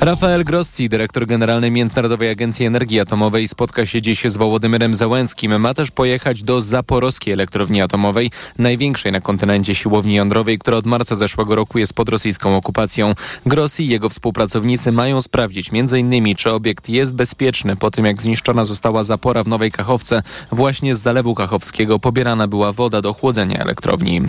Rafael 0.00 0.44
Grossi, 0.44 0.88
dyrektor 0.88 1.26
generalny 1.26 1.70
Międzynarodowej 1.70 2.30
Agencji 2.30 2.66
Energii 2.66 3.00
Atomowej, 3.00 3.48
spotka 3.48 3.86
się 3.86 4.02
dziś 4.02 4.24
z 4.24 4.36
Wołodymyrem 4.36 4.94
Załęckim. 4.94 5.60
Ma 5.60 5.74
też 5.74 5.90
pojechać 5.90 6.42
do 6.42 6.60
Zaporowskiej 6.60 7.32
Elektrowni 7.32 7.82
Atomowej, 7.82 8.30
największej 8.58 9.12
na 9.12 9.20
kontynencie 9.20 9.74
siłowni 9.74 10.14
jądrowej, 10.14 10.58
która 10.58 10.76
od 10.76 10.86
marca 10.86 11.16
zeszłego 11.16 11.54
roku 11.54 11.78
jest 11.78 11.94
pod 11.94 12.08
rosyjską 12.08 12.29
okupacją. 12.38 13.14
Grossi 13.46 13.84
i 13.84 13.88
jego 13.88 14.08
współpracownicy 14.08 14.92
mają 14.92 15.22
sprawdzić 15.22 15.70
m.in. 15.72 16.34
czy 16.34 16.52
obiekt 16.52 16.88
jest 16.88 17.12
bezpieczny 17.12 17.76
po 17.76 17.90
tym 17.90 18.04
jak 18.04 18.22
zniszczona 18.22 18.64
została 18.64 19.02
zapora 19.02 19.44
w 19.44 19.48
Nowej 19.48 19.70
Kachowce. 19.70 20.22
Właśnie 20.52 20.94
z 20.94 21.00
zalewu 21.00 21.34
kachowskiego 21.34 21.98
pobierana 21.98 22.48
była 22.48 22.72
woda 22.72 23.02
do 23.02 23.14
chłodzenia 23.14 23.58
elektrowni. 23.58 24.22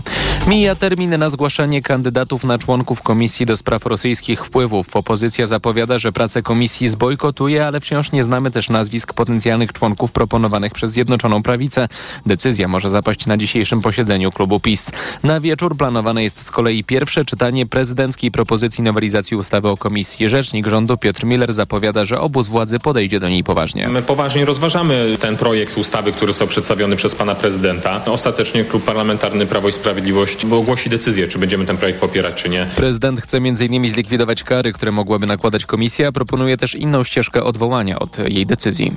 Mija 0.47 0.75
termin 0.75 1.17
na 1.17 1.29
zgłaszanie 1.29 1.81
kandydatów 1.81 2.43
na 2.43 2.57
członków 2.57 3.01
Komisji 3.01 3.45
do 3.45 3.57
Spraw 3.57 3.85
Rosyjskich 3.85 4.45
Wpływów. 4.45 4.95
Opozycja 4.95 5.47
zapowiada, 5.47 5.99
że 5.99 6.11
pracę 6.11 6.41
komisji 6.41 6.89
zbojkotuje, 6.89 7.67
ale 7.67 7.79
wciąż 7.79 8.11
nie 8.11 8.23
znamy 8.23 8.51
też 8.51 8.69
nazwisk 8.69 9.13
potencjalnych 9.13 9.73
członków 9.73 10.11
proponowanych 10.11 10.73
przez 10.73 10.91
Zjednoczoną 10.91 11.43
Prawicę. 11.43 11.87
Decyzja 12.25 12.67
może 12.67 12.89
zapaść 12.89 13.25
na 13.25 13.37
dzisiejszym 13.37 13.81
posiedzeniu 13.81 14.31
klubu 14.31 14.59
PiS. 14.59 14.91
Na 15.23 15.39
wieczór 15.39 15.77
planowane 15.77 16.23
jest 16.23 16.41
z 16.41 16.51
kolei 16.51 16.83
pierwsze 16.83 17.25
czytanie 17.25 17.65
prezydenckiej 17.91 18.31
propozycji 18.31 18.83
nowelizacji 18.83 19.37
ustawy 19.37 19.69
o 19.69 19.77
komisji. 19.77 20.29
Rzecznik 20.29 20.67
rządu 20.67 20.97
Piotr 20.97 21.25
Miller 21.25 21.53
zapowiada, 21.53 22.05
że 22.05 22.19
obóz 22.19 22.47
władzy 22.47 22.79
podejdzie 22.79 23.19
do 23.19 23.29
niej 23.29 23.43
poważnie. 23.43 23.87
My 23.87 24.01
poważnie 24.01 24.45
rozważamy 24.45 25.17
ten 25.19 25.37
projekt 25.37 25.77
ustawy, 25.77 26.11
który 26.11 26.33
został 26.33 26.47
przedstawiony 26.47 26.95
przez 26.95 27.15
pana 27.15 27.35
prezydenta. 27.35 28.01
Ostatecznie 28.05 28.65
klub 28.65 28.83
parlamentarny 28.83 29.45
Prawo 29.45 29.69
i 29.69 29.71
Sprawiedliwość 29.71 30.45
ogłosi 30.45 30.89
decyzję, 30.89 31.27
czy 31.27 31.39
będziemy 31.39 31.65
ten 31.65 31.77
projekt 31.77 31.99
popierać, 31.99 32.35
czy 32.35 32.49
nie. 32.49 32.67
Prezydent 32.75 33.21
chce 33.21 33.37
m.in. 33.37 33.89
zlikwidować 33.89 34.43
kary, 34.43 34.73
które 34.73 34.91
mogłaby 34.91 35.27
nakładać 35.27 35.65
komisja, 35.65 36.11
proponuje 36.11 36.57
też 36.57 36.75
inną 36.75 37.03
ścieżkę 37.03 37.43
odwołania 37.43 37.99
od 37.99 38.17
jej 38.29 38.45
decyzji. 38.45 38.91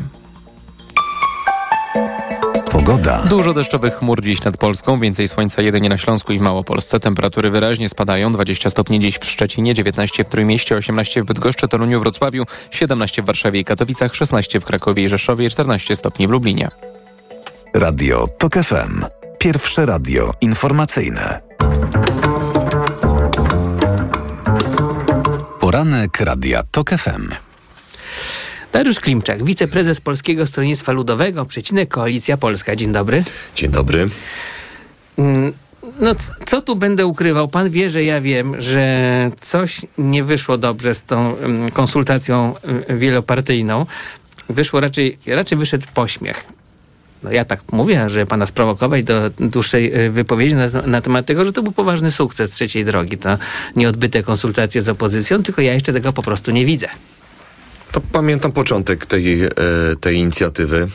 Pogoda. 2.85 3.23
Dużo 3.23 3.55
deszczowych 3.55 3.95
chmur 3.95 4.23
dziś 4.23 4.45
nad 4.45 4.57
Polską, 4.57 5.01
więcej 5.01 5.29
słońca 5.29 5.63
jedynie 5.63 5.89
na 5.89 5.99
Śląsku 5.99 6.33
i 6.33 6.39
w 6.39 6.41
Małopolsce. 6.41 7.01
Temperatury 7.01 7.51
wyraźnie 7.51 7.89
spadają. 7.89 8.33
20 8.33 8.71
stopni 8.71 9.01
dziś 9.01 9.19
w 9.19 9.25
Szczecinie, 9.25 9.75
19 9.75 10.25
w 10.25 10.29
Trójmieście, 10.29 10.77
18 10.77 11.23
w 11.23 11.25
Bydgoszczy, 11.25 11.69
Toruniu, 11.69 12.01
Wrocławiu, 12.01 12.45
17 12.71 13.23
w 13.23 13.25
Warszawie 13.27 13.61
i 13.61 13.65
Katowicach, 13.65 14.15
16 14.15 14.61
w 14.61 14.65
Krakowie 14.65 15.03
i 15.03 15.09
Rzeszowie, 15.09 15.51
14 15.51 15.97
stopni 15.97 16.29
w 16.29 16.31
Lublinie. 16.31 16.69
Radio 17.75 18.27
TOK 18.39 18.55
FM. 18.55 19.05
Pierwsze 19.39 19.87
radio 19.87 20.33
informacyjne. 20.41 21.41
Poranek 25.61 26.21
Radia 26.21 26.63
TOK 26.71 26.91
FM. 26.91 27.44
Dariusz 28.75 29.01
Klimczak, 29.01 29.45
wiceprezes 29.45 30.01
Polskiego 30.01 30.47
Stronnictwa 30.47 30.93
Ludowego, 30.93 31.45
przecinek 31.45 31.89
Koalicja 31.89 32.37
Polska. 32.37 32.77
Dzień 32.77 32.93
dobry. 32.93 33.25
Dzień 33.57 33.71
dobry. 33.71 34.09
Mm, 35.19 35.53
No, 36.01 36.11
co 36.47 36.61
tu 36.61 36.77
będę 36.77 37.07
ukrywał? 37.07 37.49
Pan 37.49 37.71
wie, 37.71 37.91
że 37.91 38.05
ja 38.05 38.21
wiem, 38.21 38.61
że 38.61 39.31
coś 39.41 39.81
nie 39.99 40.25
wyszło 40.25 40.59
dobrze 40.59 40.95
z 40.95 41.05
tą 41.05 41.37
mm, 41.39 41.71
konsultacją 41.71 42.55
mm, 42.63 42.99
wielopartyjną. 42.99 43.87
Wyszło 44.49 44.81
raczej, 44.81 45.19
raczej 45.27 45.59
wyszedł 45.59 45.87
pośmiech. 45.95 46.45
No 47.23 47.33
ja 47.33 47.45
tak 47.45 47.61
mówię, 47.73 48.09
że 48.09 48.27
pana 48.27 48.47
sprowokować 48.47 49.05
do 49.05 49.31
dłuższej 49.31 50.07
y, 50.07 50.11
wypowiedzi 50.11 50.55
na, 50.55 50.67
na 50.87 51.01
temat 51.01 51.27
tego, 51.27 51.45
że 51.45 51.53
to 51.53 51.63
był 51.63 51.73
poważny 51.73 52.11
sukces 52.11 52.51
trzeciej 52.51 52.85
drogi. 52.85 53.17
To 53.19 53.39
nieodbyte 53.77 54.23
konsultacje 54.23 54.83
z 54.83 54.89
opozycją, 54.89 55.43
tylko 55.43 55.63
ja 55.63 55.75
jeszcze 55.75 55.93
tego 55.93 56.13
po 56.13 56.23
prostu 56.23 56.51
nie 56.51 56.67
widzę. 56.67 56.89
To 57.95 58.01
pamiętam 58.01 58.53
początek 58.53 59.07
tej, 59.07 59.45
e, 59.45 59.51
tej 60.01 60.17
inicjatywy. 60.17 60.89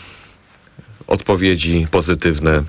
Odpowiedzi 1.07 1.87
pozytywne, 1.91 2.63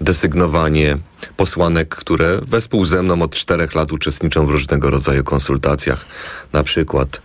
desygnowanie 0.00 0.98
posłanek, 1.36 1.88
które 1.96 2.40
wespół 2.48 2.84
ze 2.84 3.02
mną 3.02 3.22
od 3.22 3.34
czterech 3.34 3.74
lat 3.74 3.92
uczestniczą 3.92 4.46
w 4.46 4.50
różnego 4.50 4.90
rodzaju 4.90 5.24
konsultacjach. 5.24 6.06
Na 6.52 6.62
przykład 6.62 7.22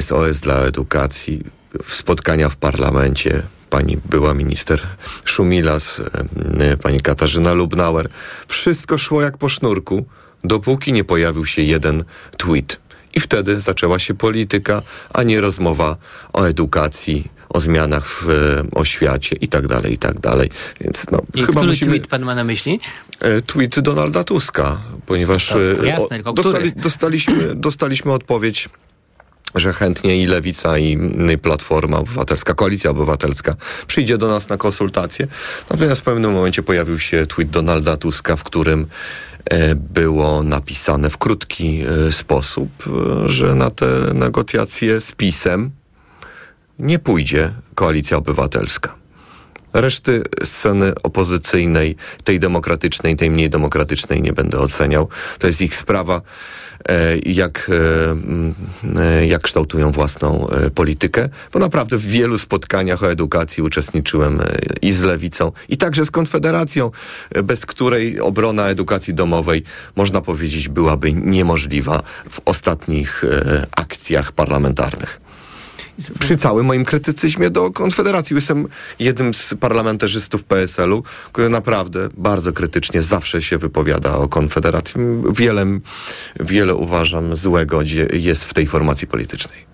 SOS 0.00 0.38
dla 0.38 0.54
edukacji, 0.54 1.44
spotkania 1.88 2.48
w 2.48 2.56
parlamencie. 2.56 3.42
Pani 3.70 3.98
była 4.04 4.34
minister 4.34 4.80
Szumilas, 5.24 6.02
pani 6.82 7.00
Katarzyna 7.00 7.52
Lubnauer. 7.52 8.08
Wszystko 8.48 8.98
szło 8.98 9.22
jak 9.22 9.38
po 9.38 9.48
sznurku, 9.48 10.06
dopóki 10.44 10.92
nie 10.92 11.04
pojawił 11.04 11.46
się 11.46 11.62
jeden 11.62 12.04
tweet. 12.36 12.87
I 13.18 13.20
wtedy 13.20 13.60
zaczęła 13.60 13.98
się 13.98 14.14
polityka, 14.14 14.82
a 15.12 15.22
nie 15.22 15.40
rozmowa 15.40 15.96
o 16.32 16.44
edukacji, 16.44 17.30
o 17.48 17.60
zmianach 17.60 18.06
w 18.06 18.30
e, 18.30 18.80
oświacie 18.80 19.36
i 19.40 19.48
tak 19.48 19.66
dalej, 19.66 19.92
i 19.92 19.98
tak 19.98 20.20
dalej. 20.20 20.50
Więc 20.80 21.06
no, 21.10 21.22
I 21.34 21.40
chyba 21.40 21.52
który 21.52 21.66
musimy... 21.66 21.90
tweet 21.90 22.06
pan 22.06 22.22
ma 22.22 22.34
na 22.34 22.44
myśli? 22.44 22.80
E, 23.20 23.42
Tweet 23.42 23.80
Donalda 23.80 24.24
Tuska, 24.24 24.78
ponieważ 25.06 25.48
To- 25.48 25.54
to 25.76 25.84
e, 25.84 25.86
jasne, 25.86 26.22
dostali, 26.34 26.72
dostaliśmy, 26.72 27.54
dostaliśmy 27.68 28.12
odpowiedź 28.12 28.68
że 29.54 29.72
chętnie 29.72 30.22
i 30.22 30.26
Lewica, 30.26 30.78
i 30.78 30.98
Platforma 31.42 31.98
Obywatelska, 31.98 32.54
Koalicja 32.54 32.90
Obywatelska 32.90 33.56
przyjdzie 33.86 34.18
do 34.18 34.28
nas 34.28 34.48
na 34.48 34.56
konsultacje. 34.56 35.26
Natomiast 35.70 36.00
w 36.00 36.04
pewnym 36.04 36.32
momencie 36.32 36.62
pojawił 36.62 36.98
się 37.00 37.26
tweet 37.26 37.50
Donalda 37.50 37.96
Tuska, 37.96 38.36
w 38.36 38.44
którym 38.44 38.86
było 39.76 40.42
napisane 40.42 41.10
w 41.10 41.18
krótki 41.18 41.80
e, 41.80 42.12
sposób, 42.12 42.68
e, 42.86 43.28
że 43.28 43.54
na 43.54 43.70
te 43.70 43.86
negocjacje 44.14 45.00
z 45.00 45.12
PiSem 45.12 45.70
nie 46.78 46.98
pójdzie 46.98 47.50
Koalicja 47.74 48.16
Obywatelska. 48.16 48.94
Reszty 49.72 50.22
sceny 50.44 50.92
opozycyjnej, 51.02 51.96
tej 52.24 52.40
demokratycznej, 52.40 53.16
tej 53.16 53.30
mniej 53.30 53.50
demokratycznej 53.50 54.22
nie 54.22 54.32
będę 54.32 54.58
oceniał. 54.58 55.08
To 55.38 55.46
jest 55.46 55.60
ich 55.60 55.76
sprawa, 55.76 56.22
e, 56.88 57.18
jak, 57.18 57.70
e, 58.94 59.00
e, 59.00 59.26
jak 59.26 59.42
kształtują 59.42 59.92
własną 59.92 60.48
politykę, 60.74 61.28
bo 61.52 61.58
naprawdę 61.58 61.96
w 61.96 62.06
wielu 62.06 62.38
spotkaniach 62.38 63.02
o 63.02 63.10
edukacji 63.10 63.62
uczestniczyłem 63.62 64.40
i 64.82 64.92
z 64.92 65.02
Lewicą, 65.02 65.52
i 65.68 65.76
także 65.76 66.06
z 66.06 66.10
Konfederacją, 66.10 66.90
bez 67.44 67.66
której 67.66 68.20
obrona 68.20 68.68
edukacji 68.68 69.14
domowej, 69.14 69.62
można 69.96 70.20
powiedzieć, 70.20 70.68
byłaby 70.68 71.12
niemożliwa 71.12 72.02
w 72.30 72.40
ostatnich 72.44 73.24
akcjach 73.76 74.32
parlamentarnych 74.32 75.27
przy 76.18 76.36
całym 76.36 76.66
moim 76.66 76.84
krytycyzmie 76.84 77.50
do 77.50 77.70
Konfederacji. 77.70 78.36
Jestem 78.36 78.68
jednym 78.98 79.34
z 79.34 79.54
parlamentarzystów 79.60 80.44
PSL-u, 80.44 81.02
który 81.32 81.48
naprawdę 81.48 82.08
bardzo 82.16 82.52
krytycznie 82.52 83.02
zawsze 83.02 83.42
się 83.42 83.58
wypowiada 83.58 84.16
o 84.16 84.28
Konfederacji. 84.28 85.00
Wiele, 85.32 85.66
wiele 86.40 86.74
uważam 86.74 87.36
złego 87.36 87.80
jest 88.12 88.44
w 88.44 88.54
tej 88.54 88.66
formacji 88.66 89.06
politycznej. 89.06 89.68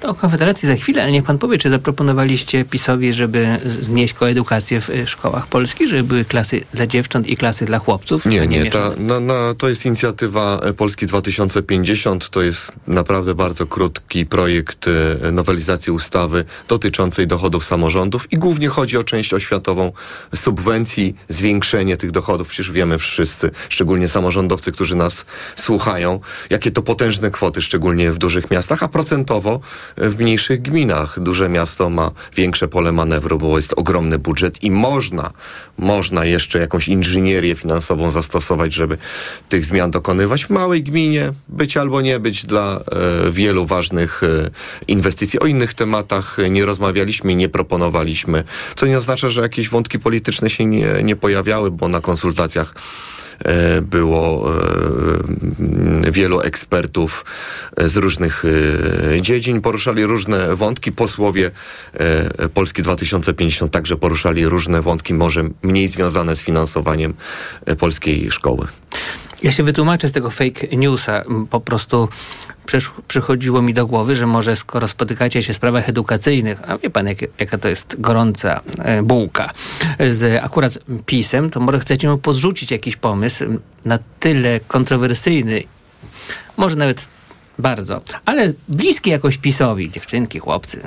To 0.00 0.08
o 0.08 0.14
Konfederacji 0.14 0.68
za 0.68 0.74
chwilę, 0.74 1.02
ale 1.02 1.12
niech 1.12 1.24
pan 1.24 1.38
powie, 1.38 1.58
czy 1.58 1.70
zaproponowaliście 1.70 2.64
PiSowi, 2.64 3.12
żeby 3.12 3.60
znieść 3.64 4.14
koedukację 4.14 4.80
w 4.80 4.90
y, 4.90 5.06
szkołach 5.06 5.46
polskich, 5.46 5.88
żeby 5.88 6.02
były 6.02 6.24
klasy 6.24 6.60
dla 6.74 6.86
dziewcząt 6.86 7.26
i 7.26 7.36
klasy 7.36 7.64
dla 7.64 7.78
chłopców? 7.78 8.26
Nie, 8.26 8.46
nie, 8.46 8.64
mieszane. 8.64 8.96
ta, 8.96 9.02
na, 9.02 9.20
na, 9.20 9.54
to 9.58 9.68
jest 9.68 9.86
inicjatywa 9.86 10.60
e, 10.62 10.72
Polski 10.72 11.06
2050. 11.06 12.30
To 12.30 12.42
jest 12.42 12.72
naprawdę 12.86 13.34
bardzo 13.34 13.66
krótki 13.66 14.26
projekt 14.26 14.86
e, 14.88 15.32
nowelizacji 15.32 15.92
ustawy 15.92 16.44
dotyczącej 16.68 17.26
dochodów 17.26 17.64
samorządów 17.64 18.32
i 18.32 18.36
głównie 18.36 18.68
chodzi 18.68 18.96
o 18.96 19.04
część 19.04 19.34
oświatową 19.34 19.92
subwencji, 20.34 21.14
zwiększenie 21.28 21.96
tych 21.96 22.10
dochodów. 22.10 22.48
Przecież 22.48 22.70
wiemy 22.70 22.98
wszyscy, 22.98 23.50
szczególnie 23.68 24.08
samorządowcy, 24.08 24.72
którzy 24.72 24.96
nas 24.96 25.24
słuchają, 25.56 26.20
jakie 26.50 26.70
to 26.70 26.82
potężne 26.82 27.30
kwoty, 27.30 27.62
szczególnie 27.62 28.12
w 28.12 28.18
dużych 28.18 28.50
miastach, 28.50 28.82
a 28.82 28.88
procentowo 28.88 29.60
w 29.96 30.18
mniejszych 30.18 30.62
gminach. 30.62 31.20
Duże 31.20 31.48
miasto 31.48 31.90
ma 31.90 32.10
większe 32.36 32.68
pole 32.68 32.92
manewru, 32.92 33.38
bo 33.38 33.56
jest 33.56 33.74
ogromny 33.76 34.18
budżet 34.18 34.62
i 34.62 34.70
można, 34.70 35.32
można 35.78 36.24
jeszcze 36.24 36.58
jakąś 36.58 36.88
inżynierię 36.88 37.54
finansową 37.54 38.10
zastosować, 38.10 38.74
żeby 38.74 38.98
tych 39.48 39.64
zmian 39.64 39.90
dokonywać. 39.90 40.44
W 40.44 40.50
małej 40.50 40.82
gminie 40.82 41.32
być 41.48 41.76
albo 41.76 42.00
nie 42.00 42.18
być 42.18 42.46
dla 42.46 42.80
e, 42.80 43.30
wielu 43.30 43.66
ważnych 43.66 44.22
e, 44.22 44.50
inwestycji. 44.88 45.40
O 45.40 45.46
innych 45.46 45.74
tematach 45.74 46.36
nie 46.50 46.64
rozmawialiśmy, 46.64 47.34
nie 47.34 47.48
proponowaliśmy, 47.48 48.44
co 48.76 48.86
nie 48.86 48.98
oznacza, 48.98 49.28
że 49.28 49.42
jakieś 49.42 49.68
wątki 49.68 49.98
polityczne 49.98 50.50
się 50.50 50.64
nie, 50.64 51.02
nie 51.02 51.16
pojawiały, 51.16 51.70
bo 51.70 51.88
na 51.88 52.00
konsultacjach 52.00 52.74
było 53.82 54.54
e, 54.54 56.10
wielu 56.12 56.40
ekspertów 56.40 57.24
e, 57.76 57.88
z 57.88 57.96
różnych 57.96 58.44
e, 58.44 59.22
dziedzin, 59.22 59.60
poruszali 59.60 60.04
różne 60.04 60.56
wątki. 60.56 60.92
Posłowie 60.92 61.50
e, 61.94 62.48
Polski 62.48 62.82
2050 62.82 63.72
także 63.72 63.96
poruszali 63.96 64.46
różne 64.46 64.82
wątki, 64.82 65.14
może 65.14 65.44
mniej 65.62 65.88
związane 65.88 66.36
z 66.36 66.40
finansowaniem 66.40 67.14
polskiej 67.78 68.30
szkoły. 68.30 68.66
Ja 69.42 69.52
się 69.52 69.62
wytłumaczę 69.62 70.08
z 70.08 70.12
tego 70.12 70.30
fake 70.30 70.76
newsa. 70.76 71.22
Po 71.50 71.60
prostu 71.60 72.08
przysz, 72.66 72.90
przychodziło 73.08 73.62
mi 73.62 73.74
do 73.74 73.86
głowy, 73.86 74.16
że 74.16 74.26
może 74.26 74.56
skoro 74.56 74.88
spotykacie 74.88 75.42
się 75.42 75.52
w 75.52 75.56
sprawach 75.56 75.88
edukacyjnych, 75.88 76.70
a 76.70 76.78
wie 76.78 76.90
pan, 76.90 77.06
jak, 77.06 77.18
jaka 77.40 77.58
to 77.58 77.68
jest 77.68 78.00
gorąca 78.00 78.60
e, 78.78 79.02
bułka, 79.02 79.50
z 80.10 80.44
akurat 80.44 80.78
pisem, 81.06 81.50
to 81.50 81.60
może 81.60 81.78
chcecie 81.78 82.08
mu 82.08 82.18
podrzucić 82.18 82.70
jakiś 82.70 82.96
pomysł 82.96 83.44
na 83.84 83.98
tyle 84.20 84.60
kontrowersyjny, 84.60 85.62
może 86.56 86.76
nawet 86.76 87.08
bardzo, 87.58 88.00
ale 88.24 88.52
bliski 88.68 89.10
jakoś 89.10 89.38
PiSowi, 89.38 89.90
dziewczynki, 89.90 90.38
chłopcy, 90.38 90.80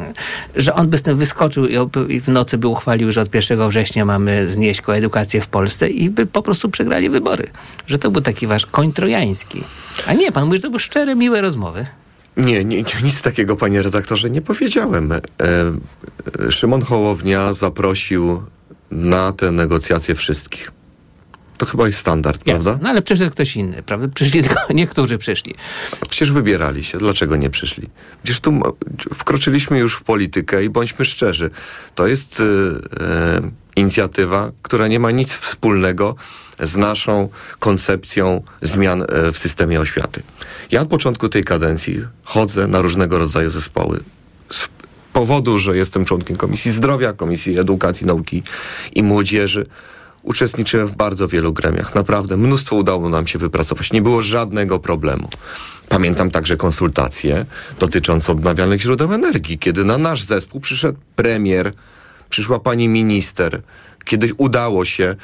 że 0.56 0.74
on 0.74 0.90
by 0.90 0.98
z 0.98 1.02
tym 1.02 1.18
wyskoczył 1.18 1.66
i 2.10 2.22
w 2.22 2.28
nocy 2.28 2.58
by 2.58 2.68
uchwalił, 2.68 3.12
że 3.12 3.22
od 3.22 3.36
1 3.36 3.70
września 3.70 4.06
mamy 4.06 4.48
znieść 4.48 4.82
koedukację 4.82 5.42
w 5.42 5.48
Polsce 5.48 5.90
i 5.90 6.10
by 6.10 6.26
po 6.26 6.42
prostu 6.42 6.70
przegrali 6.70 7.10
wybory. 7.10 7.48
Że 7.88 7.98
to 7.98 8.12
był 8.12 8.22
taki 8.22 8.48
wasz 8.48 8.66
koń 8.66 8.94
trojański. 8.94 9.64
A 10.08 10.14
nie, 10.14 10.32
pan 10.32 10.46
mówi, 10.46 10.58
że 10.58 10.62
to 10.62 10.70
były 10.70 10.80
szczere, 10.80 11.16
miłe 11.16 11.42
rozmowy. 11.42 11.86
Nie, 12.38 12.66
nie, 12.66 12.84
nic 13.04 13.22
takiego, 13.22 13.56
panie 13.56 13.82
redaktorze, 13.82 14.30
nie 14.30 14.42
powiedziałem. 14.42 15.12
E, 15.12 15.22
Szymon 16.52 16.82
Hołownia 16.82 17.54
zaprosił 17.54 18.42
na 18.92 19.32
te 19.32 19.52
negocjacje 19.52 20.16
wszystkich. 20.16 20.72
To 21.58 21.66
chyba 21.66 21.88
jest 21.88 22.00
standard, 22.00 22.48
Jasne. 22.48 22.52
prawda? 22.64 22.80
No 22.84 22.90
ale 22.90 23.02
przyszedł 23.02 23.32
ktoś 23.32 23.56
inny, 23.56 23.84
prawda? 23.84 24.08
Przyszli 24.08 24.44
tylko 24.44 24.60
niektórzy 24.74 25.18
przyszli. 25.18 25.56
A 26.02 26.06
przecież 26.06 26.32
wybierali 26.32 26.84
się. 26.84 26.98
Dlaczego 26.98 27.36
nie 27.36 27.50
przyszli? 27.50 27.90
Przecież 28.24 28.40
tu 28.40 28.62
wkroczyliśmy 29.14 29.80
już 29.80 29.96
w 29.96 30.04
politykę 30.04 30.64
i 30.66 30.70
bądźmy 30.70 31.06
szczerzy. 31.06 31.50
To 31.96 32.08
jest 32.08 32.40
y, 32.40 32.44
e, 33.02 33.42
inicjatywa, 33.76 34.52
która 34.62 34.88
nie 34.88 35.00
ma 35.00 35.12
nic 35.12 35.34
wspólnego 35.34 36.16
z 36.60 36.78
naszą 36.78 37.30
koncepcją 37.60 38.42
zmian 38.62 39.02
e, 39.02 39.32
w 39.32 39.38
systemie 39.38 39.82
oświaty. 39.82 40.24
Ja 40.72 40.82
od 40.82 40.88
początku 40.88 41.30
tej 41.30 41.44
kadencji 41.44 42.02
chodzę 42.24 42.68
na 42.68 42.82
różnego 42.82 43.18
rodzaju 43.18 43.50
zespoły. 43.50 44.00
Z 44.52 44.68
powodu, 45.14 45.60
że 45.60 45.78
jestem 45.78 46.06
członkiem 46.06 46.36
Komisji 46.36 46.72
Zdrowia, 46.72 47.14
Komisji 47.14 47.60
Edukacji, 47.60 48.08
Nauki 48.08 48.44
i 48.96 49.04
Młodzieży, 49.04 49.66
uczestniczyłem 50.24 50.88
w 50.88 50.96
bardzo 50.96 51.28
wielu 51.28 51.54
gremiach. 51.54 51.96
Naprawdę 51.96 52.38
mnóstwo 52.38 52.76
udało 52.76 53.10
nam 53.10 53.28
się 53.28 53.40
wypracować. 53.40 53.94
Nie 53.94 54.02
było 54.02 54.22
żadnego 54.22 54.80
problemu. 54.80 55.30
Pamiętam 55.90 56.32
także 56.32 56.58
konsultacje 56.58 57.46
dotyczące 57.80 58.32
odnawialnych 58.32 58.82
źródeł 58.82 59.14
energii, 59.14 59.60
kiedy 59.60 59.86
na 59.86 59.98
nasz 59.98 60.24
zespół 60.24 60.62
przyszedł 60.62 61.00
premier, 61.16 61.74
przyszła 62.30 62.60
pani 62.60 62.88
minister, 62.88 63.62
kiedy 64.06 64.34
udało 64.38 64.86
się 64.86 65.16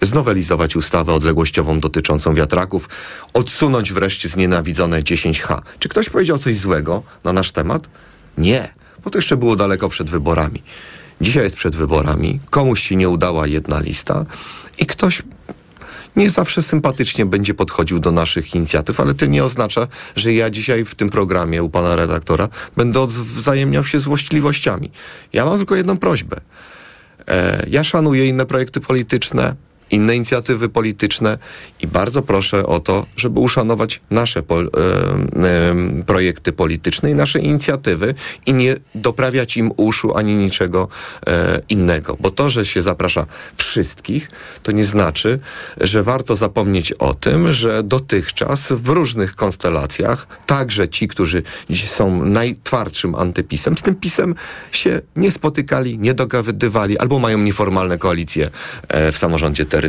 znowelizować 0.00 0.76
ustawę 0.76 1.12
odległościową 1.12 1.80
dotyczącą 1.80 2.34
wiatraków, 2.34 2.88
odsunąć 3.32 3.92
wreszcie 3.92 4.28
znienawidzone 4.28 5.02
10H. 5.02 5.60
Czy 5.78 5.88
ktoś 5.88 6.08
powiedział 6.08 6.38
coś 6.38 6.56
złego 6.56 7.02
na 7.24 7.32
nasz 7.32 7.52
temat? 7.52 7.88
Nie, 8.38 8.72
bo 9.04 9.10
to 9.10 9.18
jeszcze 9.18 9.36
było 9.36 9.56
daleko 9.56 9.88
przed 9.88 10.10
wyborami. 10.10 10.62
Dzisiaj 11.20 11.44
jest 11.44 11.56
przed 11.56 11.76
wyborami, 11.76 12.40
komuś 12.50 12.82
się 12.82 12.96
nie 12.96 13.08
udała 13.08 13.46
jedna 13.46 13.80
lista 13.80 14.26
i 14.78 14.86
ktoś 14.86 15.22
nie 16.16 16.30
zawsze 16.30 16.62
sympatycznie 16.62 17.26
będzie 17.26 17.54
podchodził 17.54 17.98
do 17.98 18.12
naszych 18.12 18.54
inicjatyw, 18.54 19.00
ale 19.00 19.14
to 19.14 19.26
nie 19.26 19.44
oznacza, 19.44 19.86
że 20.16 20.32
ja 20.32 20.50
dzisiaj 20.50 20.84
w 20.84 20.94
tym 20.94 21.10
programie 21.10 21.62
u 21.62 21.70
pana 21.70 21.96
redaktora 21.96 22.48
będę 22.76 23.00
odwzajemniał 23.00 23.84
się 23.84 24.00
złośliwościami. 24.00 24.90
Ja 25.32 25.44
mam 25.44 25.56
tylko 25.56 25.76
jedną 25.76 25.96
prośbę. 25.96 26.40
E, 27.28 27.66
ja 27.70 27.84
szanuję 27.84 28.26
inne 28.26 28.46
projekty 28.46 28.80
polityczne, 28.80 29.54
inne 29.90 30.16
inicjatywy 30.16 30.68
polityczne 30.68 31.38
i 31.80 31.86
bardzo 31.86 32.22
proszę 32.22 32.66
o 32.66 32.80
to, 32.80 33.06
żeby 33.16 33.40
uszanować 33.40 34.00
nasze 34.10 34.40
e, 34.40 34.42
e, 34.42 36.02
projekty 36.06 36.52
polityczne 36.52 37.10
i 37.10 37.14
nasze 37.14 37.38
inicjatywy 37.38 38.14
i 38.46 38.54
nie 38.54 38.74
doprawiać 38.94 39.56
im 39.56 39.72
uszu 39.76 40.16
ani 40.16 40.34
niczego 40.34 40.88
e, 41.26 41.60
innego. 41.68 42.16
Bo 42.20 42.30
to, 42.30 42.50
że 42.50 42.66
się 42.66 42.82
zaprasza 42.82 43.26
wszystkich, 43.56 44.28
to 44.62 44.72
nie 44.72 44.84
znaczy, 44.84 45.38
że 45.80 46.02
warto 46.02 46.36
zapomnieć 46.36 46.92
o 46.92 47.14
tym, 47.14 47.52
że 47.52 47.82
dotychczas 47.82 48.72
w 48.72 48.88
różnych 48.88 49.34
konstelacjach, 49.34 50.26
także 50.46 50.88
ci, 50.88 51.08
którzy 51.08 51.42
dziś 51.70 51.90
są 51.90 52.24
najtwardszym 52.24 53.14
antypisem, 53.14 53.78
z 53.78 53.82
tym 53.82 53.94
pisem 53.94 54.34
się 54.72 55.00
nie 55.16 55.30
spotykali, 55.30 55.98
nie 55.98 56.14
dogadywali 56.14 56.98
albo 56.98 57.18
mają 57.18 57.38
nieformalne 57.38 57.98
koalicje 57.98 58.50
e, 58.88 59.12
w 59.12 59.18
samorządzie 59.18 59.64
terytorialnym. 59.64 59.83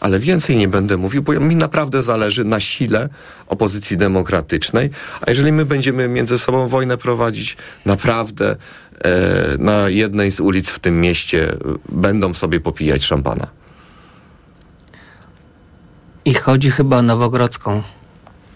Ale 0.00 0.18
więcej 0.18 0.56
nie 0.56 0.68
będę 0.68 0.96
mówił, 0.96 1.22
bo 1.22 1.32
mi 1.32 1.56
naprawdę 1.56 2.02
zależy 2.02 2.44
na 2.44 2.60
sile 2.60 3.08
opozycji 3.46 3.96
demokratycznej. 3.96 4.90
A 5.20 5.30
jeżeli 5.30 5.52
my 5.52 5.64
będziemy 5.64 6.08
między 6.08 6.38
sobą 6.38 6.68
wojnę 6.68 6.96
prowadzić, 6.96 7.56
naprawdę 7.84 8.56
e, 9.04 9.58
na 9.58 9.88
jednej 9.88 10.30
z 10.30 10.40
ulic 10.40 10.68
w 10.68 10.78
tym 10.78 11.00
mieście 11.00 11.52
e, 11.52 11.56
będą 11.88 12.34
sobie 12.34 12.60
popijać 12.60 13.04
szampana. 13.04 13.46
I 16.24 16.34
chodzi 16.34 16.70
chyba 16.70 16.96
o 16.98 17.02
Nowogrodzką. 17.02 17.82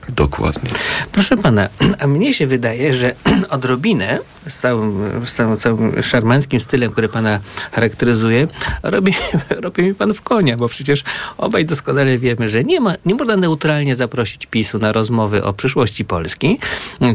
Dokładnie. 0.09 0.71
Proszę 1.13 1.37
pana, 1.37 1.69
a 2.01 2.07
mnie 2.07 2.35
się 2.35 2.47
wydaje, 2.47 2.95
że 2.95 3.15
odrobinę 3.49 4.19
z 4.47 4.59
całym, 4.59 5.27
z 5.27 5.35
całym, 5.35 5.57
całym 5.57 6.03
szarmanckim 6.03 6.61
stylem, 6.61 6.93
który 6.93 7.09
pana 7.09 7.41
charakteryzuje, 7.73 8.47
robi, 8.83 9.15
robi 9.51 9.83
mi 9.83 9.95
pan 9.95 10.15
w 10.15 10.23
konia, 10.23 10.57
bo 10.57 10.69
przecież 10.69 11.05
obaj 11.39 11.65
doskonale 11.65 12.19
wiemy, 12.19 12.49
że 12.49 12.65
nie, 12.65 12.81
ma, 12.81 12.95
nie 13.07 13.15
można 13.15 13.37
neutralnie 13.37 13.97
zaprosić 13.97 14.47
PiSu 14.47 14.79
na 14.79 14.93
rozmowy 14.93 15.45
o 15.45 15.53
przyszłości 15.53 16.05
Polski, 16.05 16.59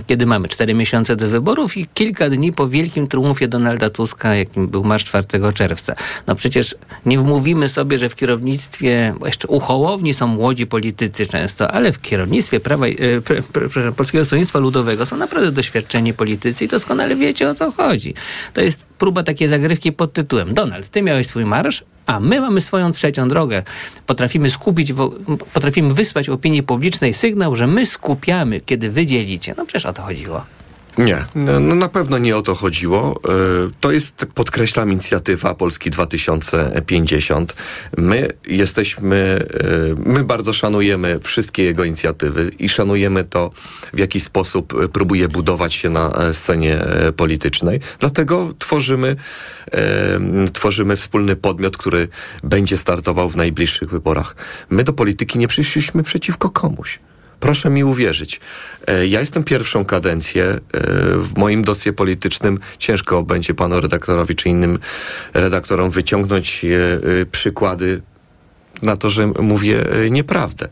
kiedy 0.07 0.25
mamy 0.25 0.47
cztery 0.47 0.73
miesiące 0.73 1.15
do 1.15 1.29
wyborów 1.29 1.77
i 1.77 1.87
kilka 1.93 2.29
dni 2.29 2.51
po 2.51 2.67
wielkim 2.67 3.07
triumfie 3.07 3.47
Donalda 3.47 3.89
Tuska, 3.89 4.35
jakim 4.35 4.67
był 4.67 4.83
marsz 4.83 5.03
4 5.03 5.25
czerwca. 5.53 5.95
No 6.27 6.35
przecież 6.35 6.75
nie 7.05 7.19
wmówimy 7.19 7.69
sobie, 7.69 7.97
że 7.97 8.09
w 8.09 8.15
kierownictwie, 8.15 9.13
jeszcze 9.25 9.47
u 9.47 9.59
Hołowni 9.59 10.13
są 10.13 10.27
młodzi 10.27 10.67
politycy 10.67 11.25
często, 11.25 11.71
ale 11.71 11.91
w 11.91 12.01
kierownictwie 12.01 12.59
Prawa, 12.59 12.82
e, 12.91 13.21
pr, 13.21 13.43
pr, 13.43 13.93
Polskiego 13.93 14.25
Stronnictwa 14.25 14.59
Ludowego 14.59 15.05
są 15.05 15.17
naprawdę 15.17 15.51
doświadczeni 15.51 16.13
politycy 16.13 16.65
i 16.65 16.67
doskonale 16.67 17.15
wiecie 17.15 17.49
o 17.49 17.53
co 17.53 17.71
chodzi. 17.71 18.13
To 18.53 18.61
jest 18.61 18.85
próba 18.97 19.23
takiej 19.23 19.47
zagrywki 19.47 19.91
pod 19.91 20.13
tytułem 20.13 20.53
Donald, 20.53 20.89
ty 20.89 21.01
miałeś 21.01 21.27
swój 21.27 21.45
marsz, 21.45 21.83
a 22.05 22.19
my 22.19 22.41
mamy 22.41 22.61
swoją 22.61 22.91
trzecią 22.91 23.27
drogę. 23.27 23.63
Potrafimy 24.05 24.49
skupić, 24.49 24.93
potrafimy 25.53 25.93
wysłać 25.93 26.29
opinii 26.29 26.63
publicznej 26.63 27.13
sygnał, 27.13 27.55
że 27.55 27.67
my 27.67 27.85
skupiamy, 27.85 28.61
kiedy 28.61 28.89
wy 28.89 29.05
dzielicie. 29.05 29.55
No 29.57 29.65
przecież 29.65 29.85
o 29.85 29.93
to 29.93 30.01
chodziło. 30.01 30.45
Nie, 30.97 31.25
no, 31.35 31.59
no 31.59 31.75
na 31.75 31.89
pewno 31.89 32.17
nie 32.17 32.37
o 32.37 32.41
to 32.41 32.55
chodziło. 32.55 33.21
Y, 33.67 33.71
To 33.79 33.91
jest, 33.91 34.25
podkreślam, 34.35 34.91
inicjatywa 34.91 35.53
Polski 35.53 35.89
2050. 35.89 37.55
My 37.97 38.27
jesteśmy, 38.47 39.45
y, 39.95 40.09
my 40.09 40.23
bardzo 40.23 40.53
szanujemy 40.53 41.19
wszystkie 41.19 41.63
jego 41.63 41.83
inicjatywy 41.83 42.51
i 42.59 42.69
szanujemy 42.69 43.23
to, 43.23 43.51
w 43.93 43.99
jaki 43.99 44.19
sposób 44.19 44.73
y, 44.83 44.89
próbuje 44.89 45.27
budować 45.27 45.73
się 45.73 45.89
na 45.89 46.11
e, 46.11 46.33
scenie 46.33 46.81
e, 46.81 47.11
politycznej. 47.11 47.79
Dlatego 47.99 48.53
tworzymy, 48.59 49.15
e, 49.71 50.19
tworzymy 50.53 50.95
wspólny 50.95 51.35
podmiot, 51.35 51.77
który 51.77 52.07
będzie 52.43 52.77
startował 52.77 53.29
w 53.29 53.35
najbliższych 53.35 53.89
wyborach. 53.89 54.35
My 54.69 54.83
do 54.83 54.93
polityki 54.93 55.39
nie 55.39 55.47
przyszliśmy 55.47 56.03
przeciwko 56.03 56.49
komuś. 56.49 56.99
Proszę 57.43 57.69
mi 57.69 57.83
uwierzyć. 57.83 58.39
E, 58.87 59.07
Ja 59.07 59.19
jestem 59.19 59.43
pierwszą 59.43 59.85
kadencję. 59.85 60.43
e, 60.45 60.59
W 61.17 61.37
moim 61.37 61.63
dosie 61.63 61.93
politycznym 61.93 62.59
ciężko 62.77 63.23
będzie 63.23 63.53
panu 63.53 63.81
redaktorowi 63.81 64.35
czy 64.35 64.49
innym 64.49 64.79
redaktorom 65.33 65.91
wyciągnąć 65.91 66.65
e, 66.65 67.25
przykłady 67.25 68.01
na 68.81 68.97
to, 68.97 69.09
że 69.09 69.27
mówię 69.27 69.83
nieprawdę. 70.11 70.67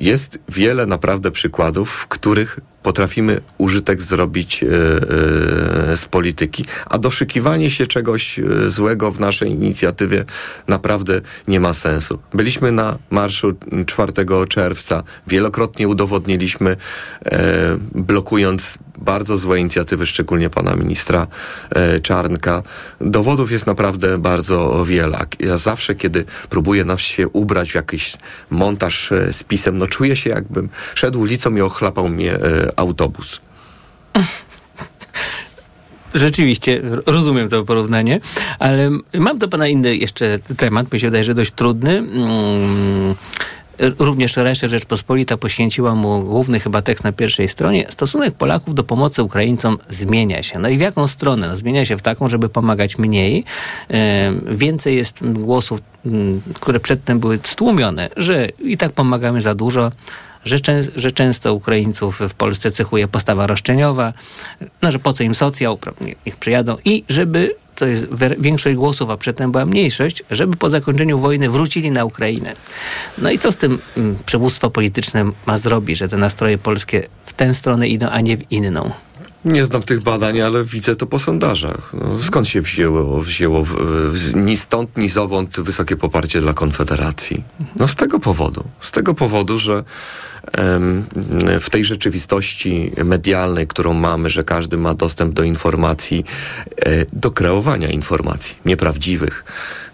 Jest 0.00 0.38
wiele 0.48 0.86
naprawdę 0.86 1.30
przykładów, 1.30 1.90
w 1.90 2.06
których 2.06 2.60
potrafimy 2.82 3.40
użytek 3.58 4.02
zrobić 4.02 4.62
e, 4.62 4.66
e, 4.66 5.96
z 5.96 6.04
polityki, 6.10 6.64
a 6.86 6.98
doszykiwanie 6.98 7.70
się 7.70 7.86
czegoś 7.86 8.38
e, 8.38 8.70
złego 8.70 9.12
w 9.12 9.20
naszej 9.20 9.50
inicjatywie 9.50 10.24
naprawdę 10.68 11.20
nie 11.48 11.60
ma 11.60 11.74
sensu. 11.74 12.18
Byliśmy 12.34 12.72
na 12.72 12.98
marszu 13.10 13.52
4 13.86 14.12
czerwca, 14.48 15.02
wielokrotnie 15.26 15.88
udowodniliśmy, 15.88 16.76
blokując 17.94 18.78
bardzo 19.00 19.38
złe 19.38 19.60
inicjatywy, 19.60 20.06
szczególnie 20.06 20.50
pana 20.50 20.76
ministra 20.76 21.26
e, 21.70 22.00
Czarnka. 22.00 22.62
Dowodów 23.00 23.52
jest 23.52 23.66
naprawdę 23.66 24.18
bardzo 24.18 24.84
wiele. 24.84 25.18
Ja 25.40 25.58
zawsze, 25.58 25.94
kiedy 25.94 26.24
próbuję 26.50 26.84
nas 26.84 27.00
się 27.00 27.28
ubrać 27.28 27.72
w 27.72 27.74
jakiś 27.74 28.16
montaż 28.50 29.12
e, 29.12 29.32
z 29.32 29.42
pisem, 29.42 29.78
no 29.78 29.86
czuję 29.86 30.16
się 30.16 30.30
jakbym 30.30 30.68
szedł 30.94 31.20
ulicą 31.20 31.56
i 31.56 31.60
ochlapał 31.60 32.08
mnie 32.08 32.34
e, 32.34 32.72
autobus. 32.76 33.40
Rzeczywiście, 36.14 36.82
rozumiem 37.06 37.48
to 37.48 37.64
porównanie, 37.64 38.20
ale 38.58 38.90
mam 39.14 39.38
do 39.38 39.48
pana 39.48 39.68
inny 39.68 39.96
jeszcze 39.96 40.38
temat, 40.56 40.92
mi 40.92 41.00
się 41.00 41.06
wydaje, 41.06 41.24
że 41.24 41.34
dość 41.34 41.52
trudny. 41.52 41.98
Mm, 41.98 43.14
Również 43.98 44.36
Resze 44.36 44.68
Rzeczpospolita 44.68 45.36
poświęciła 45.36 45.94
mu 45.94 46.22
główny 46.22 46.60
chyba 46.60 46.82
tekst 46.82 47.04
na 47.04 47.12
pierwszej 47.12 47.48
stronie. 47.48 47.86
Stosunek 47.88 48.34
Polaków 48.34 48.74
do 48.74 48.84
pomocy 48.84 49.22
Ukraińcom 49.22 49.78
zmienia 49.88 50.42
się. 50.42 50.58
No 50.58 50.68
i 50.68 50.78
w 50.78 50.80
jaką 50.80 51.06
stronę? 51.06 51.48
No, 51.48 51.56
zmienia 51.56 51.84
się 51.84 51.96
w 51.96 52.02
taką, 52.02 52.28
żeby 52.28 52.48
pomagać 52.48 52.98
mniej. 52.98 53.44
E, 53.90 54.32
więcej 54.46 54.96
jest 54.96 55.32
głosów, 55.32 55.80
m, 56.06 56.42
które 56.54 56.80
przedtem 56.80 57.20
były 57.20 57.38
stłumione, 57.42 58.08
że 58.16 58.46
i 58.46 58.76
tak 58.76 58.92
pomagamy 58.92 59.40
za 59.40 59.54
dużo 59.54 59.90
że, 60.44 60.56
że 60.96 61.12
często 61.12 61.54
Ukraińców 61.54 62.20
w 62.28 62.34
Polsce 62.34 62.70
cechuje 62.70 63.08
postawa 63.08 63.46
roszczeniowa, 63.46 64.12
no, 64.82 64.92
że 64.92 64.98
po 64.98 65.12
co 65.12 65.24
im 65.24 65.34
socjał, 65.34 65.78
niech 66.26 66.36
przyjadą 66.36 66.76
i 66.84 67.04
żeby, 67.08 67.54
to 67.80 67.86
jest 67.86 68.06
większość 68.38 68.76
głosów, 68.76 69.10
a 69.10 69.16
przedtem 69.16 69.52
była 69.52 69.66
mniejszość, 69.66 70.22
żeby 70.30 70.56
po 70.56 70.70
zakończeniu 70.70 71.18
wojny 71.18 71.50
wrócili 71.50 71.90
na 71.90 72.04
Ukrainę. 72.04 72.52
No 73.18 73.30
i 73.30 73.38
co 73.38 73.52
z 73.52 73.56
tym 73.56 73.78
mm, 73.96 74.16
przywództwo 74.26 74.70
polityczne 74.70 75.30
ma 75.46 75.58
zrobić, 75.58 75.98
że 75.98 76.08
te 76.08 76.16
nastroje 76.16 76.58
polskie 76.58 77.08
w 77.26 77.32
tę 77.32 77.54
stronę 77.54 77.88
idą, 77.88 78.08
a 78.08 78.20
nie 78.20 78.36
w 78.36 78.52
inną? 78.52 78.90
Nie 79.44 79.64
znam 79.66 79.82
tych 79.82 80.00
badań, 80.00 80.40
ale 80.40 80.64
widzę 80.64 80.96
to 80.96 81.06
po 81.06 81.18
sondażach. 81.18 81.92
No, 81.94 82.22
skąd 82.22 82.48
się 82.48 82.60
wzięło, 82.60 83.20
wzięło 83.20 83.64
ni 84.34 84.56
stąd, 84.56 84.96
ni 84.96 85.08
zowąd 85.08 85.60
wysokie 85.60 85.96
poparcie 85.96 86.40
dla 86.40 86.52
Konfederacji? 86.52 87.44
No 87.76 87.88
z 87.88 87.94
tego 87.94 88.18
powodu. 88.20 88.64
Z 88.80 88.90
tego 88.90 89.14
powodu, 89.14 89.58
że 89.58 89.84
em, 90.52 91.04
w 91.60 91.70
tej 91.70 91.84
rzeczywistości 91.84 92.92
medialnej, 93.04 93.66
którą 93.66 93.94
mamy, 93.94 94.30
że 94.30 94.44
każdy 94.44 94.76
ma 94.76 94.94
dostęp 94.94 95.34
do 95.34 95.42
informacji, 95.42 96.24
e, 96.76 97.06
do 97.12 97.30
kreowania 97.30 97.88
informacji 97.88 98.56
nieprawdziwych, 98.64 99.44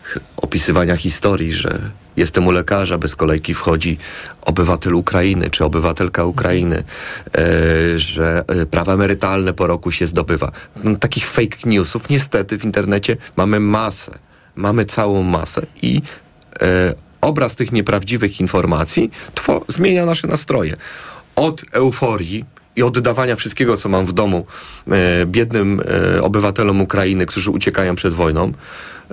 ch- 0.02 0.18
opisywania 0.36 0.96
historii, 0.96 1.52
że 1.52 1.78
jestem 2.16 2.46
u 2.46 2.50
lekarza, 2.50 2.98
bez 2.98 3.16
kolejki 3.16 3.54
wchodzi 3.54 3.98
obywatel 4.42 4.94
Ukrainy 4.94 5.50
czy 5.50 5.64
obywatelka 5.64 6.24
Ukrainy, 6.24 6.84
e, 7.34 7.98
że 7.98 8.44
e, 8.48 8.66
prawa 8.66 8.94
emerytalne 8.94 9.52
po 9.52 9.66
roku 9.66 9.92
się 9.92 10.06
zdobywa. 10.06 10.52
No, 10.84 10.96
takich 10.96 11.26
fake 11.26 11.56
newsów 11.64 12.08
niestety 12.08 12.58
w 12.58 12.64
internecie 12.64 13.16
mamy 13.36 13.60
masę. 13.60 14.18
Mamy 14.56 14.84
całą 14.84 15.22
masę 15.22 15.66
i 15.82 16.02
e, 16.62 16.94
obraz 17.20 17.54
tych 17.54 17.72
nieprawdziwych 17.72 18.40
informacji 18.40 19.10
zmienia 19.68 20.06
nasze 20.06 20.26
nastroje. 20.26 20.76
Od 21.36 21.62
euforii 21.72 22.44
i 22.76 22.82
oddawania 22.82 23.36
wszystkiego, 23.36 23.76
co 23.76 23.88
mam 23.88 24.06
w 24.06 24.12
domu 24.12 24.46
e, 24.90 25.26
biednym 25.26 25.82
e, 26.16 26.22
obywatelom 26.22 26.80
Ukrainy, 26.80 27.26
którzy 27.26 27.50
uciekają 27.50 27.94
przed 27.94 28.14
wojną, 28.14 28.52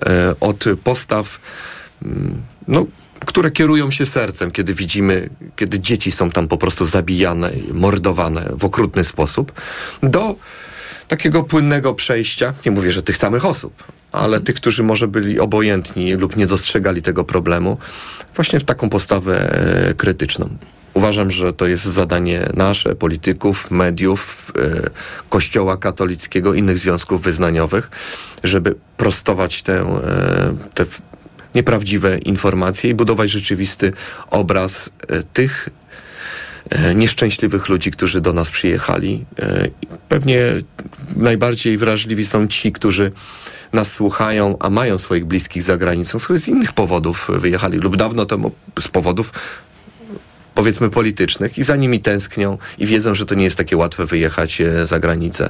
e, 0.05 0.35
od 0.39 0.65
postaw 0.83 1.39
mm, 2.05 2.41
no, 2.67 2.85
które 3.25 3.51
kierują 3.51 3.91
się 3.91 4.05
sercem, 4.05 4.51
kiedy 4.51 4.73
widzimy, 4.73 5.29
kiedy 5.55 5.79
dzieci 5.79 6.11
są 6.11 6.29
tam 6.29 6.47
po 6.47 6.57
prostu 6.57 6.85
zabijane, 6.85 7.51
mordowane 7.73 8.49
w 8.57 8.65
okrutny 8.65 9.03
sposób, 9.03 9.51
do 10.03 10.35
takiego 11.07 11.43
płynnego 11.43 11.93
przejścia, 11.93 12.53
nie 12.65 12.71
mówię, 12.71 12.91
że 12.91 13.03
tych 13.03 13.17
samych 13.17 13.45
osób, 13.45 13.83
ale 14.11 14.39
tych, 14.39 14.55
którzy 14.55 14.83
może 14.83 15.07
byli 15.07 15.39
obojętni 15.39 16.13
lub 16.13 16.35
nie 16.37 16.47
dostrzegali 16.47 17.01
tego 17.01 17.23
problemu, 17.23 17.77
właśnie 18.35 18.59
w 18.59 18.63
taką 18.63 18.89
postawę 18.89 19.51
e, 19.89 19.93
krytyczną. 19.93 20.49
Uważam, 20.93 21.31
że 21.31 21.53
to 21.53 21.65
jest 21.67 21.83
zadanie 21.83 22.47
nasze, 22.53 22.95
polityków, 22.95 23.71
mediów, 23.71 24.51
e, 24.57 24.89
Kościoła 25.29 25.77
katolickiego, 25.77 26.53
innych 26.53 26.79
związków 26.79 27.21
wyznaniowych, 27.21 27.89
żeby 28.43 28.75
prostować 28.97 29.61
tę, 29.61 29.79
e, 30.79 30.85
w- 30.85 31.01
nieprawdziwe 31.55 32.17
informacje 32.17 32.89
i 32.89 32.93
budować 32.93 33.31
rzeczywisty 33.31 33.91
obraz 34.29 34.89
e, 35.07 35.23
tych 35.23 35.69
e, 36.69 36.95
nieszczęśliwych 36.95 37.69
ludzi, 37.69 37.91
którzy 37.91 38.21
do 38.21 38.33
nas 38.33 38.49
przyjechali. 38.49 39.25
E, 39.39 39.67
Pewnie 40.09 40.39
najbardziej 41.15 41.77
wrażliwi 41.77 42.25
są 42.25 42.47
ci, 42.47 42.71
którzy 42.71 43.11
nas 43.73 43.91
słuchają, 43.91 44.57
a 44.59 44.69
mają 44.69 44.99
swoich 44.99 45.25
bliskich 45.25 45.63
za 45.63 45.77
granicą, 45.77 46.19
którzy 46.19 46.39
z 46.39 46.47
innych 46.47 46.73
powodów 46.73 47.29
wyjechali 47.33 47.77
lub 47.77 47.97
dawno 47.97 48.25
temu 48.25 48.51
z 48.79 48.87
powodów 48.87 49.33
powiedzmy 50.55 50.89
politycznych 50.89 51.57
i 51.57 51.63
za 51.63 51.75
nimi 51.75 51.99
tęsknią 51.99 52.57
i 52.77 52.85
wiedzą, 52.85 53.15
że 53.15 53.25
to 53.25 53.35
nie 53.35 53.43
jest 53.43 53.57
takie 53.57 53.77
łatwe 53.77 54.05
wyjechać 54.05 54.61
e, 54.61 54.87
za 54.87 54.99
granicę. 54.99 55.49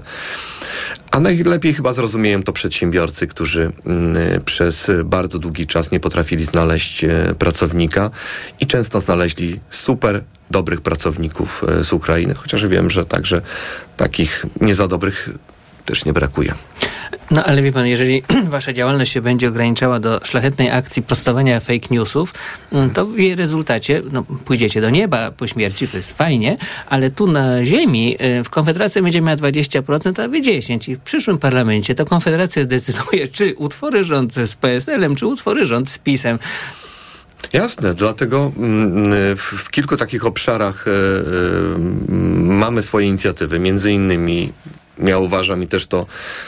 A 1.11 1.19
najlepiej 1.19 1.73
chyba 1.73 1.93
zrozumieją 1.93 2.43
to 2.43 2.53
przedsiębiorcy, 2.53 3.27
którzy 3.27 3.71
mm, 3.85 4.41
przez 4.45 4.91
bardzo 5.05 5.39
długi 5.39 5.67
czas 5.67 5.91
nie 5.91 5.99
potrafili 5.99 6.45
znaleźć 6.45 7.03
e, 7.03 7.09
pracownika 7.39 8.11
i 8.59 8.67
często 8.67 9.01
znaleźli 9.01 9.59
super 9.69 10.23
dobrych 10.51 10.81
pracowników 10.81 11.63
e, 11.63 11.83
z 11.83 11.93
Ukrainy, 11.93 12.33
chociaż 12.33 12.67
wiem, 12.67 12.89
że 12.89 13.05
także 13.05 13.41
takich 13.97 14.45
nie 14.61 14.75
za 14.75 14.87
dobrych 14.87 15.29
też 15.85 16.05
nie 16.05 16.13
brakuje. 16.13 16.53
No 17.33 17.43
ale 17.43 17.61
wie 17.61 17.71
pan, 17.71 17.87
jeżeli 17.87 18.23
wasza 18.49 18.73
działalność 18.73 19.11
się 19.11 19.21
będzie 19.21 19.47
ograniczała 19.47 19.99
do 19.99 20.19
szlachetnej 20.23 20.71
akcji 20.71 21.01
prostowania 21.01 21.59
fake 21.59 21.87
newsów, 21.91 22.33
mm, 22.71 22.89
to 22.89 23.05
w 23.05 23.17
jej 23.17 23.35
rezultacie 23.35 24.01
no, 24.11 24.23
pójdziecie 24.23 24.81
do 24.81 24.89
nieba 24.89 25.31
po 25.31 25.47
śmierci, 25.47 25.87
to 25.87 25.97
jest 25.97 26.17
fajnie, 26.17 26.57
ale 26.89 27.09
tu 27.09 27.27
na 27.27 27.65
ziemi 27.65 28.17
y, 28.39 28.43
w 28.43 28.49
Konfederacji 28.49 29.01
będzie 29.01 29.21
miała 29.21 29.37
20%, 29.37 30.21
a 30.23 30.27
wy 30.27 30.41
10%. 30.41 30.91
I 30.91 30.95
w 30.95 30.99
przyszłym 30.99 31.37
parlamencie 31.37 31.95
to 31.95 32.05
Konfederacja 32.05 32.63
zdecyduje, 32.63 33.27
czy 33.27 33.55
utwory 33.57 34.03
rząd 34.03 34.33
z 34.33 34.55
PSL-em, 34.55 35.15
czy 35.15 35.27
utwory 35.27 35.65
rząd 35.65 35.89
z 35.89 35.97
PiSem. 35.97 36.39
Jasne, 37.53 37.93
dlatego 37.93 38.51
mm, 38.57 39.37
w, 39.37 39.69
kilku 39.71 39.97
takich 39.97 40.25
obszarach 40.25 40.87
e, 40.87 40.91
e, 40.91 40.93
mamy 42.39 42.81
swoje 42.81 43.07
inicjatywy. 43.07 43.59
Między 43.59 43.91
innymi 43.91 44.53
ja 44.97 45.17
uważam 45.17 45.63
i 45.63 45.67
też 45.67 45.87
to 45.87 46.05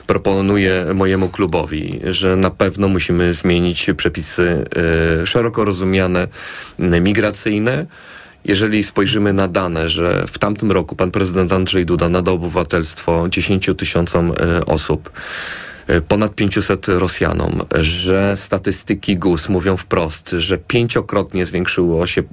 proponuję 0.08 0.86
mojemu 0.93 1.30
klubowi, 1.30 2.00
że 2.12 2.36
na 2.36 2.50
pewno 2.50 2.88
musimy 2.88 3.34
zmienić 3.34 3.88
przepisy 3.98 4.66
e, 5.22 5.28
szeroko 5.28 5.66
rozumiane 5.66 6.28
migracyjne. 6.80 7.86
Jeżeli 8.46 8.84
spojrzymy 8.84 9.34
na 9.34 9.48
dane, 9.48 9.89
że 9.89 10.26
w 10.28 10.39
tamtym 10.39 10.72
roku 10.72 10.96
pan 10.96 11.12
prezydent 11.12 11.54
Andrzej 11.54 11.86
Duda 11.86 12.10
nadał 12.10 12.36
obywatelstwo 12.36 13.30
10 13.30 13.70
tysiącom 13.78 14.32
e, 14.32 14.66
osób, 14.66 15.12
e, 15.88 16.02
ponad 16.02 16.36
500 16.36 16.88
Rosjanom, 16.88 17.62
że 17.82 18.38
statystyki 18.38 19.18
GUS 19.18 19.50
mówią 19.50 19.78
wprost, 19.78 20.36
że 20.38 20.58
pięciokrotnie 20.58 21.46
zwiększyło 21.46 22.08
się 22.08 22.24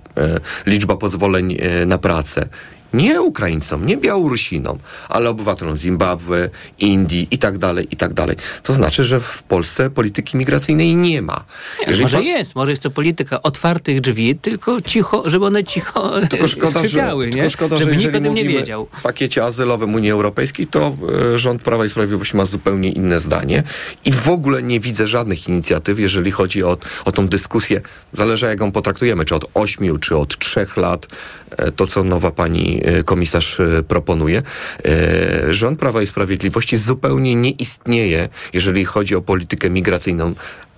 liczba 0.67 0.97
pozwoleń 0.97 1.59
na 1.87 1.99
pracę. 1.99 2.49
Nie 2.95 3.22
Ukraińcom, 3.22 3.86
nie 3.86 3.97
Białorusinom, 3.97 4.78
ale 5.09 5.30
obywatelom 5.30 5.76
Zimbabwe, 5.76 6.51
Indii 6.78 7.28
i 7.30 7.38
tak 7.38 7.59
dalej, 7.59 7.86
i 7.90 7.97
tak 7.97 8.14
dalej. 8.14 8.36
To 8.62 8.72
znaczy, 8.72 9.05
że 9.05 9.20
w 9.20 9.43
Polsce 9.43 9.90
polityki 9.90 10.36
migracyjnej 10.36 10.97
nie 10.97 11.22
ma. 11.22 11.45
Nie, 11.88 11.97
może 11.97 12.22
jest, 12.22 12.55
może 12.55 12.70
jest 12.70 12.82
to 12.82 12.90
polityka 12.90 13.43
otwartych 13.43 14.01
drzwi, 14.01 14.36
tylko 14.36 14.80
cicho, 14.80 15.22
żeby 15.26 15.47
one 15.47 15.64
cicho 15.64 16.20
Tylko 16.30 16.49
szkoda, 16.49 16.72
że, 16.72 16.78
skrzypiały, 16.78 17.26
nie? 17.26 17.32
tylko 17.32 17.51
szkoda, 17.51 17.78
że 17.78 17.80
żeby 17.80 17.97
nikt 17.97 18.05
jeżeli 18.05 18.28
o 18.28 18.28
tym 18.28 18.34
nie 18.34 18.45
wiedział. 18.45 18.88
w 18.99 19.03
pakiecie 19.03 19.45
azylowym 19.45 19.95
Unii 19.95 20.11
Europejskiej, 20.11 20.66
to 20.66 20.97
e, 21.34 21.38
rząd 21.38 21.62
Prawa 21.62 21.84
i 21.84 21.88
Sprawiedliwości 21.88 22.36
ma 22.36 22.47
zupełnie 22.47 22.88
inne 22.88 23.20
zdanie 23.20 23.62
i 24.05 24.12
w 24.12 24.28
ogóle 24.28 24.62
nie 24.62 24.80
widzę 24.80 25.09
żadnych 25.09 25.49
inicjatyw, 25.49 25.99
jeżeli 25.99 26.30
chodzi 26.30 26.62
o, 26.62 26.76
o 27.05 27.12
tą 27.12 27.28
dyskusję. 27.28 27.80
Zależy 28.12 28.47
jak 28.47 28.61
ją 28.61 28.72
potraktujemy, 28.72 29.24
czy 29.24 29.34
od 29.34 29.51
ośmiu, 29.55 29.99
czy 29.99 30.16
od 30.16 30.38
trzech 30.38 30.76
lat, 30.76 31.07
e, 31.51 31.72
to 31.72 31.86
co 31.86 32.05
nowa 32.05 32.30
pani 32.30 32.82
komisarz 33.05 33.61
e, 33.61 33.83
proponuje. 33.83 34.43
E, 34.85 35.55
Rząd 35.55 35.78
Prawa 35.78 36.03
i 36.03 36.07
Sprawiedliwości 36.07 36.76
zupełnie 36.76 37.35
nie 37.35 37.51
istnieje, 37.51 38.28
jeżeli 38.53 38.85
chodzi 38.85 39.14
o 39.14 39.20
politykę 39.20 39.70
migracyjną 39.70 40.35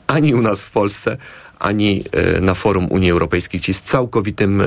ani 0.06 0.34
u 0.34 0.42
nas 0.42 0.62
w 0.62 0.70
Polsce, 0.70 1.16
ani 1.58 2.04
e, 2.12 2.40
na 2.40 2.54
forum 2.54 2.86
Unii 2.90 3.10
Europejskiej, 3.10 3.60
gdzie 3.60 3.70
jest 3.70 3.84
całkowitym 3.84 4.60
e, 4.60 4.64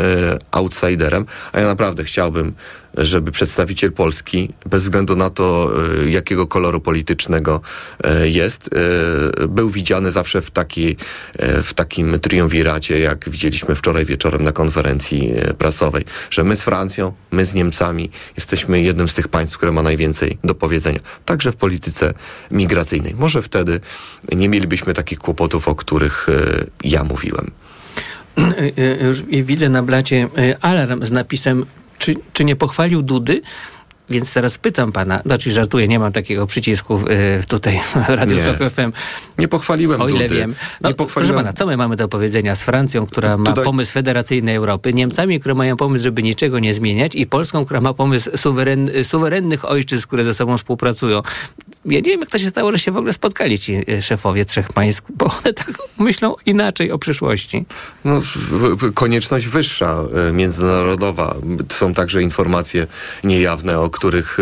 outsiderem, 0.51 1.25
a 1.51 1.59
ja 1.59 1.65
naprawdę 1.65 2.03
chciałbym, 2.03 2.53
żeby 2.97 3.31
przedstawiciel 3.31 3.91
Polski, 3.91 4.53
bez 4.65 4.83
względu 4.83 5.15
na 5.15 5.29
to, 5.29 5.71
e, 6.03 6.09
jakiego 6.09 6.47
koloru 6.47 6.81
politycznego 6.81 7.61
e, 8.03 8.29
jest, 8.29 8.69
e, 9.43 9.47
był 9.47 9.69
widziany 9.69 10.11
zawsze 10.11 10.41
w, 10.41 10.51
takiej, 10.51 10.97
e, 11.39 11.63
w 11.63 11.73
takim 11.73 12.19
triumviracie, 12.19 12.99
jak 12.99 13.29
widzieliśmy 13.29 13.75
wczoraj 13.75 14.05
wieczorem 14.05 14.43
na 14.43 14.51
konferencji 14.51 15.33
prasowej, 15.57 16.05
że 16.29 16.43
my 16.43 16.55
z 16.55 16.61
Francją, 16.61 17.13
my 17.31 17.45
z 17.45 17.53
Niemcami 17.53 18.11
jesteśmy 18.37 18.81
jednym 18.81 19.09
z 19.09 19.13
tych 19.13 19.27
państw, 19.27 19.57
które 19.57 19.71
ma 19.71 19.81
najwięcej 19.81 20.37
do 20.43 20.55
powiedzenia, 20.55 20.99
także 21.25 21.51
w 21.51 21.55
polityce 21.55 22.13
migracyjnej. 22.51 23.15
Może 23.15 23.41
wtedy 23.41 23.79
nie 24.31 24.49
mielibyśmy 24.49 24.93
takich 24.93 25.19
kłopotów, 25.19 25.67
o 25.67 25.75
których 25.75 26.27
ja 26.83 27.03
mówiłem. 27.03 27.51
Widzę 29.43 29.69
na 29.69 29.83
blacie 29.83 30.27
alarm 30.61 31.05
z 31.05 31.11
napisem, 31.11 31.65
czy, 32.07 32.15
czy 32.33 32.45
nie 32.45 32.55
pochwalił 32.55 33.01
Dudy? 33.01 33.41
Więc 34.09 34.33
teraz 34.33 34.57
pytam 34.57 34.91
pana, 34.91 35.21
znaczy 35.25 35.51
żartuję, 35.51 35.87
nie 35.87 35.99
mam 35.99 36.11
takiego 36.11 36.47
przycisku 36.47 36.99
y, 37.41 37.47
tutaj 37.47 37.79
w 38.05 38.09
Radiu. 38.09 38.37
Tok 38.45 38.69
FM. 38.71 38.91
Nie 39.37 39.47
pochwaliłem 39.47 40.01
O 40.01 40.07
ile 40.07 40.19
Dudy. 40.27 40.35
wiem. 40.39 40.55
No, 40.81 40.89
nie 40.89 40.95
Proszę 40.95 41.07
pochwaliłem 41.07 41.35
pana, 41.35 41.53
co 41.53 41.65
my 41.65 41.77
mamy 41.77 41.95
do 41.95 42.07
powiedzenia 42.07 42.55
z 42.55 42.63
Francją, 42.63 43.05
która 43.05 43.37
ma 43.37 43.45
Tutaj- 43.45 43.63
pomysł 43.65 43.93
federacyjnej 43.93 44.55
Europy, 44.55 44.93
Niemcami, 44.93 45.39
które 45.39 45.55
mają 45.55 45.77
pomysł, 45.77 46.03
żeby 46.03 46.23
niczego 46.23 46.59
nie 46.59 46.73
zmieniać 46.73 47.15
i 47.15 47.25
Polską, 47.27 47.65
która 47.65 47.81
ma 47.81 47.93
pomysł 47.93 48.29
suweren, 48.37 48.89
suwerennych 49.03 49.65
ojczyzn, 49.65 50.07
które 50.07 50.23
ze 50.23 50.33
sobą 50.33 50.57
współpracują. 50.57 51.21
Ja 51.85 51.97
nie 51.99 52.01
wiem, 52.01 52.19
jak 52.19 52.29
to 52.29 52.39
się 52.39 52.49
stało, 52.49 52.71
że 52.71 52.79
się 52.79 52.91
w 52.91 52.97
ogóle 52.97 53.13
spotkali 53.13 53.59
ci 53.59 53.73
y, 53.91 54.01
szefowie 54.01 54.45
trzech 54.45 54.73
państw, 54.73 55.03
bo 55.09 55.25
one 55.25 55.53
tak 55.53 55.71
myślą 55.99 56.35
inaczej 56.45 56.91
o 56.91 56.97
przyszłości. 56.97 57.65
No, 58.05 58.21
konieczność 58.93 59.47
wyższa, 59.47 60.03
e, 60.29 60.31
międzynarodowa. 60.31 61.35
Są 61.73 61.93
także 61.93 62.21
informacje 62.21 62.87
niejawne, 63.23 63.79
o 63.79 63.89
których, 63.97 64.37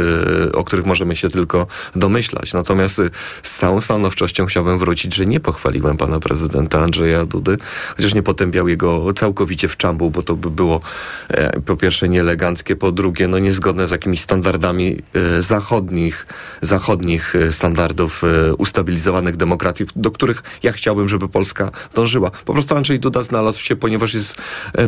e, 0.48 0.52
o 0.52 0.64
których 0.64 0.86
możemy 0.86 1.16
się 1.16 1.30
tylko 1.30 1.68
domyślać. 1.96 2.54
Natomiast 2.54 3.00
e, 3.00 3.10
z 3.44 3.58
całą 3.58 3.82
stanowczością 3.82 4.46
chciałbym 4.46 4.80
wrócić, 4.80 5.16
że 5.16 5.26
nie 5.26 5.40
pochwaliłem 5.40 5.98
pana 5.98 6.20
prezydenta 6.20 6.80
Andrzeja 6.80 7.26
Dudy, 7.26 7.58
chociaż 7.98 8.14
nie 8.14 8.24
potępiał 8.24 8.68
jego 8.68 9.14
całkowicie 9.14 9.68
w 9.68 9.78
czambu, 9.78 10.10
bo 10.10 10.22
to 10.22 10.36
by 10.36 10.52
było 10.52 10.82
e, 11.30 11.62
po 11.62 11.76
pierwsze 11.78 12.10
nieeleganckie, 12.10 12.76
po 12.76 12.92
drugie 12.92 13.28
no, 13.28 13.40
niezgodne 13.40 13.88
z 13.88 13.92
jakimiś 13.92 14.22
standardami 14.22 14.98
zachodnich, 15.40 16.28
zachodnich 16.62 17.34
standardów 17.52 18.22
ustabilizowanych 18.58 19.38
demokracji, 19.38 19.86
do 19.96 20.12
których 20.12 20.44
ja 20.64 20.72
chciałbym, 20.72 21.10
żeby 21.10 21.30
Polska 21.30 21.72
dążyła. 21.94 22.32
Po 22.46 22.54
prostu 22.54 22.76
Andrzej 22.76 23.00
Duda 23.00 23.24
znalazł 23.24 23.60
się, 23.60 23.76
ponieważ 23.76 24.14
jest 24.14 24.36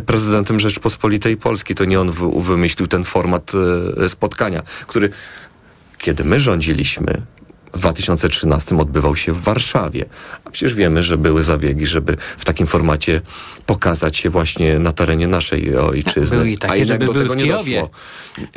prezydentem 0.06 0.60
Rzeczpospolitej 0.60 1.36
Polski. 1.36 1.74
To 1.74 1.84
nie 1.84 2.00
on 2.00 2.10
wy- 2.10 2.42
wymyślił 2.42 2.88
ten 2.88 3.04
format 3.04 3.52
e, 3.54 4.08
spotkania, 4.58 4.86
który 4.86 5.10
kiedy 5.98 6.24
my 6.24 6.40
rządziliśmy, 6.40 7.22
w 7.74 7.78
2013 7.80 8.76
odbywał 8.78 9.16
się 9.16 9.32
w 9.32 9.40
Warszawie. 9.42 10.04
A 10.44 10.50
przecież 10.50 10.74
wiemy, 10.74 11.02
że 11.02 11.18
były 11.18 11.44
zabiegi, 11.44 11.86
żeby 11.86 12.16
w 12.38 12.44
takim 12.44 12.66
formacie 12.66 13.20
pokazać 13.66 14.16
się 14.16 14.30
właśnie 14.30 14.78
na 14.78 14.92
terenie 14.92 15.28
naszej 15.28 15.76
ojczyzny. 15.76 16.36
Były 16.36 16.50
i 16.50 16.54
A 16.56 16.58
takie, 16.58 16.78
jednak 16.78 17.00
żeby 17.02 17.12
do 17.14 17.20
tego 17.20 17.34
nie 17.34 17.46
doszło. 17.52 17.90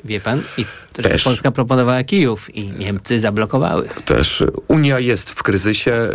Wie 0.05 0.19
pan? 0.19 0.41
I 0.57 0.65
też. 0.93 1.23
Polska 1.23 1.51
proponowała 1.51 2.03
Kijów 2.03 2.55
i 2.55 2.69
Niemcy 2.69 3.19
zablokowały. 3.19 3.89
Też 4.05 4.43
Unia 4.67 4.99
jest 4.99 5.29
w 5.29 5.43
kryzysie. 5.43 5.93
y, 5.93 6.09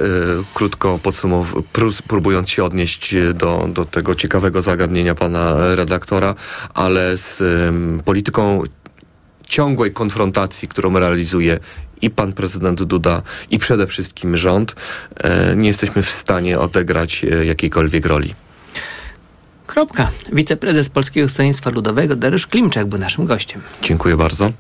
Krótko 0.54 0.98
podsumow- 1.02 1.62
pró- 1.72 2.02
próbując 2.08 2.50
się 2.50 2.64
odnieść 2.64 3.14
do, 3.34 3.68
do 3.72 3.84
tego 3.84 4.14
ciekawego 4.14 4.62
zagadnienia 4.62 5.14
pana 5.14 5.74
redaktora, 5.74 6.34
ale 6.74 7.16
z 7.16 7.42
polityką 8.04 8.62
ciągłej 9.48 9.92
konfrontacji, 9.92 10.68
którą 10.68 10.98
realizuje 10.98 11.58
i 12.02 12.10
pan 12.10 12.32
prezydent 12.32 12.82
Duda, 12.82 13.22
i 13.50 13.58
przede 13.58 13.86
wszystkim 13.86 14.36
rząd, 14.36 14.74
e, 15.16 15.56
nie 15.56 15.68
jesteśmy 15.68 16.02
w 16.02 16.10
stanie 16.10 16.58
odegrać 16.58 17.24
e, 17.24 17.44
jakiejkolwiek 17.44 18.06
roli. 18.06 18.34
Kropka. 19.66 20.10
Wiceprezes 20.32 20.88
Polskiego 20.88 21.28
Stronnictwa 21.28 21.70
Ludowego 21.70 22.16
Dariusz 22.16 22.46
Klimczak 22.46 22.86
był 22.86 22.98
naszym 22.98 23.26
gościem. 23.26 23.62
Dziękuję 23.82 24.16
bardzo. 24.16 24.52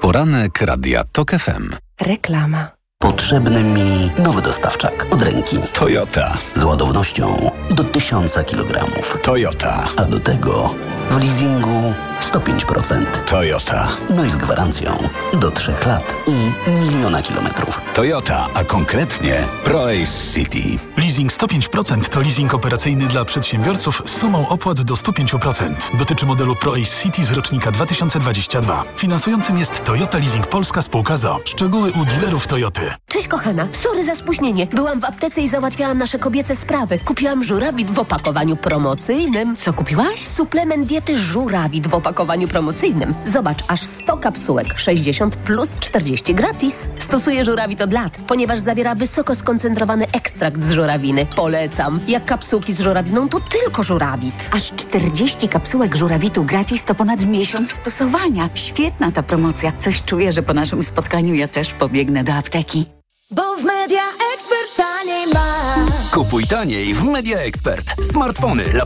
Poranek 0.00 0.60
Radia 0.60 1.04
TOK 1.12 1.30
FM. 1.30 1.70
Reklama. 2.00 2.81
Potrzebny 3.02 3.64
mi 3.64 4.10
nowy 4.18 4.42
dostawczak 4.42 5.06
od 5.10 5.22
ręki. 5.22 5.58
Toyota. 5.72 6.38
Z 6.54 6.62
ładownością 6.62 7.50
do 7.70 7.84
1000 7.84 8.34
kg. 8.34 8.86
Toyota. 9.22 9.88
A 9.96 10.04
do 10.04 10.20
tego 10.20 10.74
w 11.12 11.20
leasingu 11.20 11.94
105%. 12.32 13.04
Toyota. 13.26 13.88
No 14.16 14.24
i 14.24 14.30
z 14.30 14.36
gwarancją 14.36 15.08
do 15.32 15.50
3 15.50 15.72
lat 15.86 16.14
i 16.26 16.52
miliona 16.84 17.22
kilometrów. 17.22 17.80
Toyota, 17.94 18.48
a 18.54 18.64
konkretnie 18.64 19.44
ProAce 19.64 20.32
City. 20.34 20.78
Leasing 20.96 21.32
105% 21.32 22.08
to 22.08 22.20
leasing 22.20 22.54
operacyjny 22.54 23.06
dla 23.06 23.24
przedsiębiorców 23.24 24.02
z 24.06 24.10
sumą 24.10 24.48
opłat 24.48 24.80
do 24.82 24.94
105%. 24.94 25.74
Dotyczy 25.98 26.26
modelu 26.26 26.56
ProAce 26.56 27.02
City 27.02 27.24
z 27.24 27.32
rocznika 27.32 27.70
2022. 27.70 28.84
Finansującym 28.96 29.58
jest 29.58 29.84
Toyota 29.84 30.18
Leasing 30.18 30.46
Polska 30.46 30.82
Spółka 30.82 31.16
ZO. 31.16 31.40
Szczegóły 31.44 31.92
u 31.92 32.04
dealerów 32.04 32.46
Toyoty. 32.46 32.80
Cześć 33.08 33.28
kochana, 33.28 33.68
sorry 33.82 34.04
za 34.04 34.14
spóźnienie. 34.14 34.66
Byłam 34.66 35.00
w 35.00 35.04
aptece 35.04 35.40
i 35.40 35.48
załatwiałam 35.48 35.98
nasze 35.98 36.18
kobiece 36.18 36.56
sprawy. 36.56 36.98
Kupiłam 36.98 37.44
żurawit 37.44 37.90
w 37.90 37.98
opakowaniu 37.98 38.56
promocyjnym. 38.56 39.56
Co 39.56 39.72
kupiłaś? 39.72 40.28
Suplement 40.28 40.86
diety 41.02 41.18
żurawit 41.18 41.86
w 41.86 41.94
opakowaniu 41.94 42.48
promocyjnym. 42.48 43.14
Zobacz, 43.24 43.58
aż 43.68 43.80
100 43.82 44.16
kapsułek, 44.16 44.78
60 44.78 45.36
plus 45.36 45.76
40 45.80 46.34
gratis. 46.34 46.76
Stosuję 46.98 47.44
żurawit 47.44 47.82
od 47.82 47.92
lat, 47.92 48.18
ponieważ 48.26 48.58
zawiera 48.58 48.94
wysoko 48.94 49.34
skoncentrowany 49.34 50.06
ekstrakt 50.12 50.62
z 50.62 50.72
żurawiny. 50.72 51.26
Polecam. 51.36 52.00
Jak 52.08 52.24
kapsułki 52.24 52.74
z 52.74 52.80
żurawiną, 52.80 53.28
to 53.28 53.40
tylko 53.40 53.82
żurawit. 53.82 54.50
Aż 54.52 54.72
40 54.72 55.48
kapsułek 55.48 55.96
żurawitu 55.96 56.44
gratis 56.44 56.84
to 56.84 56.94
ponad 56.94 57.26
miesiąc 57.26 57.72
stosowania. 57.72 58.48
Świetna 58.54 59.12
ta 59.12 59.22
promocja. 59.22 59.72
Coś 59.78 60.02
czuję, 60.02 60.32
że 60.32 60.42
po 60.42 60.54
naszym 60.54 60.82
spotkaniu 60.82 61.34
ja 61.34 61.48
też 61.48 61.74
pobiegnę 61.74 62.24
do 62.24 62.32
apteki. 62.32 62.86
Bo 63.30 63.56
w 63.56 63.64
Media 63.64 64.02
Expert 64.34 64.76
taniej 64.76 65.26
ma. 65.34 65.74
Kupuj 66.12 66.46
taniej 66.46 66.94
w 66.94 67.04
Media 67.04 67.38
Expert. 67.38 67.94
Smartfony, 68.12 68.64
laptopy 68.72 68.82